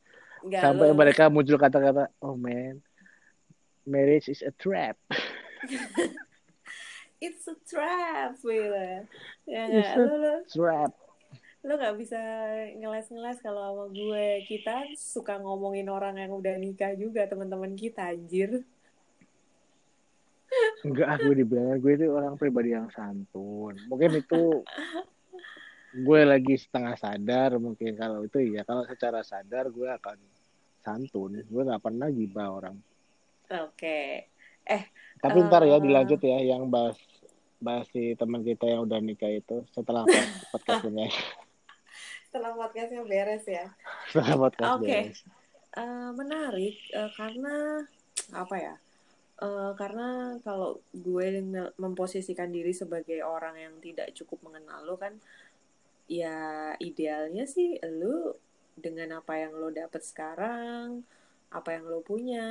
gak, 0.46 0.62
sampai 0.62 0.88
lo, 0.88 0.94
mereka 0.94 1.28
muncul 1.28 1.54
kata-kata 1.54 2.08
oh 2.18 2.32
man 2.32 2.80
marriage 3.84 4.26
is 4.26 4.40
a 4.40 4.50
trap 4.52 4.96
it's 7.20 7.48
a 7.48 7.56
trap, 7.64 8.36
Willa. 8.40 9.04
Ya 9.44 9.62
It's 9.68 9.84
gak? 9.86 9.94
a- 9.94 10.00
Lo, 10.02 10.14
lo, 10.16 10.34
trap 10.46 10.92
lo 11.66 11.74
gak 11.74 11.98
bisa 11.98 12.16
ngeles-ngeles 12.72 13.42
kalau 13.42 13.60
sama 13.66 13.84
gue. 13.90 14.26
Kita 14.46 14.86
suka 14.94 15.36
ngomongin 15.36 15.90
orang 15.90 16.14
yang 16.14 16.30
udah 16.30 16.54
nikah 16.54 16.94
juga, 16.94 17.26
teman-teman 17.26 17.74
kita, 17.74 18.14
anjir. 18.14 18.62
enggak 20.80 21.20
gue 21.20 21.34
dibilang 21.36 21.76
gue 21.76 21.92
itu 21.92 22.06
orang 22.08 22.38
pribadi 22.38 22.70
yang 22.70 22.86
santun 22.88 23.74
mungkin 23.90 24.14
itu 24.14 24.62
gue 25.92 26.20
lagi 26.22 26.54
setengah 26.54 26.94
sadar 26.94 27.58
mungkin 27.58 27.92
kalau 27.92 28.22
itu 28.22 28.38
iya 28.40 28.62
kalau 28.62 28.86
secara 28.86 29.20
sadar 29.20 29.68
gue 29.68 29.88
akan 29.90 30.16
santun 30.80 31.42
gue 31.42 31.62
nggak 31.62 31.82
pernah 31.82 32.08
gibah 32.08 32.48
orang 32.52 32.76
Oke. 33.46 34.30
tapi 35.18 35.38
ntar 35.44 35.66
ya 35.66 35.76
Eh. 35.76 35.82
dilanjut 35.82 36.20
ya 36.20 36.38
yang 36.46 36.70
bahas 36.70 36.96
bahas 37.58 37.84
si 37.90 38.14
teman 38.14 38.40
kita 38.40 38.64
yang 38.64 38.86
udah 38.86 39.02
nikah 39.02 39.28
itu 39.28 39.66
setelah 39.70 40.06
pod- 40.06 40.14
podcast 40.54 40.86
ini 40.86 41.10
Setelah 42.36 42.52
podcastnya 42.52 43.00
beres 43.00 43.48
ya. 43.48 43.64
setelah 44.12 44.36
podcast 44.36 44.76
Oke. 44.76 44.84
beres. 44.84 45.24
Eh, 45.72 46.10
menarik 46.12 46.76
eh, 46.92 47.10
karena 47.16 47.80
apa 48.36 48.56
ya? 48.60 48.74
Eh, 49.40 49.72
karena 49.72 50.36
kalau 50.44 50.84
gue 50.92 51.40
memposisikan 51.80 52.52
diri 52.52 52.76
sebagai 52.76 53.24
orang 53.24 53.56
yang 53.56 53.74
tidak 53.80 54.12
cukup 54.12 54.52
mengenal 54.52 54.84
lo 54.84 55.00
kan, 55.00 55.16
ya 56.12 56.76
idealnya 56.76 57.48
sih 57.48 57.80
lo 57.80 58.36
dengan 58.76 59.16
apa 59.24 59.40
yang 59.40 59.56
lo 59.56 59.72
dapet 59.72 60.04
sekarang, 60.04 61.08
apa 61.48 61.72
yang 61.72 61.88
lo 61.88 62.04
punya, 62.04 62.48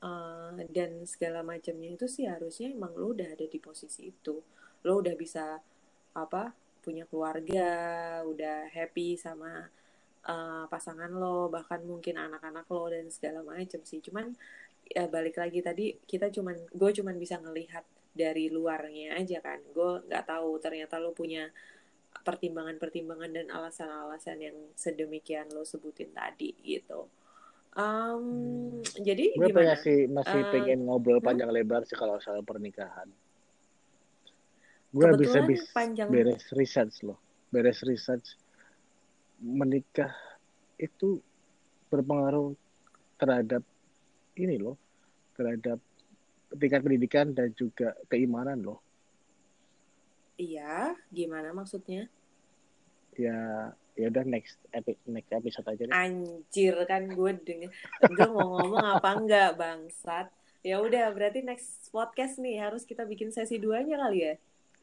eh, 0.00 0.50
dan 0.72 1.04
segala 1.04 1.44
macamnya 1.44 2.00
itu 2.00 2.08
sih 2.08 2.24
harusnya 2.24 2.72
emang 2.72 2.96
lo 2.96 3.12
udah 3.12 3.28
ada 3.28 3.44
di 3.44 3.60
posisi 3.60 4.08
itu. 4.08 4.40
Lo 4.88 5.04
udah 5.04 5.12
bisa 5.20 5.60
apa? 6.16 6.69
Punya 6.80 7.04
keluarga, 7.06 7.68
udah 8.24 8.72
happy 8.72 9.14
sama 9.20 9.68
uh, 10.26 10.64
pasangan 10.66 11.12
lo, 11.12 11.52
bahkan 11.52 11.84
mungkin 11.84 12.16
anak-anak 12.16 12.66
lo 12.68 12.90
dan 12.90 13.06
segala 13.12 13.44
macam 13.44 13.80
sih. 13.84 14.00
Cuman 14.00 14.32
ya 14.90 15.06
balik 15.06 15.38
lagi 15.38 15.62
tadi 15.62 15.94
kita 16.02 16.34
cuman 16.34 16.56
gue 16.72 16.90
cuman 16.90 17.14
bisa 17.20 17.38
ngelihat 17.38 17.84
dari 18.16 18.50
luarnya 18.50 19.16
aja 19.20 19.38
kan. 19.44 19.60
Gue 19.70 20.02
nggak 20.08 20.24
tahu 20.26 20.58
ternyata 20.58 20.98
lo 20.98 21.14
punya 21.14 21.46
pertimbangan-pertimbangan 22.10 23.30
dan 23.30 23.46
alasan-alasan 23.54 24.38
yang 24.42 24.56
sedemikian 24.74 25.46
lo 25.54 25.62
sebutin 25.62 26.10
tadi 26.10 26.52
gitu. 26.64 27.06
Um, 27.70 28.82
jadi 28.98 29.30
gue 29.38 29.46
gimana? 29.46 29.78
pengen 29.78 29.78
sih 29.78 29.98
masih 30.10 30.42
Eh, 30.42 30.50
pengen 30.50 30.90
ngobrol 30.90 31.22
hmm? 31.22 31.26
panjang 31.30 31.54
lebar 31.54 31.86
sih 31.86 31.94
kalau 31.94 32.18
soal 32.18 32.42
pernikahan 32.42 33.06
gue 34.90 35.06
bisa 35.14 35.38
Kebetulan 35.40 35.46
bis 35.46 35.64
panjang 35.70 36.08
beres 36.10 36.44
research 36.54 36.96
loh 37.06 37.18
beres 37.50 37.80
research 37.86 38.34
menikah 39.40 40.12
itu 40.76 41.22
berpengaruh 41.88 42.54
terhadap 43.16 43.62
ini 44.34 44.58
loh 44.58 44.76
terhadap 45.38 45.78
tingkat 46.58 46.80
pendidikan 46.82 47.30
dan 47.30 47.54
juga 47.54 47.94
keimanan 48.10 48.58
loh 48.60 48.80
iya, 50.40 50.96
gimana 51.12 51.52
maksudnya? 51.52 52.08
ya 53.18 53.70
ya 53.98 54.06
udah 54.08 54.24
next 54.24 54.56
epi, 54.72 54.96
next 55.04 55.28
episode 55.28 55.66
aja 55.68 55.82
deh 55.84 55.92
Anjir 55.92 56.74
kan 56.88 57.10
gue 57.10 57.32
denger 57.42 57.68
gue 58.08 58.28
mau 58.32 58.56
ngomong 58.56 58.84
apa 58.96 59.10
enggak 59.12 59.50
bangsat. 59.60 60.32
Ya 60.60 60.76
udah 60.76 61.08
berarti 61.16 61.40
next 61.40 61.88
podcast 61.88 62.36
nih 62.36 62.60
harus 62.60 62.84
kita 62.84 63.08
bikin 63.08 63.32
sesi 63.32 63.56
duanya 63.56 63.96
kali 63.96 64.18
ya. 64.28 64.34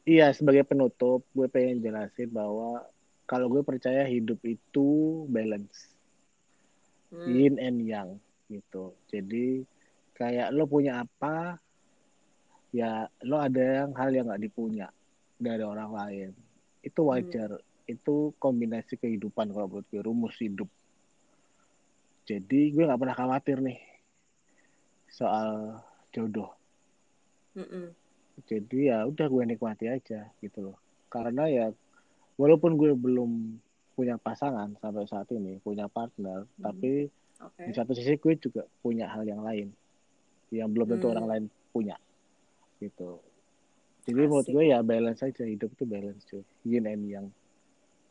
Iya 0.08 0.32
sebagai 0.32 0.64
penutup 0.64 1.20
gue 1.36 1.44
pengen 1.52 1.84
jelasin 1.84 2.32
bahwa 2.32 2.80
kalau 3.28 3.52
gue 3.52 3.60
percaya 3.60 4.08
hidup 4.08 4.40
itu 4.48 5.28
balance 5.28 5.98
Hmm. 7.08 7.24
yin 7.24 7.56
and 7.56 7.80
yang 7.88 8.08
gitu. 8.52 8.92
Jadi 9.08 9.64
kayak 10.12 10.52
lo 10.52 10.68
punya 10.68 11.04
apa, 11.04 11.56
ya 12.68 13.08
lo 13.24 13.40
ada 13.40 13.84
yang 13.84 13.96
hal 13.96 14.12
yang 14.12 14.28
nggak 14.28 14.44
dipunya 14.44 14.92
dari 15.40 15.64
orang 15.64 15.88
lain. 15.88 16.30
Itu 16.84 17.08
wajar. 17.08 17.56
Itu 17.88 18.36
kombinasi 18.36 19.00
kehidupan 19.00 19.56
kalau 19.56 19.72
menurut 19.72 19.88
gue 19.88 20.04
rumus 20.04 20.36
hidup. 20.36 20.68
Jadi 22.28 22.76
gue 22.76 22.84
nggak 22.84 23.00
pernah 23.00 23.16
khawatir 23.16 23.56
nih 23.64 23.80
soal 25.08 25.80
jodoh. 26.12 26.52
Mm-mm. 27.56 27.96
Jadi 28.46 28.86
ya 28.86 29.02
udah 29.02 29.26
gue 29.26 29.42
nikmati 29.44 29.90
aja 29.90 30.30
gitu 30.38 30.58
loh. 30.62 30.76
Karena 31.08 31.48
ya 31.48 31.66
walaupun 32.36 32.78
gue 32.78 32.94
belum 32.94 33.58
punya 33.94 34.14
pasangan 34.14 34.78
sampai 34.78 35.10
saat 35.10 35.26
ini, 35.34 35.58
punya 35.58 35.90
partner, 35.90 36.46
Hmm. 36.46 36.64
tapi 36.70 37.10
Oke. 37.42 37.62
di 37.66 37.72
satu 37.74 37.94
sisi 37.94 38.14
gue 38.14 38.34
juga 38.38 38.62
punya 38.78 39.10
hal 39.10 39.26
yang 39.26 39.42
lain 39.42 39.74
yang 40.50 40.70
belum 40.70 40.96
tentu 40.96 41.06
Hmm. 41.06 41.14
orang 41.18 41.26
lain 41.28 41.44
punya 41.70 41.96
gitu 42.80 43.20
jadi 44.08 44.24
menurut 44.24 44.48
Asik. 44.48 44.54
gue 44.56 44.64
ya 44.64 44.80
balance 44.80 45.20
aja 45.20 45.44
hidup 45.44 45.68
tuh 45.76 45.84
balance 45.84 46.24
cuy 46.24 46.40
yin 46.64 46.88
and 46.88 47.04
yang 47.04 47.26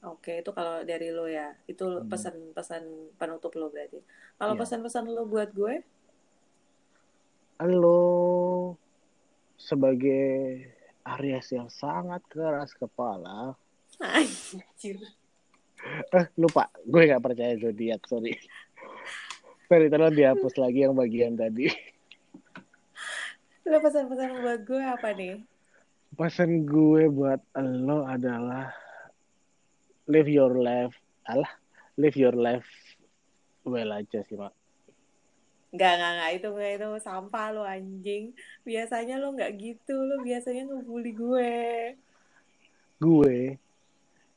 Oke, 0.06 0.46
itu 0.46 0.52
kalau 0.54 0.86
dari 0.86 1.10
lo 1.10 1.26
ya. 1.26 1.58
Itu 1.66 1.90
Hmm. 1.90 2.06
pesan-pesan 2.06 2.86
penutup 3.18 3.50
lo 3.58 3.74
berarti. 3.74 3.98
Kalau 4.38 4.54
Iya. 4.54 4.62
pesan-pesan 4.62 5.10
lo 5.10 5.26
buat 5.26 5.50
gue? 5.52 5.82
halo 7.58 7.98
sebagai 9.58 10.64
Aries 11.04 11.50
yang 11.52 11.68
sangat 11.68 12.24
keras 12.30 12.72
kepala. 12.78 13.58
Anjir. 14.00 15.02
eh 16.14 16.26
lupa. 16.38 16.70
Gue 16.86 17.10
nggak 17.10 17.24
percaya 17.24 17.54
zodiak 17.58 18.06
sorry. 18.06 18.38
Sorry 19.68 19.92
tolong 19.92 20.16
dihapus 20.16 20.56
lagi 20.56 20.88
yang 20.88 20.96
bagian 20.96 21.36
tadi. 21.36 21.68
Lo 23.68 23.84
pesan-pesan 23.84 24.40
buat 24.40 24.62
gue 24.64 24.80
apa 24.82 25.12
nih? 25.12 25.44
pesan 26.16 26.64
gue 26.64 27.12
buat 27.12 27.44
lo 27.60 28.08
adalah 28.08 28.72
live 30.08 30.32
your 30.32 30.56
life. 30.56 30.96
Alah 31.28 31.52
live 31.98 32.14
your 32.14 32.38
life 32.38 32.70
well 33.66 33.90
aja 33.90 34.22
sih 34.30 34.38
mak 34.38 34.54
Enggak, 35.76 35.92
enggak, 36.00 36.12
enggak. 36.16 36.32
Itu, 36.38 36.48
enggak, 36.56 36.72
itu 36.80 36.88
sampah 37.04 37.46
lo 37.52 37.64
anjing. 37.68 38.24
Biasanya 38.64 39.16
lo 39.20 39.36
nggak 39.36 39.52
gitu. 39.60 39.96
Lo 39.96 40.16
biasanya 40.24 40.64
ngebully 40.68 41.12
gue. 41.16 41.54
gue 42.98 43.62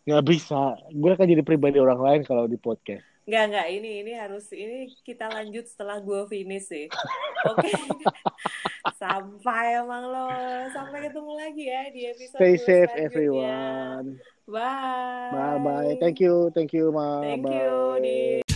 nggak 0.04 0.24
bisa 0.28 0.76
gue 0.92 1.10
akan 1.16 1.28
jadi 1.32 1.40
pribadi 1.40 1.80
orang 1.80 1.96
lain 1.96 2.20
kalau 2.28 2.44
di 2.44 2.60
podcast 2.60 3.04
Enggak, 3.30 3.44
enggak. 3.46 3.68
Ini 3.78 3.90
ini 4.02 4.12
harus 4.18 4.50
ini 4.50 4.90
kita 5.06 5.30
lanjut 5.30 5.62
setelah 5.70 6.02
gue 6.02 6.26
finish 6.26 6.66
sih. 6.66 6.90
Oke. 7.52 7.70
Sampai 9.00 9.78
emang 9.78 10.10
lo. 10.10 10.26
Sampai 10.74 11.06
ketemu 11.06 11.32
lagi 11.38 11.64
ya 11.70 11.82
di 11.94 12.10
episode 12.10 12.40
stay 12.42 12.58
safe 12.58 12.90
selanjutnya. 12.90 13.06
everyone 13.06 14.06
Bye. 14.50 15.30
bye 15.30 15.58
bye 15.62 15.92
thank 16.02 16.18
you 16.18 16.50
thank 16.50 16.74
you 16.74 16.90
ma 16.90 17.22
Thank 17.22 17.46
bye 17.46 17.54
you 17.54 17.70
di 18.02 18.49